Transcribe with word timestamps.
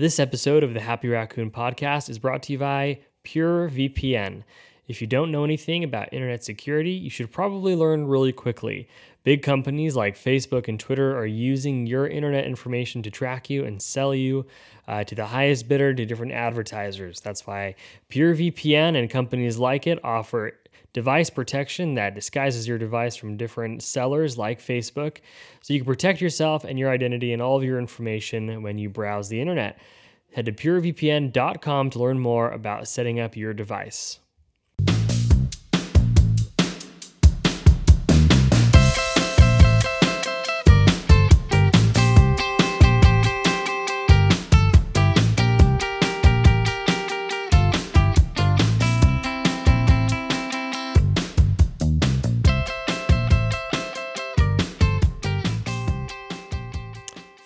This 0.00 0.18
episode 0.18 0.62
of 0.62 0.72
the 0.72 0.80
Happy 0.80 1.08
Raccoon 1.08 1.50
podcast 1.50 2.08
is 2.08 2.18
brought 2.18 2.42
to 2.44 2.54
you 2.54 2.58
by 2.58 3.00
PureVPN. 3.22 4.44
If 4.88 5.02
you 5.02 5.06
don't 5.06 5.30
know 5.30 5.44
anything 5.44 5.84
about 5.84 6.14
internet 6.14 6.42
security, 6.42 6.92
you 6.92 7.10
should 7.10 7.30
probably 7.30 7.76
learn 7.76 8.06
really 8.06 8.32
quickly. 8.32 8.88
Big 9.24 9.42
companies 9.42 9.96
like 9.96 10.16
Facebook 10.16 10.68
and 10.68 10.80
Twitter 10.80 11.14
are 11.18 11.26
using 11.26 11.86
your 11.86 12.06
internet 12.06 12.46
information 12.46 13.02
to 13.02 13.10
track 13.10 13.50
you 13.50 13.66
and 13.66 13.82
sell 13.82 14.14
you 14.14 14.46
uh, 14.88 15.04
to 15.04 15.14
the 15.14 15.26
highest 15.26 15.68
bidder 15.68 15.92
to 15.92 16.06
different 16.06 16.32
advertisers. 16.32 17.20
That's 17.20 17.46
why 17.46 17.74
PureVPN 18.08 18.98
and 18.98 19.10
companies 19.10 19.58
like 19.58 19.86
it 19.86 20.02
offer 20.02 20.52
device 20.92 21.30
protection 21.30 21.94
that 21.94 22.14
disguises 22.14 22.66
your 22.66 22.78
device 22.78 23.16
from 23.16 23.36
different 23.36 23.82
sellers 23.82 24.36
like 24.36 24.60
Facebook. 24.60 25.18
So 25.60 25.72
you 25.72 25.80
can 25.80 25.86
protect 25.86 26.20
yourself 26.20 26.64
and 26.64 26.78
your 26.78 26.90
identity 26.90 27.32
and 27.32 27.40
all 27.40 27.56
of 27.56 27.64
your 27.64 27.78
information 27.78 28.62
when 28.62 28.78
you 28.78 28.88
browse 28.88 29.28
the 29.28 29.40
internet. 29.40 29.78
Head 30.32 30.46
to 30.46 30.52
purevpn.com 30.52 31.90
to 31.90 31.98
learn 31.98 32.18
more 32.18 32.50
about 32.50 32.88
setting 32.88 33.18
up 33.18 33.36
your 33.36 33.52
device. 33.52 34.20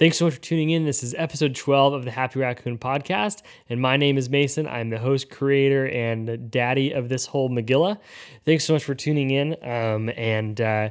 Thanks 0.04 0.18
so 0.18 0.26
much 0.26 0.34
for 0.34 0.40
tuning 0.42 0.68
in. 0.68 0.84
This 0.84 1.02
is 1.02 1.14
episode 1.16 1.54
12 1.54 1.94
of 1.94 2.04
the 2.04 2.10
Happy 2.10 2.38
Raccoon 2.38 2.76
podcast. 2.76 3.40
And 3.70 3.80
my 3.80 3.96
name 3.96 4.18
is 4.18 4.28
Mason. 4.28 4.68
I'm 4.68 4.90
the 4.90 4.98
host, 4.98 5.30
creator, 5.30 5.88
and 5.88 6.50
daddy 6.50 6.92
of 6.92 7.08
this 7.08 7.24
whole 7.24 7.48
Megillah. 7.48 7.96
Thanks 8.44 8.66
so 8.66 8.74
much 8.74 8.84
for 8.84 8.94
tuning 8.94 9.30
in. 9.30 9.56
Um, 9.66 10.10
and 10.14 10.60
uh, 10.60 10.90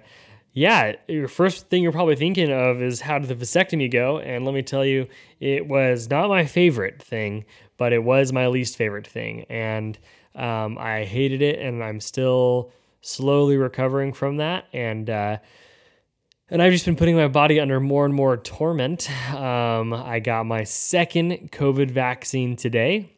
yeah, 0.54 0.94
your 1.08 1.28
first 1.28 1.70
thing 1.70 1.84
you're 1.84 1.92
probably 1.92 2.16
thinking 2.16 2.52
of 2.52 2.82
is 2.82 3.02
how 3.02 3.20
did 3.20 3.30
the 3.30 3.36
vasectomy 3.36 3.92
go? 3.92 4.18
And 4.18 4.46
let 4.46 4.56
me 4.56 4.64
tell 4.64 4.84
you, 4.84 5.06
it 5.40 5.68
was 5.68 6.10
not 6.10 6.28
my 6.28 6.48
favorite 6.48 7.00
thing, 7.00 7.46
but 7.78 7.94
it 7.94 8.04
was 8.04 8.34
my 8.34 8.48
least 8.48 8.78
favorite 8.78 9.06
thing. 9.06 9.46
And 9.48 9.96
um, 10.34 10.80
I 10.80 11.04
hated 11.04 11.44
it, 11.44 11.60
and 11.60 11.84
I'm 11.84 12.00
still 12.00 12.72
slowly 13.02 13.58
recovering 13.58 14.12
from 14.12 14.38
that. 14.38 14.66
And, 14.74 15.08
uh, 15.08 15.38
and 16.50 16.62
I've 16.62 16.72
just 16.72 16.86
been 16.86 16.96
putting 16.96 17.16
my 17.16 17.28
body 17.28 17.60
under 17.60 17.80
more 17.80 18.06
and 18.06 18.14
more 18.14 18.38
torment. 18.38 19.10
Um, 19.34 19.94
I 19.94 20.20
got 20.20 20.46
my 20.46 20.64
second 20.64 21.52
COVID 21.52 21.92
vaccine 21.92 22.56
today. 22.56 23.10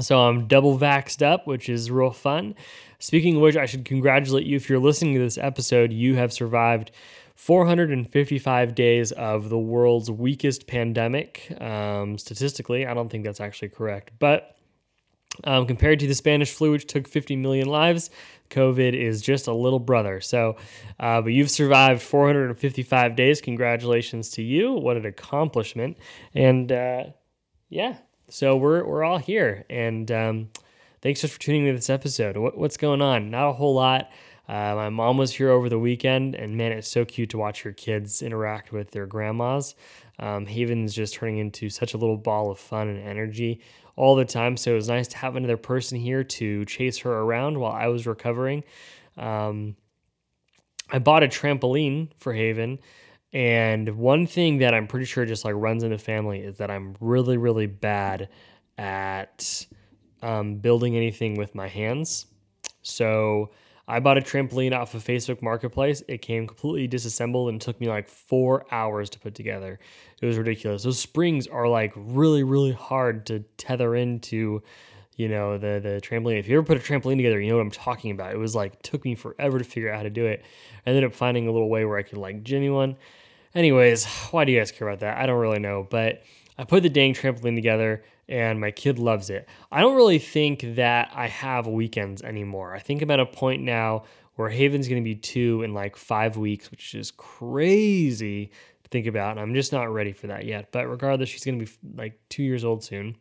So 0.00 0.18
I'm 0.18 0.48
double 0.48 0.78
vaxxed 0.78 1.22
up, 1.22 1.46
which 1.46 1.68
is 1.68 1.90
real 1.90 2.10
fun. 2.10 2.56
Speaking 2.98 3.36
of 3.36 3.42
which, 3.42 3.56
I 3.56 3.66
should 3.66 3.84
congratulate 3.84 4.44
you 4.44 4.56
if 4.56 4.68
you're 4.68 4.80
listening 4.80 5.14
to 5.14 5.20
this 5.20 5.38
episode. 5.38 5.92
You 5.92 6.16
have 6.16 6.32
survived 6.32 6.90
455 7.36 8.74
days 8.74 9.12
of 9.12 9.48
the 9.48 9.58
world's 9.58 10.10
weakest 10.10 10.66
pandemic. 10.66 11.46
Um, 11.60 12.18
statistically, 12.18 12.86
I 12.86 12.94
don't 12.94 13.08
think 13.08 13.24
that's 13.24 13.40
actually 13.40 13.68
correct, 13.68 14.12
but 14.18 14.56
um, 15.42 15.66
compared 15.66 16.00
to 16.00 16.06
the 16.06 16.14
Spanish 16.14 16.52
flu, 16.52 16.70
which 16.70 16.86
took 16.86 17.08
50 17.08 17.36
million 17.36 17.68
lives, 17.68 18.10
COVID 18.54 18.94
is 18.94 19.20
just 19.20 19.46
a 19.46 19.54
little 19.54 19.78
brother. 19.78 20.20
So, 20.20 20.56
uh, 21.00 21.20
but 21.22 21.32
you've 21.32 21.50
survived 21.50 22.02
455 22.02 23.16
days. 23.16 23.40
Congratulations 23.40 24.30
to 24.30 24.42
you. 24.42 24.72
What 24.72 24.96
an 24.96 25.06
accomplishment. 25.06 25.96
And 26.34 26.70
uh, 26.70 27.04
yeah, 27.68 27.96
so 28.28 28.56
we're, 28.56 28.84
we're 28.84 29.04
all 29.04 29.18
here. 29.18 29.64
And 29.68 30.10
um, 30.10 30.50
thanks 31.02 31.20
just 31.20 31.34
for 31.34 31.40
tuning 31.40 31.66
into 31.66 31.78
this 31.78 31.90
episode. 31.90 32.36
What, 32.36 32.56
what's 32.56 32.76
going 32.76 33.02
on? 33.02 33.30
Not 33.30 33.50
a 33.50 33.52
whole 33.52 33.74
lot. 33.74 34.10
Uh, 34.46 34.74
my 34.74 34.90
mom 34.90 35.16
was 35.16 35.32
here 35.32 35.50
over 35.50 35.70
the 35.70 35.78
weekend, 35.78 36.34
and 36.34 36.56
man, 36.56 36.72
it's 36.72 36.88
so 36.88 37.04
cute 37.04 37.30
to 37.30 37.38
watch 37.38 37.62
her 37.62 37.72
kids 37.72 38.20
interact 38.20 38.72
with 38.72 38.90
their 38.90 39.06
grandmas. 39.06 39.74
Um, 40.18 40.46
Haven's 40.46 40.94
just 40.94 41.14
turning 41.14 41.38
into 41.38 41.70
such 41.70 41.94
a 41.94 41.96
little 41.96 42.18
ball 42.18 42.50
of 42.50 42.58
fun 42.58 42.88
and 42.88 43.00
energy 43.00 43.60
all 43.96 44.14
the 44.16 44.24
time. 44.24 44.56
So 44.56 44.72
it 44.72 44.74
was 44.74 44.88
nice 44.88 45.08
to 45.08 45.18
have 45.18 45.36
another 45.36 45.56
person 45.56 45.98
here 45.98 46.24
to 46.24 46.64
chase 46.64 46.98
her 46.98 47.12
around 47.12 47.58
while 47.58 47.72
I 47.72 47.88
was 47.88 48.06
recovering. 48.06 48.64
Um, 49.16 49.76
I 50.90 50.98
bought 50.98 51.22
a 51.22 51.28
trampoline 51.28 52.10
for 52.18 52.32
Haven. 52.32 52.78
And 53.32 53.96
one 53.96 54.26
thing 54.26 54.58
that 54.58 54.74
I'm 54.74 54.86
pretty 54.86 55.06
sure 55.06 55.26
just 55.26 55.44
like 55.44 55.54
runs 55.56 55.82
in 55.82 55.90
the 55.90 55.98
family 55.98 56.40
is 56.40 56.58
that 56.58 56.70
I'm 56.70 56.94
really, 57.00 57.36
really 57.36 57.66
bad 57.66 58.28
at 58.78 59.66
um, 60.22 60.56
building 60.56 60.96
anything 60.96 61.34
with 61.36 61.54
my 61.54 61.68
hands. 61.68 62.26
So 62.82 63.50
I 63.86 64.00
bought 64.00 64.16
a 64.16 64.22
trampoline 64.22 64.72
off 64.72 64.94
of 64.94 65.04
Facebook 65.04 65.42
Marketplace. 65.42 66.02
It 66.08 66.22
came 66.22 66.46
completely 66.46 66.86
disassembled 66.86 67.50
and 67.50 67.60
took 67.60 67.78
me 67.80 67.88
like 67.88 68.08
four 68.08 68.64
hours 68.70 69.10
to 69.10 69.18
put 69.18 69.34
together. 69.34 69.78
It 70.22 70.26
was 70.26 70.38
ridiculous. 70.38 70.84
Those 70.84 70.98
springs 70.98 71.46
are 71.46 71.68
like 71.68 71.92
really, 71.94 72.42
really 72.42 72.72
hard 72.72 73.26
to 73.26 73.40
tether 73.58 73.94
into, 73.94 74.62
you 75.16 75.28
know, 75.28 75.58
the 75.58 75.80
the 75.82 76.00
trampoline. 76.02 76.38
If 76.38 76.48
you 76.48 76.56
ever 76.56 76.66
put 76.66 76.78
a 76.78 76.80
trampoline 76.80 77.16
together, 77.16 77.38
you 77.40 77.50
know 77.50 77.56
what 77.56 77.62
I'm 77.62 77.70
talking 77.70 78.10
about. 78.10 78.32
It 78.32 78.38
was 78.38 78.54
like 78.54 78.80
took 78.80 79.04
me 79.04 79.14
forever 79.14 79.58
to 79.58 79.64
figure 79.64 79.90
out 79.90 79.98
how 79.98 80.02
to 80.04 80.10
do 80.10 80.24
it. 80.24 80.44
I 80.86 80.90
ended 80.90 81.04
up 81.04 81.14
finding 81.14 81.46
a 81.46 81.52
little 81.52 81.68
way 81.68 81.84
where 81.84 81.98
I 81.98 82.02
could 82.02 82.18
like 82.18 82.42
jimmy 82.42 82.70
one. 82.70 82.96
Anyways, 83.54 84.06
why 84.30 84.46
do 84.46 84.52
you 84.52 84.58
guys 84.58 84.72
care 84.72 84.88
about 84.88 85.00
that? 85.00 85.18
I 85.18 85.26
don't 85.26 85.38
really 85.38 85.60
know, 85.60 85.86
but 85.88 86.22
I 86.56 86.64
put 86.64 86.82
the 86.82 86.88
dang 86.88 87.12
trampoline 87.12 87.54
together 87.54 88.02
and 88.28 88.60
my 88.60 88.70
kid 88.70 88.98
loves 88.98 89.30
it. 89.30 89.48
I 89.70 89.80
don't 89.80 89.96
really 89.96 90.18
think 90.18 90.76
that 90.76 91.10
I 91.14 91.28
have 91.28 91.66
weekends 91.66 92.22
anymore. 92.22 92.74
I 92.74 92.78
think 92.78 93.02
I'm 93.02 93.10
at 93.10 93.20
a 93.20 93.26
point 93.26 93.62
now 93.62 94.04
where 94.36 94.48
Haven's 94.48 94.88
going 94.88 95.02
to 95.02 95.04
be 95.04 95.14
two 95.14 95.62
in 95.62 95.74
like 95.74 95.96
five 95.96 96.36
weeks, 96.36 96.70
which 96.70 96.94
is 96.94 97.10
crazy 97.10 98.46
to 98.82 98.90
think 98.90 99.06
about. 99.06 99.32
And 99.32 99.40
I'm 99.40 99.54
just 99.54 99.72
not 99.72 99.92
ready 99.92 100.12
for 100.12 100.26
that 100.28 100.44
yet. 100.44 100.72
But 100.72 100.88
regardless, 100.88 101.28
she's 101.28 101.44
going 101.44 101.58
to 101.58 101.64
be 101.64 101.72
like 101.94 102.18
two 102.28 102.42
years 102.42 102.64
old 102.64 102.82
soon. 102.82 103.16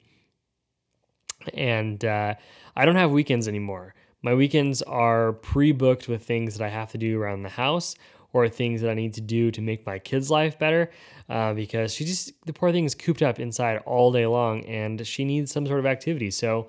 And 1.54 2.04
uh, 2.04 2.36
I 2.76 2.86
don't 2.86 2.96
have 2.96 3.12
weekends 3.12 3.48
anymore. 3.48 3.94
My 4.22 4.34
weekends 4.34 4.82
are 4.84 5.34
pre 5.34 5.74
booked 5.74 6.08
with 6.08 6.24
things 6.24 6.58
that 6.58 6.66
I 6.66 6.70
have 6.70 6.92
to 6.94 6.98
do 6.98 7.22
around 7.22 7.44
the 7.44 7.50
house 7.50 7.96
or 8.34 8.50
things 8.50 8.82
that 8.82 8.90
I 8.90 8.96
need 8.96 9.14
to 9.14 9.22
do 9.22 9.52
to 9.52 9.62
make 9.62 9.86
my 9.86 10.00
kid's 10.00 10.30
life 10.30 10.60
better 10.60 10.92
uh, 11.30 11.54
because 11.54 11.94
she 11.94 12.04
just, 12.04 12.34
the 12.46 12.54
poor 12.54 12.72
thing 12.72 12.84
is 12.84 12.96
cooped 12.96 13.22
up 13.22 13.40
inside 13.40 13.78
all 13.86 14.12
day 14.12 14.26
long 14.26 14.66
and 14.66 15.06
she 15.06 15.24
needs 15.24 15.52
some 15.52 15.66
sort 15.66 15.80
of 15.80 15.86
activity. 15.86 16.32
So, 16.32 16.68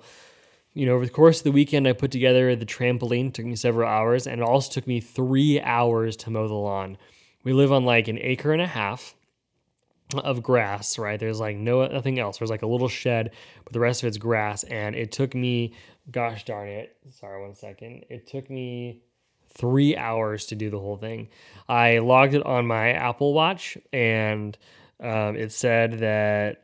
you 0.73 0.85
know, 0.85 0.93
over 0.93 1.05
the 1.05 1.11
course 1.11 1.39
of 1.39 1.45
the 1.45 1.51
weekend, 1.51 1.87
I 1.87 1.93
put 1.93 2.11
together 2.11 2.55
the 2.55 2.65
trampoline, 2.65 3.33
took 3.33 3.45
me 3.45 3.55
several 3.55 3.89
hours, 3.89 4.27
and 4.27 4.41
it 4.41 4.47
also 4.47 4.71
took 4.71 4.85
me 4.87 4.99
three 4.99 5.59
hours 5.61 6.15
to 6.17 6.29
mow 6.29 6.47
the 6.47 6.53
lawn. 6.53 6.97
We 7.43 7.53
live 7.53 7.71
on 7.71 7.85
like 7.85 8.07
an 8.07 8.19
acre 8.19 8.51
and 8.51 8.61
a 8.61 8.67
half 8.67 9.15
of 10.13 10.43
grass, 10.43 10.99
right? 10.99 11.19
There's 11.19 11.39
like 11.39 11.55
no 11.55 11.87
nothing 11.87 12.19
else. 12.19 12.37
There's 12.37 12.49
like 12.49 12.61
a 12.61 12.67
little 12.67 12.89
shed, 12.89 13.31
but 13.63 13.73
the 13.73 13.79
rest 13.79 14.03
of 14.03 14.07
it's 14.07 14.17
grass. 14.17 14.63
And 14.63 14.95
it 14.95 15.11
took 15.11 15.33
me, 15.33 15.73
gosh 16.11 16.43
darn 16.43 16.67
it. 16.67 16.97
Sorry, 17.09 17.41
one 17.41 17.55
second. 17.55 18.05
It 18.09 18.27
took 18.27 18.49
me 18.49 19.01
three 19.55 19.95
hours 19.95 20.45
to 20.47 20.55
do 20.55 20.69
the 20.69 20.79
whole 20.79 20.97
thing. 20.97 21.29
I 21.67 21.99
logged 21.99 22.35
it 22.35 22.45
on 22.45 22.67
my 22.67 22.91
Apple 22.91 23.33
Watch 23.33 23.77
and 23.91 24.57
um, 24.99 25.35
it 25.35 25.51
said 25.51 25.99
that 25.99 26.61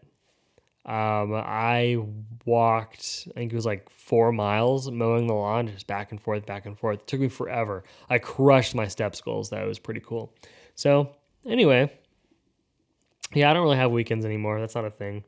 um, 0.85 1.34
I 1.34 1.97
walked, 2.46 3.28
I 3.30 3.40
think 3.40 3.53
it 3.53 3.56
was 3.56 3.66
like 3.66 3.90
four 3.90 4.31
miles 4.31 4.90
mowing 4.90 5.28
the 5.28 5.34
lawn, 5.34 5.68
just 5.68 5.88
back 5.88 6.12
and 6.12 6.19
forth, 6.19 6.46
back 6.46 6.66
and 6.66 6.78
forth. 6.78 7.00
It 7.00 7.07
took 7.07 7.19
me 7.19 7.30
forever. 7.30 7.84
I 8.09 8.18
crushed 8.18 8.75
my 8.75 8.88
steps 8.88 9.22
goals. 9.22 9.50
That 9.51 9.66
was 9.66 9.80
pretty 9.80 10.01
cool. 10.01 10.34
So, 10.75 11.16
anyway, 11.46 11.91
yeah, 13.34 13.50
I 13.50 13.53
don't 13.53 13.63
really 13.63 13.78
have 13.78 13.91
weekends 13.91 14.25
anymore. 14.25 14.59
That's 14.59 14.75
not 14.75 14.85
a 14.85 14.91
thing. 14.91 15.24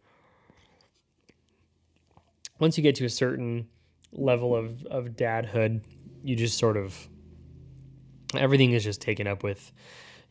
Once 2.60 2.78
you 2.78 2.84
get 2.84 2.96
to 2.96 3.06
a 3.06 3.10
certain 3.10 3.68
level 4.12 4.56
of, 4.56 4.86
of 4.86 5.10
dadhood, 5.10 5.82
you 6.24 6.36
just 6.36 6.58
sort 6.58 6.78
of 6.78 7.08
everything 8.36 8.72
is 8.72 8.84
just 8.84 9.02
taken 9.02 9.28
up 9.28 9.44
with, 9.44 9.72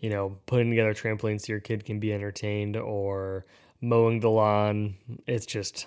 you 0.01 0.11
know, 0.11 0.39
putting 0.47 0.71
together 0.71 0.95
trampolines 0.95 1.43
so 1.43 1.53
your 1.53 1.61
kid 1.61 1.85
can 1.85 2.01
be 2.01 2.13
entertained 2.13 2.77
or 2.77 3.47
mowing 3.81 4.21
the 4.21 4.31
lawn. 4.31 4.95
It's 5.27 5.47
just 5.47 5.87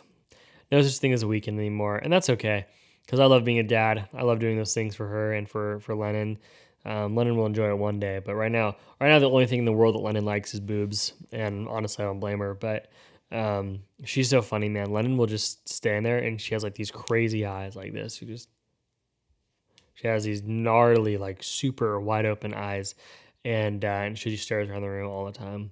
no 0.71 0.81
such 0.81 0.99
thing 0.99 1.13
as 1.13 1.23
a 1.23 1.27
weekend 1.27 1.59
anymore, 1.59 1.97
and 1.97 2.11
that's 2.11 2.29
okay 2.29 2.65
because 3.05 3.19
I 3.19 3.25
love 3.25 3.43
being 3.43 3.59
a 3.59 3.63
dad. 3.63 4.09
I 4.13 4.23
love 4.23 4.39
doing 4.39 4.57
those 4.57 4.73
things 4.73 4.95
for 4.95 5.07
her 5.07 5.33
and 5.33 5.49
for 5.49 5.79
for 5.79 5.95
Lennon. 5.95 6.37
Um, 6.85 7.15
Lennon 7.15 7.35
will 7.35 7.47
enjoy 7.47 7.69
it 7.69 7.77
one 7.77 7.99
day, 7.99 8.21
but 8.23 8.35
right 8.35 8.51
now, 8.51 8.75
right 9.01 9.09
now, 9.09 9.17
the 9.17 9.29
only 9.29 9.47
thing 9.47 9.59
in 9.59 9.65
the 9.65 9.73
world 9.73 9.95
that 9.95 9.99
Lennon 10.01 10.23
likes 10.25 10.53
is 10.53 10.59
boobs, 10.59 11.13
and 11.31 11.67
honestly, 11.67 12.03
I 12.03 12.07
don't 12.07 12.19
blame 12.19 12.39
her. 12.39 12.53
But 12.53 12.89
um, 13.31 13.79
she's 14.03 14.29
so 14.29 14.43
funny, 14.43 14.69
man. 14.69 14.91
Lennon 14.91 15.17
will 15.17 15.25
just 15.25 15.67
stand 15.67 16.05
there, 16.05 16.19
and 16.19 16.39
she 16.39 16.53
has 16.53 16.63
like 16.63 16.75
these 16.75 16.91
crazy 16.91 17.45
eyes 17.45 17.75
like 17.75 17.93
this. 17.93 18.15
She 18.15 18.25
just 18.25 18.49
she 19.95 20.07
has 20.07 20.23
these 20.23 20.43
gnarly, 20.43 21.17
like 21.17 21.41
super 21.41 21.99
wide 21.99 22.25
open 22.25 22.53
eyes, 22.53 22.95
and 23.43 23.83
uh, 23.83 23.87
and 23.87 24.19
she 24.19 24.31
just 24.31 24.43
stares 24.43 24.69
around 24.69 24.81
the 24.81 24.89
room 24.89 25.09
all 25.09 25.25
the 25.25 25.31
time. 25.31 25.71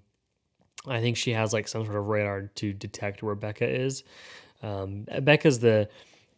I 0.88 1.02
think 1.02 1.18
she 1.18 1.32
has 1.32 1.54
like 1.54 1.68
some 1.68 1.86
sort 1.86 1.98
of 1.98 2.08
radar 2.08 2.44
to 2.56 2.74
detect 2.74 3.22
where 3.22 3.36
Becca 3.36 3.70
is. 3.70 4.04
Um, 4.62 5.06
Becca's 5.22 5.60
the 5.60 5.90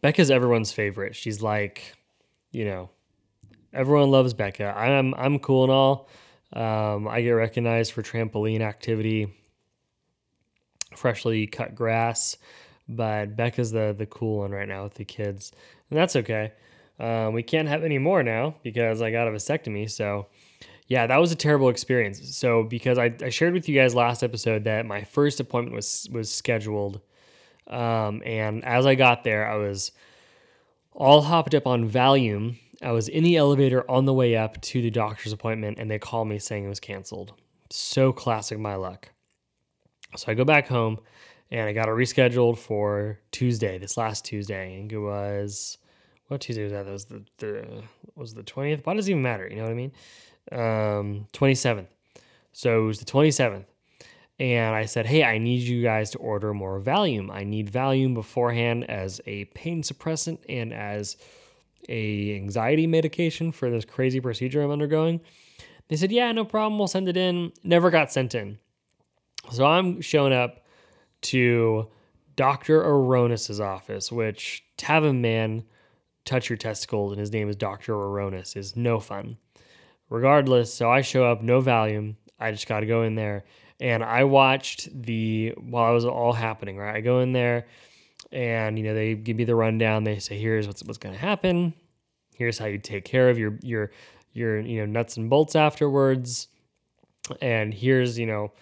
Becca's 0.02 0.30
everyone's 0.30 0.72
favorite. 0.72 1.14
She's 1.14 1.42
like, 1.42 1.94
you 2.50 2.64
know, 2.64 2.90
everyone 3.72 4.10
loves 4.10 4.34
Becca. 4.34 4.74
I'm 4.76 5.14
I'm 5.14 5.38
cool 5.38 5.62
and 5.64 5.72
all. 5.72 6.08
Um, 6.52 7.08
I 7.08 7.22
get 7.22 7.30
recognized 7.30 7.92
for 7.92 8.02
trampoline 8.02 8.60
activity, 8.60 9.32
freshly 10.96 11.46
cut 11.46 11.74
grass, 11.74 12.36
but 12.88 13.36
Becca's 13.36 13.70
the 13.70 13.94
the 13.96 14.06
cool 14.06 14.38
one 14.38 14.50
right 14.50 14.68
now 14.68 14.82
with 14.84 14.94
the 14.94 15.04
kids, 15.04 15.52
and 15.90 15.98
that's 15.98 16.16
okay. 16.16 16.52
Um, 16.98 17.34
we 17.34 17.42
can't 17.42 17.68
have 17.68 17.84
any 17.84 17.98
more 17.98 18.22
now 18.22 18.54
because 18.62 19.02
I 19.02 19.10
got 19.10 19.28
a 19.28 19.30
vasectomy. 19.30 19.90
So, 19.90 20.26
yeah, 20.86 21.06
that 21.06 21.18
was 21.18 21.32
a 21.32 21.36
terrible 21.36 21.68
experience. 21.68 22.36
So, 22.36 22.62
because 22.62 22.98
I, 22.98 23.14
I 23.22 23.28
shared 23.28 23.52
with 23.52 23.68
you 23.68 23.74
guys 23.74 23.94
last 23.94 24.22
episode 24.22 24.64
that 24.64 24.86
my 24.86 25.02
first 25.02 25.40
appointment 25.40 25.74
was 25.74 26.08
was 26.10 26.32
scheduled, 26.32 27.00
um, 27.66 28.22
and 28.24 28.64
as 28.64 28.86
I 28.86 28.94
got 28.94 29.24
there, 29.24 29.48
I 29.48 29.56
was 29.56 29.92
all 30.92 31.22
hopped 31.22 31.54
up 31.54 31.66
on 31.66 31.88
Valium. 31.88 32.58
I 32.82 32.92
was 32.92 33.08
in 33.08 33.24
the 33.24 33.36
elevator 33.36 33.88
on 33.90 34.04
the 34.04 34.14
way 34.14 34.36
up 34.36 34.60
to 34.60 34.82
the 34.82 34.90
doctor's 34.90 35.32
appointment, 35.32 35.78
and 35.78 35.90
they 35.90 35.98
called 35.98 36.28
me 36.28 36.38
saying 36.38 36.64
it 36.64 36.68
was 36.68 36.80
canceled. 36.80 37.34
So 37.70 38.12
classic 38.12 38.58
my 38.58 38.76
luck. 38.76 39.10
So 40.16 40.30
I 40.30 40.34
go 40.34 40.44
back 40.44 40.68
home, 40.68 41.00
and 41.50 41.68
I 41.68 41.72
got 41.72 41.88
it 41.88 41.92
rescheduled 41.92 42.58
for 42.58 43.18
Tuesday, 43.32 43.78
this 43.78 43.96
last 43.96 44.24
Tuesday. 44.24 44.76
Think 44.76 44.92
it 44.92 44.98
was 44.98 45.78
what 46.28 46.40
Tuesday 46.40 46.64
was 46.64 46.72
that? 46.72 46.84
That 46.84 46.92
was 46.92 47.04
the, 47.06 47.24
the 47.38 47.82
was 48.14 48.34
the 48.34 48.42
twentieth. 48.42 48.84
Why 48.84 48.94
does 48.94 49.08
it 49.08 49.12
even 49.12 49.22
matter? 49.22 49.46
You 49.48 49.56
know 49.56 49.62
what 49.62 49.70
I 49.70 49.74
mean? 49.74 49.92
Um, 50.52 51.26
twenty 51.32 51.54
seventh. 51.54 51.88
So 52.52 52.82
it 52.82 52.86
was 52.86 52.98
the 52.98 53.04
twenty 53.04 53.30
seventh, 53.30 53.66
and 54.38 54.74
I 54.74 54.86
said, 54.86 55.06
"Hey, 55.06 55.22
I 55.24 55.38
need 55.38 55.62
you 55.62 55.82
guys 55.82 56.10
to 56.12 56.18
order 56.18 56.52
more 56.52 56.80
Valium. 56.80 57.30
I 57.30 57.44
need 57.44 57.70
Valium 57.70 58.14
beforehand 58.14 58.88
as 58.90 59.20
a 59.26 59.44
pain 59.46 59.82
suppressant 59.82 60.38
and 60.48 60.72
as 60.72 61.16
a 61.88 62.34
anxiety 62.34 62.86
medication 62.86 63.52
for 63.52 63.70
this 63.70 63.84
crazy 63.84 64.20
procedure 64.20 64.62
I'm 64.62 64.70
undergoing." 64.70 65.20
They 65.88 65.96
said, 65.96 66.10
"Yeah, 66.10 66.32
no 66.32 66.44
problem. 66.44 66.78
We'll 66.78 66.88
send 66.88 67.08
it 67.08 67.16
in." 67.16 67.52
Never 67.62 67.90
got 67.90 68.12
sent 68.12 68.34
in. 68.34 68.58
So 69.52 69.64
I'm 69.64 70.00
showing 70.00 70.32
up 70.32 70.64
to 71.22 71.88
Dr. 72.34 72.82
Aronis's 72.82 73.60
office, 73.60 74.12
which 74.12 74.64
a 74.88 75.12
man 75.12 75.64
touch 76.26 76.50
your 76.50 76.56
testicles 76.56 77.12
and 77.12 77.20
his 77.20 77.32
name 77.32 77.48
is 77.48 77.56
Dr. 77.56 77.94
Aronis 77.94 78.56
is 78.56 78.76
no 78.76 79.00
fun. 79.00 79.38
Regardless, 80.10 80.72
so 80.72 80.90
I 80.90 81.00
show 81.00 81.24
up, 81.24 81.42
no 81.42 81.60
Valium. 81.60 82.16
I 82.38 82.52
just 82.52 82.68
got 82.68 82.80
to 82.80 82.86
go 82.86 83.02
in 83.02 83.14
there. 83.14 83.44
And 83.80 84.04
I 84.04 84.24
watched 84.24 84.88
the, 85.02 85.54
while 85.58 85.90
it 85.90 85.94
was 85.94 86.04
all 86.04 86.32
happening, 86.32 86.76
right? 86.76 86.96
I 86.96 87.00
go 87.00 87.20
in 87.20 87.32
there 87.32 87.66
and, 88.32 88.78
you 88.78 88.84
know, 88.84 88.94
they 88.94 89.14
give 89.14 89.36
me 89.36 89.44
the 89.44 89.54
rundown. 89.54 90.04
They 90.04 90.18
say, 90.18 90.38
here's 90.38 90.66
what's, 90.66 90.82
what's 90.82 90.98
going 90.98 91.14
to 91.14 91.20
happen. 91.20 91.74
Here's 92.34 92.58
how 92.58 92.66
you 92.66 92.78
take 92.78 93.04
care 93.04 93.28
of 93.30 93.38
your, 93.38 93.58
your, 93.62 93.90
your, 94.32 94.60
you 94.60 94.80
know, 94.80 94.86
nuts 94.86 95.16
and 95.16 95.28
bolts 95.28 95.56
afterwards. 95.56 96.48
And 97.40 97.74
here's, 97.74 98.18
you 98.18 98.26
know, 98.26 98.52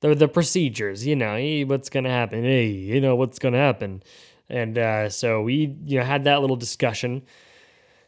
the, 0.00 0.14
the 0.14 0.28
procedures, 0.28 1.06
you 1.06 1.16
know, 1.16 1.34
hey, 1.36 1.64
what's 1.64 1.88
going 1.88 2.04
to 2.04 2.10
happen. 2.10 2.42
Hey, 2.42 2.68
you 2.68 3.00
know, 3.00 3.16
what's 3.16 3.38
going 3.38 3.54
to 3.54 3.58
happen. 3.58 4.02
And 4.48 4.76
uh, 4.76 5.08
so 5.08 5.42
we, 5.42 5.76
you 5.84 5.98
know, 5.98 6.04
had 6.04 6.24
that 6.24 6.40
little 6.40 6.56
discussion. 6.56 7.22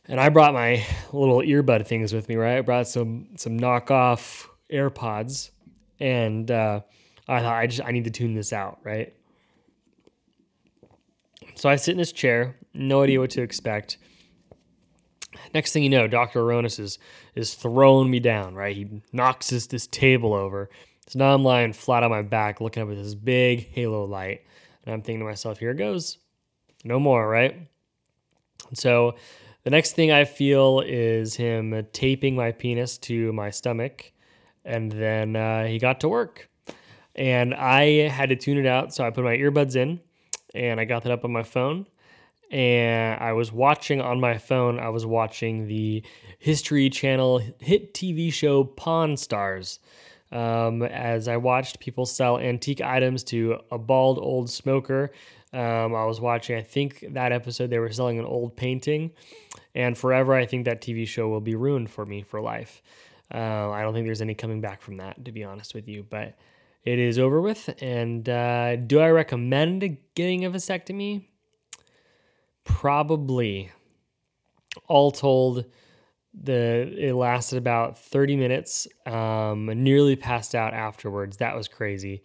And 0.06 0.21
I 0.21 0.29
brought 0.29 0.55
my 0.55 0.85
little 1.12 1.38
earbud 1.38 1.87
things 1.87 2.12
with 2.12 2.29
me, 2.29 2.37
right? 2.37 2.59
I 2.59 2.61
brought 2.61 2.87
some 2.87 3.29
some 3.37 3.59
knockoff 3.59 4.47
AirPods, 4.71 5.50
and 5.99 6.49
uh, 6.50 6.81
I 7.27 7.41
thought 7.41 7.56
I 7.56 7.67
just 7.67 7.83
I 7.85 7.91
need 7.91 8.05
to 8.05 8.11
tune 8.11 8.35
this 8.35 8.53
out, 8.53 8.79
right? 8.85 9.12
So 11.56 11.69
I 11.69 11.77
sit 11.77 11.93
in 11.93 11.99
this 11.99 12.12
chair, 12.12 12.56
no 12.73 13.03
idea 13.03 13.19
what 13.19 13.31
to 13.31 13.43
expect. 13.43 13.99
Next 15.55 15.73
thing 15.73 15.83
you 15.83 15.91
know, 15.91 16.06
Dr. 16.06 16.41
Aronis 16.41 16.79
is 16.79 16.99
is 17.35 17.55
throwing 17.55 18.11
me 18.11 18.21
down, 18.21 18.55
right? 18.55 18.77
He 18.77 19.03
knocks 19.12 19.50
this 19.50 19.67
this 19.67 19.88
table 19.88 20.35
over. 20.35 20.71
So 21.09 21.19
now 21.19 21.35
I'm 21.35 21.43
lying 21.43 21.73
flat 21.73 22.05
on 22.05 22.11
my 22.11 22.23
back, 22.23 22.61
looking 22.61 22.83
up 22.83 22.91
at 22.91 22.97
this 22.97 23.15
big 23.15 23.69
halo 23.71 24.05
light, 24.05 24.43
and 24.85 24.93
I'm 24.93 25.03
thinking 25.03 25.21
to 25.21 25.25
myself, 25.25 25.59
"Here 25.59 25.71
it 25.71 25.79
goes 25.79 26.19
no 26.87 26.99
more, 26.99 27.29
right? 27.29 27.69
So 28.75 29.17
the 29.65 29.71
next 29.71 29.93
thing 29.93 30.12
I 30.12 30.25
feel 30.25 30.81
is 30.81 31.35
him 31.35 31.87
taping 31.93 32.37
my 32.37 32.53
penis 32.53 32.99
to 32.99 33.33
my 33.33 33.50
stomach, 33.50 34.12
and 34.65 34.91
then 34.93 35.37
uh, 35.37 35.67
he 35.67 35.79
got 35.79 36.00
to 36.00 36.09
work. 36.09 36.49
And 37.15 37.55
I 37.55 38.09
had 38.09 38.29
to 38.29 38.37
tune 38.37 38.59
it 38.59 38.67
out, 38.67 38.94
so 38.94 39.05
I 39.05 39.11
put 39.11 39.25
my 39.25 39.37
earbuds 39.37 39.75
in, 39.75 40.00
and 40.55 40.79
I 40.79 40.85
got 40.85 41.03
that 41.03 41.12
up 41.12 41.25
on 41.25 41.33
my 41.33 41.43
phone. 41.43 41.87
And 42.50 43.21
I 43.21 43.33
was 43.33 43.50
watching 43.50 44.00
on 44.00 44.21
my 44.21 44.38
phone, 44.38 44.79
I 44.79 44.91
was 44.91 45.05
watching 45.05 45.67
the 45.67 46.05
History 46.38 46.88
Channel 46.88 47.43
hit 47.59 47.93
TV 47.93 48.33
show 48.33 48.62
Pawn 48.62 49.17
Stars. 49.17 49.81
Um, 50.33 50.83
as 50.83 51.29
I 51.29 51.37
watched 51.37 51.81
people 51.81 52.05
sell 52.05 52.38
antique 52.38 52.81
items 52.81 53.25
to 53.25 53.59
a 53.71 53.79
bald 53.79 54.19
old 54.19 54.50
smoker 54.50 55.12
um, 55.56 55.94
I 55.94 56.05
was 56.05 56.20
watching, 56.20 56.56
I 56.56 56.62
think 56.62 57.05
that 57.12 57.32
episode 57.32 57.70
they 57.70 57.79
were 57.79 57.91
selling 57.91 58.19
an 58.19 58.26
old 58.26 58.56
painting, 58.56 59.12
and 59.75 59.97
forever 59.97 60.35
I 60.35 60.44
think 60.44 60.67
that 60.67 60.82
TV 60.82 61.08
show 61.08 61.29
will 61.29 61.41
be 61.41 61.55
ruined 61.55 61.91
for 61.91 62.05
me 62.05 62.23
for 62.23 62.41
life. 62.41 62.82
Uh, 63.32 63.70
I 63.70 63.81
don't 63.82 63.94
think 63.94 64.06
there's 64.06 64.20
any 64.20 64.35
coming 64.35 64.61
back 64.61 64.82
from 64.82 64.99
that, 64.99 65.25
to 65.25 65.32
be 65.32 65.44
honest 65.44 65.75
with 65.75 65.88
you, 65.88 66.05
but 66.08 66.35
it 66.85 66.99
is 66.99 67.19
over 67.19 67.41
with. 67.41 67.75
And 67.81 68.29
uh, 68.29 68.76
do 68.76 69.00
I 69.00 69.08
recommend 69.08 69.97
getting 70.14 70.44
a 70.44 70.50
vasectomy? 70.50 71.25
Probably. 72.64 73.70
All 74.88 75.11
told, 75.11 75.64
the 76.35 76.94
it 76.99 77.14
lasted 77.14 77.56
about 77.56 77.99
30 77.99 78.37
minutes. 78.37 78.87
Um, 79.06 79.67
nearly 79.82 80.17
passed 80.17 80.55
out 80.55 80.75
afterwards. 80.75 81.38
That 81.38 81.56
was 81.56 81.67
crazy. 81.67 82.23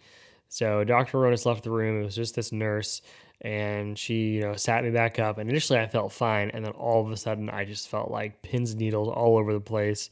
So 0.52 0.84
Dr. 0.84 1.16
Ronis 1.16 1.46
left 1.46 1.64
the 1.64 1.70
room. 1.70 2.02
It 2.02 2.04
was 2.04 2.14
just 2.14 2.34
this 2.34 2.52
nurse, 2.52 3.00
and 3.42 3.98
she, 3.98 4.30
you 4.30 4.40
know, 4.40 4.54
sat 4.54 4.84
me 4.84 4.90
back 4.90 5.18
up. 5.18 5.38
And 5.38 5.50
initially, 5.50 5.78
I 5.78 5.86
felt 5.86 6.12
fine, 6.12 6.50
and 6.50 6.64
then 6.64 6.72
all 6.72 7.04
of 7.04 7.10
a 7.10 7.16
sudden, 7.16 7.50
I 7.50 7.64
just 7.64 7.88
felt 7.88 8.10
like 8.10 8.40
pins 8.42 8.70
and 8.70 8.80
needles 8.80 9.08
all 9.08 9.36
over 9.36 9.52
the 9.52 9.60
place, 9.60 10.10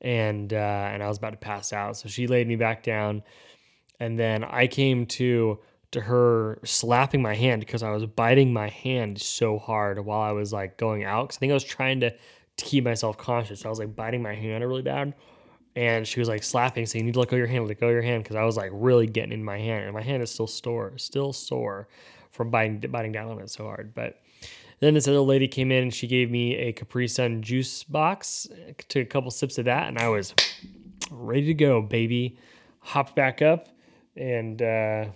and 0.00 0.52
uh, 0.52 0.90
and 0.92 1.02
I 1.02 1.08
was 1.08 1.18
about 1.18 1.30
to 1.30 1.36
pass 1.36 1.72
out. 1.72 1.96
So 1.96 2.08
she 2.08 2.26
laid 2.26 2.46
me 2.46 2.56
back 2.56 2.82
down, 2.84 3.22
and 4.00 4.18
then 4.18 4.44
I 4.44 4.68
came 4.68 5.06
to 5.06 5.58
to 5.90 6.00
her 6.02 6.60
slapping 6.64 7.22
my 7.22 7.34
hand 7.34 7.60
because 7.60 7.82
I 7.82 7.90
was 7.90 8.04
biting 8.06 8.52
my 8.52 8.68
hand 8.68 9.20
so 9.20 9.58
hard 9.58 9.98
while 10.04 10.20
I 10.20 10.32
was 10.32 10.52
like 10.52 10.76
going 10.76 11.04
out. 11.04 11.28
Because 11.28 11.38
I 11.38 11.40
think 11.40 11.50
I 11.50 11.54
was 11.54 11.64
trying 11.64 12.00
to, 12.00 12.10
to 12.10 12.64
keep 12.64 12.84
myself 12.84 13.16
conscious. 13.16 13.60
So 13.60 13.68
I 13.68 13.70
was 13.70 13.78
like 13.78 13.96
biting 13.96 14.22
my 14.22 14.34
hand 14.34 14.62
really 14.66 14.82
bad 14.82 15.14
and 15.74 16.06
she 16.06 16.20
was 16.20 16.28
like 16.28 16.42
slapping, 16.42 16.86
saying, 16.86 17.04
"You 17.04 17.06
need 17.06 17.14
to 17.14 17.20
let 17.20 17.28
go 17.28 17.36
of 17.36 17.38
your 17.38 17.46
hand, 17.46 17.66
let 17.68 17.80
go 17.80 17.86
of 17.86 17.92
your 17.92 18.02
hand," 18.02 18.22
because 18.22 18.36
I 18.36 18.44
was 18.44 18.56
like 18.56 18.70
really 18.72 19.06
getting 19.06 19.32
in 19.32 19.44
my 19.44 19.58
hand, 19.58 19.84
and 19.84 19.94
my 19.94 20.02
hand 20.02 20.22
is 20.22 20.30
still 20.30 20.46
sore, 20.46 20.92
still 20.98 21.32
sore 21.32 21.88
from 22.38 22.50
biting 22.50 22.78
biting 22.90 23.12
down 23.12 23.28
on 23.28 23.40
it 23.40 23.50
so 23.50 23.64
hard. 23.64 23.92
But 23.94 24.20
then 24.80 24.94
this 24.94 25.08
other 25.08 25.18
lady 25.18 25.48
came 25.48 25.72
in 25.72 25.82
and 25.82 25.92
she 25.92 26.06
gave 26.06 26.30
me 26.30 26.54
a 26.54 26.72
Capri 26.72 27.08
Sun 27.08 27.42
juice 27.42 27.82
box, 27.82 28.46
took 28.88 29.02
a 29.02 29.06
couple 29.06 29.30
sips 29.30 29.58
of 29.58 29.64
that, 29.66 29.88
and 29.88 29.98
I 29.98 30.08
was 30.08 30.34
ready 31.10 31.46
to 31.46 31.54
go, 31.54 31.82
baby. 31.82 32.38
Hopped 32.80 33.14
back 33.14 33.42
up 33.42 33.68
and 34.16 34.62
uh, 34.62 35.06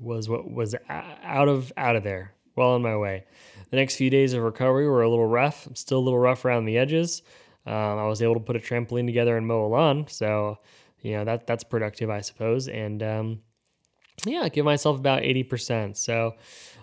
was 0.00 0.28
what 0.28 0.50
was 0.50 0.74
out 0.88 1.48
of 1.48 1.72
out 1.76 1.96
of 1.96 2.04
there, 2.04 2.32
well 2.56 2.70
on 2.70 2.80
my 2.80 2.96
way. 2.96 3.24
The 3.70 3.76
next 3.76 3.96
few 3.96 4.08
days 4.08 4.32
of 4.32 4.42
recovery 4.42 4.88
were 4.88 5.02
a 5.02 5.10
little 5.10 5.26
rough. 5.26 5.66
I'm 5.66 5.74
still 5.74 5.98
a 5.98 6.00
little 6.06 6.18
rough 6.18 6.44
around 6.44 6.64
the 6.64 6.78
edges. 6.78 7.22
Um, 7.66 7.74
I 7.74 8.06
was 8.06 8.22
able 8.22 8.34
to 8.34 8.40
put 8.40 8.56
a 8.56 8.60
trampoline 8.60 9.04
together 9.04 9.36
and 9.36 9.46
mow 9.46 9.66
a 9.66 9.68
lawn, 9.68 10.06
so 10.08 10.58
you 11.02 11.12
know 11.12 11.24
that 11.24 11.46
that's 11.46 11.64
productive, 11.64 12.08
I 12.08 12.20
suppose. 12.20 12.68
And 12.68 13.02
um, 13.02 13.40
yeah, 14.24 14.48
give 14.48 14.64
myself 14.64 14.98
about 14.98 15.22
eighty 15.22 15.42
percent. 15.42 15.96
So 15.96 16.34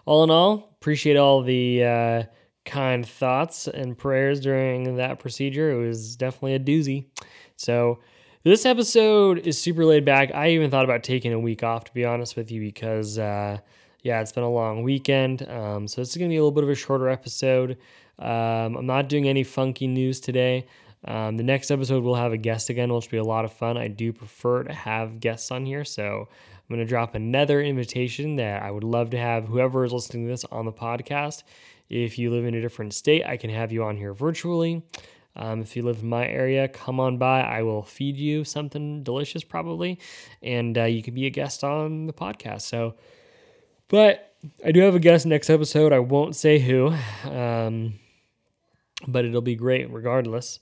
all 0.05 0.23
in 0.23 0.29
all, 0.29 0.75
appreciate 0.79 1.17
all 1.17 1.41
the 1.41 1.83
uh, 1.83 2.23
kind 2.65 3.05
thoughts 3.05 3.67
and 3.67 3.97
prayers 3.97 4.39
during 4.39 4.97
that 4.97 5.19
procedure. 5.19 5.71
It 5.71 5.87
was 5.87 6.15
definitely 6.15 6.55
a 6.55 6.59
doozy. 6.59 7.07
So 7.55 7.99
this 8.43 8.65
episode 8.65 9.39
is 9.39 9.59
super 9.59 9.85
laid 9.85 10.05
back. 10.05 10.33
I 10.33 10.51
even 10.51 10.69
thought 10.69 10.85
about 10.85 11.03
taking 11.03 11.33
a 11.33 11.39
week 11.39 11.63
off, 11.63 11.85
to 11.85 11.93
be 11.93 12.05
honest 12.05 12.35
with 12.35 12.51
you, 12.51 12.61
because 12.61 13.17
uh, 13.17 13.57
yeah, 14.03 14.21
it's 14.21 14.31
been 14.31 14.43
a 14.43 14.49
long 14.51 14.83
weekend. 14.83 15.47
Um, 15.49 15.87
so 15.87 16.01
this 16.01 16.11
is 16.11 16.17
gonna 16.17 16.29
be 16.29 16.35
a 16.35 16.39
little 16.39 16.51
bit 16.51 16.63
of 16.63 16.69
a 16.69 16.75
shorter 16.75 17.09
episode. 17.09 17.77
Um, 18.19 18.77
I'm 18.77 18.85
not 18.85 19.09
doing 19.09 19.27
any 19.27 19.43
funky 19.43 19.87
news 19.87 20.19
today. 20.19 20.67
Um, 21.05 21.37
the 21.37 21.43
next 21.43 21.69
episode 21.69 22.03
we'll 22.03 22.15
have 22.15 22.33
a 22.33 22.37
guest 22.37 22.69
again, 22.69 22.93
which 22.93 23.05
will 23.05 23.11
be 23.11 23.17
a 23.17 23.23
lot 23.23 23.45
of 23.45 23.53
fun. 23.53 23.77
I 23.77 23.87
do 23.87 24.13
prefer 24.13 24.63
to 24.63 24.73
have 24.73 25.19
guests 25.19 25.51
on 25.51 25.65
here, 25.65 25.83
so 25.83 26.29
I'm 26.67 26.75
going 26.75 26.85
to 26.85 26.89
drop 26.89 27.13
another 27.13 27.61
invitation 27.61 28.37
that 28.37 28.63
I 28.63 28.71
would 28.71 28.83
love 28.83 29.11
to 29.11 29.17
have 29.17 29.45
whoever 29.45 29.85
is 29.85 29.93
listening 29.93 30.25
to 30.25 30.31
this 30.31 30.45
on 30.45 30.65
the 30.65 30.73
podcast. 30.73 31.43
If 31.89 32.17
you 32.17 32.31
live 32.31 32.45
in 32.45 32.55
a 32.55 32.61
different 32.61 32.95
state, 32.95 33.23
I 33.23 33.37
can 33.37 33.51
have 33.51 33.71
you 33.71 33.83
on 33.83 33.97
here 33.97 34.13
virtually. 34.13 34.81
Um, 35.35 35.61
if 35.61 35.75
you 35.75 35.83
live 35.83 35.99
in 36.01 36.09
my 36.09 36.25
area, 36.25 36.67
come 36.67 36.99
on 36.99 37.19
by. 37.19 37.41
I 37.41 37.61
will 37.61 37.83
feed 37.83 38.17
you 38.17 38.43
something 38.43 39.03
delicious, 39.03 39.43
probably, 39.43 39.99
and 40.41 40.75
uh, 40.75 40.85
you 40.85 41.03
can 41.03 41.13
be 41.13 41.27
a 41.27 41.29
guest 41.29 41.63
on 41.63 42.07
the 42.07 42.13
podcast. 42.13 42.61
So, 42.61 42.95
but 43.87 44.33
I 44.65 44.71
do 44.71 44.79
have 44.81 44.95
a 44.95 44.99
guest 44.99 45.27
next 45.27 45.51
episode. 45.51 45.93
I 45.93 45.99
won't 45.99 46.35
say 46.35 46.57
who, 46.57 46.95
um, 47.29 47.93
but 49.07 49.25
it'll 49.25 49.41
be 49.41 49.55
great 49.55 49.91
regardless. 49.91 50.59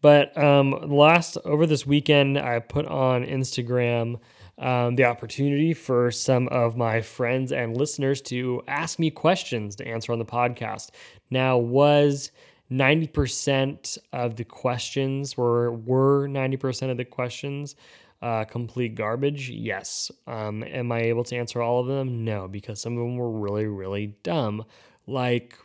But 0.00 0.36
um, 0.38 0.70
last 0.90 1.36
over 1.44 1.66
this 1.66 1.86
weekend, 1.86 2.38
I 2.38 2.60
put 2.60 2.86
on 2.86 3.24
Instagram 3.24 4.20
um, 4.58 4.96
the 4.96 5.04
opportunity 5.04 5.74
for 5.74 6.10
some 6.10 6.48
of 6.48 6.76
my 6.76 7.00
friends 7.00 7.52
and 7.52 7.76
listeners 7.76 8.20
to 8.22 8.62
ask 8.68 8.98
me 8.98 9.10
questions 9.10 9.76
to 9.76 9.86
answer 9.86 10.12
on 10.12 10.18
the 10.18 10.24
podcast. 10.24 10.90
Now, 11.30 11.58
was 11.58 12.30
90% 12.70 13.98
of 14.12 14.36
the 14.36 14.44
questions 14.44 15.36
were 15.36 15.72
were 15.72 16.28
90% 16.28 16.90
of 16.90 16.96
the 16.96 17.04
questions 17.04 17.76
uh, 18.24 18.44
complete 18.44 18.94
garbage? 18.94 19.50
Yes. 19.50 20.10
Um, 20.26 20.62
am 20.64 20.90
I 20.90 21.00
able 21.00 21.24
to 21.24 21.36
answer 21.36 21.60
all 21.60 21.80
of 21.80 21.86
them? 21.86 22.24
No, 22.24 22.48
because 22.48 22.80
some 22.80 22.94
of 22.94 22.98
them 23.00 23.16
were 23.16 23.30
really, 23.30 23.66
really 23.66 24.16
dumb. 24.22 24.64
Like, 25.06 25.58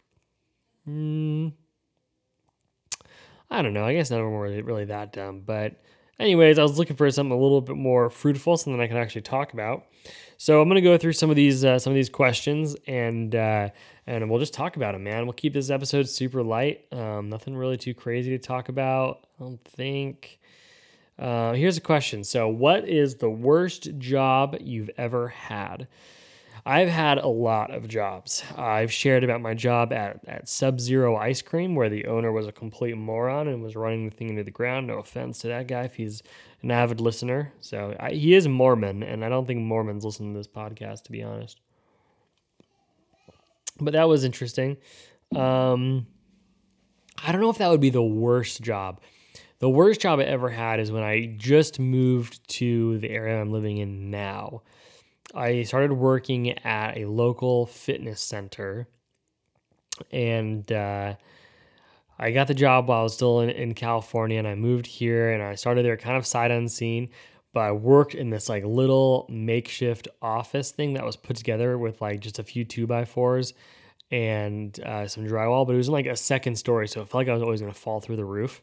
mm, 0.87 1.53
I 3.49 3.61
don't 3.61 3.73
know. 3.73 3.85
I 3.85 3.93
guess 3.93 4.11
none 4.11 4.19
of 4.19 4.25
them 4.25 4.33
were 4.33 4.43
really, 4.43 4.61
really 4.61 4.85
that 4.85 5.13
dumb. 5.13 5.41
But, 5.45 5.81
anyways, 6.19 6.59
I 6.59 6.63
was 6.63 6.77
looking 6.77 6.95
for 6.95 7.09
something 7.09 7.31
a 7.31 7.41
little 7.41 7.61
bit 7.61 7.75
more 7.75 8.09
fruitful, 8.09 8.57
something 8.57 8.81
I 8.81 8.87
can 8.87 8.97
actually 8.97 9.21
talk 9.21 9.53
about. 9.53 9.85
So 10.37 10.61
I'm 10.61 10.69
gonna 10.69 10.81
go 10.81 10.97
through 10.97 11.13
some 11.13 11.29
of 11.29 11.35
these 11.35 11.65
uh, 11.65 11.79
some 11.79 11.91
of 11.91 11.95
these 11.95 12.09
questions 12.09 12.75
and 12.87 13.35
uh, 13.35 13.69
and 14.07 14.29
we'll 14.29 14.39
just 14.39 14.53
talk 14.53 14.77
about 14.77 14.93
them, 14.93 15.03
man. 15.03 15.25
We'll 15.25 15.33
keep 15.33 15.53
this 15.53 15.69
episode 15.69 16.07
super 16.07 16.43
light. 16.43 16.85
Um, 16.91 17.29
nothing 17.29 17.55
really 17.55 17.77
too 17.77 17.93
crazy 17.93 18.31
to 18.31 18.39
talk 18.39 18.69
about. 18.69 19.27
I 19.39 19.43
don't 19.43 19.63
think. 19.65 20.39
Uh, 21.17 21.51
here's 21.51 21.75
a 21.75 21.81
question. 21.81 22.23
So, 22.23 22.47
what 22.47 22.87
is 22.87 23.15
the 23.15 23.29
worst 23.29 23.97
job 23.97 24.55
you've 24.61 24.89
ever 24.97 25.27
had? 25.27 25.87
I've 26.65 26.89
had 26.89 27.17
a 27.17 27.27
lot 27.27 27.71
of 27.71 27.87
jobs. 27.87 28.43
I've 28.57 28.91
shared 28.91 29.23
about 29.23 29.41
my 29.41 29.53
job 29.53 29.93
at, 29.93 30.19
at 30.27 30.49
Sub 30.49 30.79
Zero 30.79 31.15
Ice 31.15 31.41
Cream, 31.41 31.75
where 31.75 31.89
the 31.89 32.05
owner 32.05 32.31
was 32.31 32.47
a 32.47 32.51
complete 32.51 32.97
moron 32.97 33.47
and 33.47 33.63
was 33.63 33.75
running 33.75 34.09
the 34.09 34.15
thing 34.15 34.29
into 34.29 34.43
the 34.43 34.51
ground. 34.51 34.87
No 34.87 34.99
offense 34.99 35.39
to 35.39 35.47
that 35.47 35.67
guy 35.67 35.83
if 35.83 35.95
he's 35.95 36.21
an 36.61 36.71
avid 36.71 36.99
listener. 37.01 37.53
So 37.61 37.95
I, 37.99 38.11
he 38.11 38.33
is 38.33 38.47
Mormon, 38.47 39.03
and 39.03 39.23
I 39.23 39.29
don't 39.29 39.45
think 39.45 39.61
Mormons 39.61 40.05
listen 40.05 40.33
to 40.33 40.37
this 40.37 40.47
podcast, 40.47 41.03
to 41.03 41.11
be 41.11 41.23
honest. 41.23 41.59
But 43.79 43.93
that 43.93 44.07
was 44.07 44.23
interesting. 44.23 44.77
Um, 45.35 46.07
I 47.23 47.31
don't 47.31 47.41
know 47.41 47.49
if 47.49 47.57
that 47.59 47.69
would 47.69 47.81
be 47.81 47.89
the 47.89 48.03
worst 48.03 48.61
job. 48.61 49.01
The 49.59 49.69
worst 49.69 50.01
job 50.01 50.19
I 50.19 50.23
ever 50.23 50.49
had 50.49 50.79
is 50.79 50.91
when 50.91 51.03
I 51.03 51.35
just 51.37 51.79
moved 51.79 52.47
to 52.49 52.97
the 52.99 53.09
area 53.09 53.39
I'm 53.39 53.51
living 53.51 53.77
in 53.77 54.09
now. 54.09 54.61
I 55.35 55.63
started 55.63 55.93
working 55.93 56.57
at 56.59 56.97
a 56.97 57.05
local 57.05 57.65
fitness 57.65 58.21
center 58.21 58.87
and 60.11 60.69
uh, 60.71 61.15
I 62.17 62.31
got 62.31 62.47
the 62.47 62.53
job 62.53 62.87
while 62.87 63.01
I 63.01 63.03
was 63.03 63.13
still 63.13 63.41
in, 63.41 63.49
in 63.49 63.73
California 63.73 64.39
and 64.39 64.47
I 64.47 64.55
moved 64.55 64.85
here 64.87 65.31
and 65.31 65.43
I 65.43 65.55
started 65.55 65.85
there 65.85 65.97
kind 65.97 66.17
of 66.17 66.25
sight 66.25 66.51
unseen. 66.51 67.09
But 67.51 67.61
I 67.61 67.71
worked 67.71 68.13
in 68.13 68.29
this 68.29 68.47
like 68.47 68.63
little 68.63 69.25
makeshift 69.29 70.07
office 70.21 70.71
thing 70.71 70.93
that 70.93 71.05
was 71.05 71.15
put 71.15 71.35
together 71.35 71.77
with 71.77 71.99
like 71.99 72.19
just 72.19 72.37
a 72.37 72.43
few 72.43 72.63
two 72.63 72.85
by 72.85 73.05
fours 73.05 73.53
and 74.11 74.79
uh, 74.81 75.07
some 75.07 75.25
drywall, 75.25 75.65
but 75.65 75.73
it 75.73 75.77
was 75.77 75.87
in 75.87 75.93
like 75.93 76.05
a 76.05 76.15
second 76.15 76.55
story, 76.55 76.87
so 76.87 77.01
it 77.01 77.09
felt 77.09 77.21
like 77.21 77.27
I 77.27 77.33
was 77.33 77.41
always 77.41 77.61
gonna 77.61 77.73
fall 77.73 78.01
through 78.01 78.17
the 78.17 78.25
roof 78.25 78.61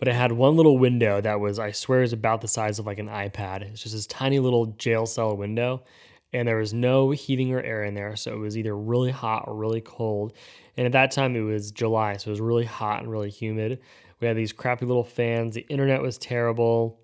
but 0.00 0.08
it 0.08 0.14
had 0.14 0.32
one 0.32 0.56
little 0.56 0.78
window 0.78 1.20
that 1.20 1.40
was, 1.40 1.58
I 1.58 1.72
swear, 1.72 2.02
is 2.02 2.14
about 2.14 2.40
the 2.40 2.48
size 2.48 2.78
of 2.78 2.86
like 2.86 2.98
an 2.98 3.08
iPad. 3.08 3.60
It's 3.60 3.82
just 3.82 3.94
this 3.94 4.06
tiny 4.06 4.38
little 4.38 4.66
jail 4.78 5.04
cell 5.04 5.36
window, 5.36 5.84
and 6.32 6.48
there 6.48 6.56
was 6.56 6.72
no 6.72 7.10
heating 7.10 7.52
or 7.52 7.60
air 7.60 7.84
in 7.84 7.92
there, 7.92 8.16
so 8.16 8.32
it 8.32 8.38
was 8.38 8.56
either 8.56 8.74
really 8.74 9.10
hot 9.10 9.44
or 9.46 9.54
really 9.54 9.82
cold. 9.82 10.32
And 10.78 10.86
at 10.86 10.92
that 10.92 11.10
time, 11.10 11.36
it 11.36 11.40
was 11.40 11.70
July, 11.70 12.16
so 12.16 12.28
it 12.28 12.32
was 12.32 12.40
really 12.40 12.64
hot 12.64 13.02
and 13.02 13.12
really 13.12 13.28
humid. 13.28 13.80
We 14.20 14.26
had 14.26 14.38
these 14.38 14.54
crappy 14.54 14.86
little 14.86 15.04
fans. 15.04 15.54
The 15.54 15.66
internet 15.68 16.00
was 16.00 16.16
terrible. 16.16 16.98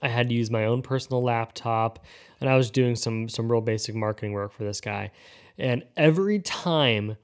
I 0.00 0.08
had 0.08 0.28
to 0.28 0.34
use 0.36 0.52
my 0.52 0.66
own 0.66 0.82
personal 0.82 1.22
laptop, 1.24 2.04
and 2.40 2.48
I 2.48 2.56
was 2.56 2.70
doing 2.70 2.94
some 2.94 3.28
some 3.28 3.50
real 3.50 3.60
basic 3.60 3.96
marketing 3.96 4.32
work 4.32 4.52
for 4.52 4.62
this 4.62 4.80
guy. 4.80 5.10
And 5.58 5.82
every 5.96 6.38
time 6.38 7.16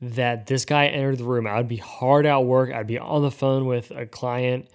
that 0.00 0.46
this 0.46 0.64
guy 0.64 0.86
entered 0.86 1.18
the 1.18 1.24
room. 1.24 1.46
I 1.46 1.56
would 1.56 1.68
be 1.68 1.76
hard 1.76 2.26
at 2.26 2.44
work. 2.44 2.72
I'd 2.72 2.86
be 2.86 2.98
on 2.98 3.22
the 3.22 3.30
phone 3.30 3.66
with 3.66 3.90
a 3.90 4.06
client. 4.06 4.68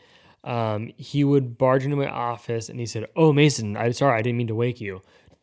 Um, 0.44 0.92
he 0.98 1.24
would 1.24 1.58
barge 1.58 1.86
into 1.86 1.96
my 1.96 2.10
office 2.10 2.68
and 2.70 2.80
he 2.80 2.86
said, 2.86 3.08
"Oh, 3.16 3.32
Mason, 3.32 3.78
I'm 3.78 3.94
sorry, 3.94 4.20
I 4.20 4.22
didn't 4.22 4.38
mean 4.38 4.48
to 4.48 4.56
wake 4.56 4.82
you." 4.82 5.02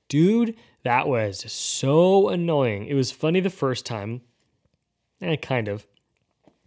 Dude, 0.08 0.56
that 0.82 1.08
was 1.08 1.50
so 1.50 2.28
annoying. 2.28 2.86
It 2.86 2.94
was 2.94 3.10
funny 3.10 3.40
the 3.40 3.50
first 3.50 3.86
time, 3.86 4.20
eh, 5.22 5.36
kind 5.36 5.68
of. 5.68 5.86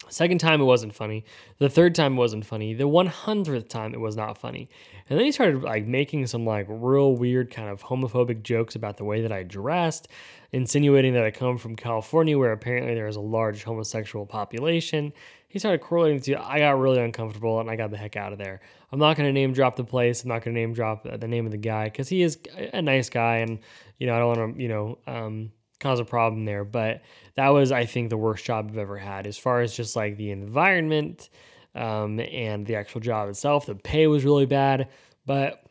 Second 0.09 0.39
time 0.39 0.61
it 0.61 0.65
wasn't 0.65 0.93
funny. 0.93 1.25
The 1.57 1.69
third 1.69 1.95
time 1.95 2.13
it 2.13 2.17
wasn't 2.17 2.45
funny. 2.45 2.73
The 2.73 2.87
100th 2.87 3.69
time 3.69 3.93
it 3.93 3.99
was 3.99 4.15
not 4.15 4.37
funny. 4.37 4.69
And 5.09 5.17
then 5.17 5.25
he 5.25 5.31
started 5.31 5.63
like 5.63 5.85
making 5.85 6.27
some 6.27 6.45
like 6.45 6.65
real 6.69 7.15
weird 7.15 7.51
kind 7.51 7.69
of 7.69 7.83
homophobic 7.83 8.43
jokes 8.43 8.75
about 8.75 8.97
the 8.97 9.03
way 9.03 9.21
that 9.21 9.31
I 9.31 9.43
dressed, 9.43 10.07
insinuating 10.51 11.13
that 11.13 11.25
I 11.25 11.31
come 11.31 11.57
from 11.57 11.75
California 11.75 12.37
where 12.37 12.51
apparently 12.51 12.93
there 12.93 13.07
is 13.07 13.15
a 13.15 13.21
large 13.21 13.63
homosexual 13.63 14.25
population. 14.25 15.13
He 15.47 15.59
started 15.59 15.81
correlating 15.81 16.21
to 16.21 16.43
I 16.43 16.59
got 16.59 16.79
really 16.79 17.01
uncomfortable 17.01 17.59
and 17.59 17.69
I 17.69 17.75
got 17.75 17.91
the 17.91 17.97
heck 17.97 18.15
out 18.15 18.33
of 18.33 18.39
there. 18.39 18.61
I'm 18.91 18.99
not 18.99 19.17
going 19.17 19.27
to 19.27 19.33
name 19.33 19.53
drop 19.53 19.75
the 19.75 19.83
place. 19.83 20.23
I'm 20.23 20.29
not 20.29 20.43
going 20.43 20.55
to 20.55 20.59
name 20.59 20.73
drop 20.73 21.03
the 21.03 21.27
name 21.27 21.45
of 21.45 21.51
the 21.51 21.57
guy 21.57 21.89
cuz 21.89 22.09
he 22.09 22.23
is 22.23 22.39
a 22.73 22.81
nice 22.81 23.09
guy 23.09 23.37
and 23.37 23.59
you 23.99 24.07
know, 24.07 24.15
I 24.15 24.19
don't 24.19 24.37
want 24.37 24.55
to, 24.55 24.61
you 24.61 24.69
know, 24.69 24.97
um, 25.07 25.51
cause 25.83 25.99
a 25.99 26.05
problem 26.05 26.45
there. 26.45 26.63
But 26.63 27.01
that 27.35 27.49
was, 27.49 27.71
I 27.71 27.85
think, 27.85 28.09
the 28.09 28.17
worst 28.17 28.45
job 28.45 28.69
I've 28.71 28.77
ever 28.77 28.97
had 28.97 29.27
as 29.27 29.37
far 29.37 29.61
as 29.61 29.75
just 29.75 29.95
like 29.95 30.17
the 30.17 30.31
environment 30.31 31.29
um, 31.75 32.19
and 32.19 32.65
the 32.65 32.75
actual 32.75 33.01
job 33.01 33.29
itself. 33.29 33.65
The 33.65 33.75
pay 33.75 34.07
was 34.07 34.25
really 34.25 34.45
bad, 34.45 34.89
but 35.25 35.63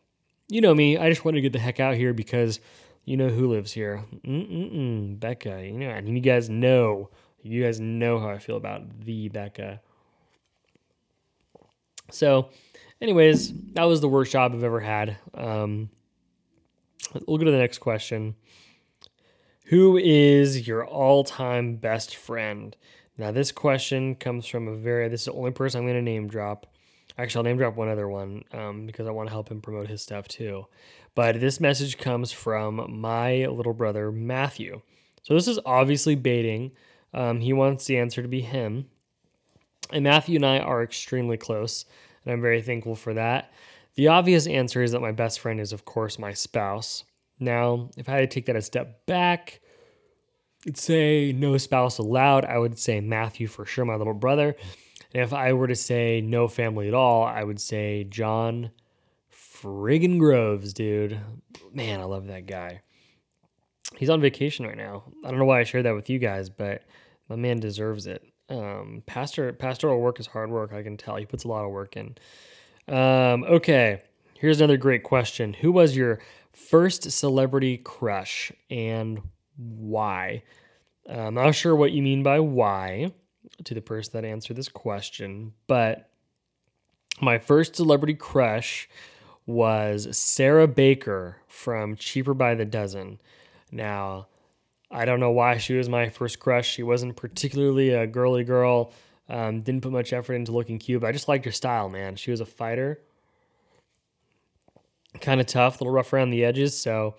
you 0.49 0.61
know 0.61 0.75
me, 0.75 0.99
I 0.99 1.09
just 1.09 1.25
wanted 1.25 1.37
to 1.37 1.43
get 1.43 1.53
the 1.53 1.59
heck 1.59 1.81
out 1.81 1.97
here 1.97 2.13
because 2.13 2.61
you 3.05 3.17
know 3.17 3.29
who 3.29 3.49
lives 3.49 3.73
here. 3.73 4.05
Mm-mm-mm, 4.25 5.19
Becca. 5.19 5.65
You 5.65 5.79
know, 5.79 5.91
and 5.91 6.09
you 6.09 6.21
guys 6.21 6.49
know, 6.51 7.11
you 7.43 7.65
guys 7.65 7.81
know 7.81 8.19
how 8.21 8.29
I 8.29 8.39
feel 8.39 8.57
about 8.57 9.01
the 9.01 9.29
Becca. 9.29 9.81
So, 12.11 12.51
anyways, 13.01 13.53
that 13.73 13.85
was 13.85 14.01
the 14.01 14.09
worst 14.09 14.33
job 14.33 14.53
I've 14.53 14.63
ever 14.65 14.81
had. 14.81 15.17
Um, 15.35 15.89
we'll 17.27 17.39
go 17.39 17.45
to 17.45 17.51
the 17.51 17.59
next 17.59 17.79
question. 17.79 18.35
Who 19.73 19.97
is 19.97 20.67
your 20.69 20.85
all 20.85 21.25
time 21.25 21.77
best 21.77 22.15
friend? 22.15 22.77
Now, 23.17 23.31
this 23.31 23.51
question 23.51 24.15
comes 24.17 24.45
from 24.45 24.69
a 24.69 24.77
very, 24.77 25.09
this 25.09 25.23
is 25.23 25.25
the 25.25 25.33
only 25.33 25.53
person 25.53 25.79
I'm 25.79 25.87
going 25.87 25.97
to 25.97 26.03
name 26.03 26.29
drop. 26.29 26.67
Actually, 27.17 27.39
I'll 27.39 27.45
name 27.45 27.57
drop 27.57 27.77
one 27.77 27.89
other 27.89 28.07
one 28.07 28.45
um, 28.53 28.85
because 28.85 29.07
I 29.07 29.13
want 29.13 29.31
to 29.31 29.33
help 29.33 29.51
him 29.51 29.63
promote 29.63 29.89
his 29.89 30.03
stuff 30.03 30.29
too. 30.29 30.67
But 31.15 31.41
this 31.41 31.59
message 31.59 31.97
comes 31.97 32.33
from 32.33 33.01
my 33.01 33.47
little 33.47 33.73
brother, 33.73 34.13
Matthew. 34.13 34.83
So 35.23 35.33
this 35.33 35.49
is 35.49 35.59
obviously 35.65 36.17
baiting. 36.17 36.73
Um, 37.15 37.41
he 37.41 37.55
wants 37.55 37.87
the 37.87 37.97
answer 37.97 38.21
to 38.21 38.29
be 38.29 38.43
him. 38.43 38.91
And 39.91 40.05
Matthew 40.05 40.37
and 40.37 40.45
I 40.45 40.59
are 40.59 40.83
extremely 40.83 41.39
close, 41.39 41.87
and 42.27 42.35
I'm 42.35 42.43
very 42.43 42.61
thankful 42.61 42.95
for 42.95 43.15
that. 43.15 43.51
The 43.95 44.09
obvious 44.09 44.47
answer 44.47 44.83
is 44.83 44.93
that 44.93 45.01
my 45.01 45.13
best 45.13 45.41
friend 45.41 45.59
is, 45.59 45.73
of 45.73 45.87
course, 45.87 46.19
my 46.19 46.35
spouse. 46.35 47.05
Now, 47.41 47.89
if 47.97 48.11
I 48.11 48.13
had 48.13 48.31
to 48.31 48.35
take 48.35 48.45
that 48.47 48.57
a 48.57 48.61
step 48.61 49.07
back, 49.07 49.62
Say 50.75 51.33
no 51.37 51.57
spouse 51.59 51.99
allowed. 51.99 52.45
I 52.45 52.59
would 52.59 52.79
say 52.79 53.01
Matthew 53.01 53.49
for 53.49 53.67
sure, 53.67 53.85
my 53.85 53.97
little 53.97 54.15
brother. 54.15 54.55
And 55.15 55.23
if 55.23 55.33
I 55.33 55.53
were 55.53 55.67
to 55.67 55.75
say 55.75 56.21
no 56.21 56.49
family 56.49 56.89
at 56.89 56.95
all, 56.95 57.25
I 57.25 57.43
would 57.43 57.61
say 57.61 58.05
John 58.05 58.71
friggin' 59.33 60.19
Groves, 60.19 60.73
dude. 60.73 61.19
Man, 61.73 62.01
I 62.01 62.05
love 62.05 62.29
that 62.29 62.47
guy. 62.47 62.83
He's 63.97 64.11
on 64.11 64.21
vacation 64.21 64.67
right 64.67 64.77
now. 64.77 65.05
I 65.25 65.31
don't 65.31 65.39
know 65.39 65.45
why 65.45 65.61
I 65.61 65.65
shared 65.65 65.85
that 65.85 65.95
with 65.95 66.09
you 66.09 66.19
guys, 66.19 66.49
but 66.49 66.83
my 67.29 67.37
man 67.37 67.61
deserves 67.61 68.07
it. 68.07 68.25
Um, 68.49 69.03
pastor 69.07 69.53
pastoral 69.53 70.01
work 70.01 70.21
is 70.21 70.27
hard 70.27 70.51
work. 70.51 70.73
I 70.73 70.83
can 70.83 70.97
tell 70.97 71.17
he 71.17 71.27
puts 71.27 71.45
a 71.45 71.49
lot 71.49 71.65
of 71.65 71.71
work 71.71 71.97
in. 71.97 72.17
Um, 72.89 73.45
okay, 73.45 74.03
here's 74.39 74.61
another 74.61 74.77
great 74.77 75.03
question. 75.03 75.53
Who 75.55 75.73
was 75.73 75.97
your 75.97 76.21
first 76.53 77.11
celebrity 77.11 77.79
crush 77.79 78.53
and 78.71 79.23
why? 79.57 80.43
I'm 81.09 81.35
not 81.35 81.55
sure 81.55 81.75
what 81.75 81.93
you 81.93 82.03
mean 82.03 82.23
by 82.23 82.41
why 82.41 83.13
to 83.65 83.75
the 83.75 83.81
person 83.81 84.13
that 84.15 84.27
answered 84.27 84.57
this 84.57 84.69
question, 84.69 85.53
but 85.67 86.09
my 87.21 87.39
first 87.39 87.77
celebrity 87.77 88.15
crush 88.15 88.89
was 89.47 90.17
Sarah 90.17 90.69
Baker 90.69 91.37
from 91.49 91.97
Cheaper 91.97 92.35
by 92.35 92.55
the 92.55 92.65
Dozen. 92.65 93.21
Now, 93.71 94.29
I 94.91 95.05
don't 95.05 95.21
know 95.21 95.31
why 95.31 95.57
she 95.57 95.75
was 95.75 95.89
my 95.89 96.09
first 96.11 96.39
crush. 96.39 96.69
She 96.69 96.83
wasn't 96.83 97.17
particularly 97.17 97.91
a 97.91 98.07
girly 98.07 98.45
girl. 98.45 98.93
Um, 99.29 99.61
didn't 99.61 99.83
put 99.83 99.93
much 99.93 100.13
effort 100.13 100.35
into 100.35 100.53
looking 100.53 100.79
cute, 100.79 101.01
but 101.01 101.07
I 101.09 101.13
just 101.13 101.29
liked 101.29 101.45
her 101.45 101.53
style, 101.53 101.89
man. 101.89 102.17
She 102.17 102.31
was 102.31 102.41
a 102.41 102.47
fighter, 102.47 103.01
kind 105.21 105.41
of 105.41 105.47
tough, 105.47 105.81
a 105.81 105.85
little 105.85 105.95
rough 105.95 106.13
around 106.13 106.31
the 106.31 106.45
edges. 106.45 106.77
So 106.77 107.15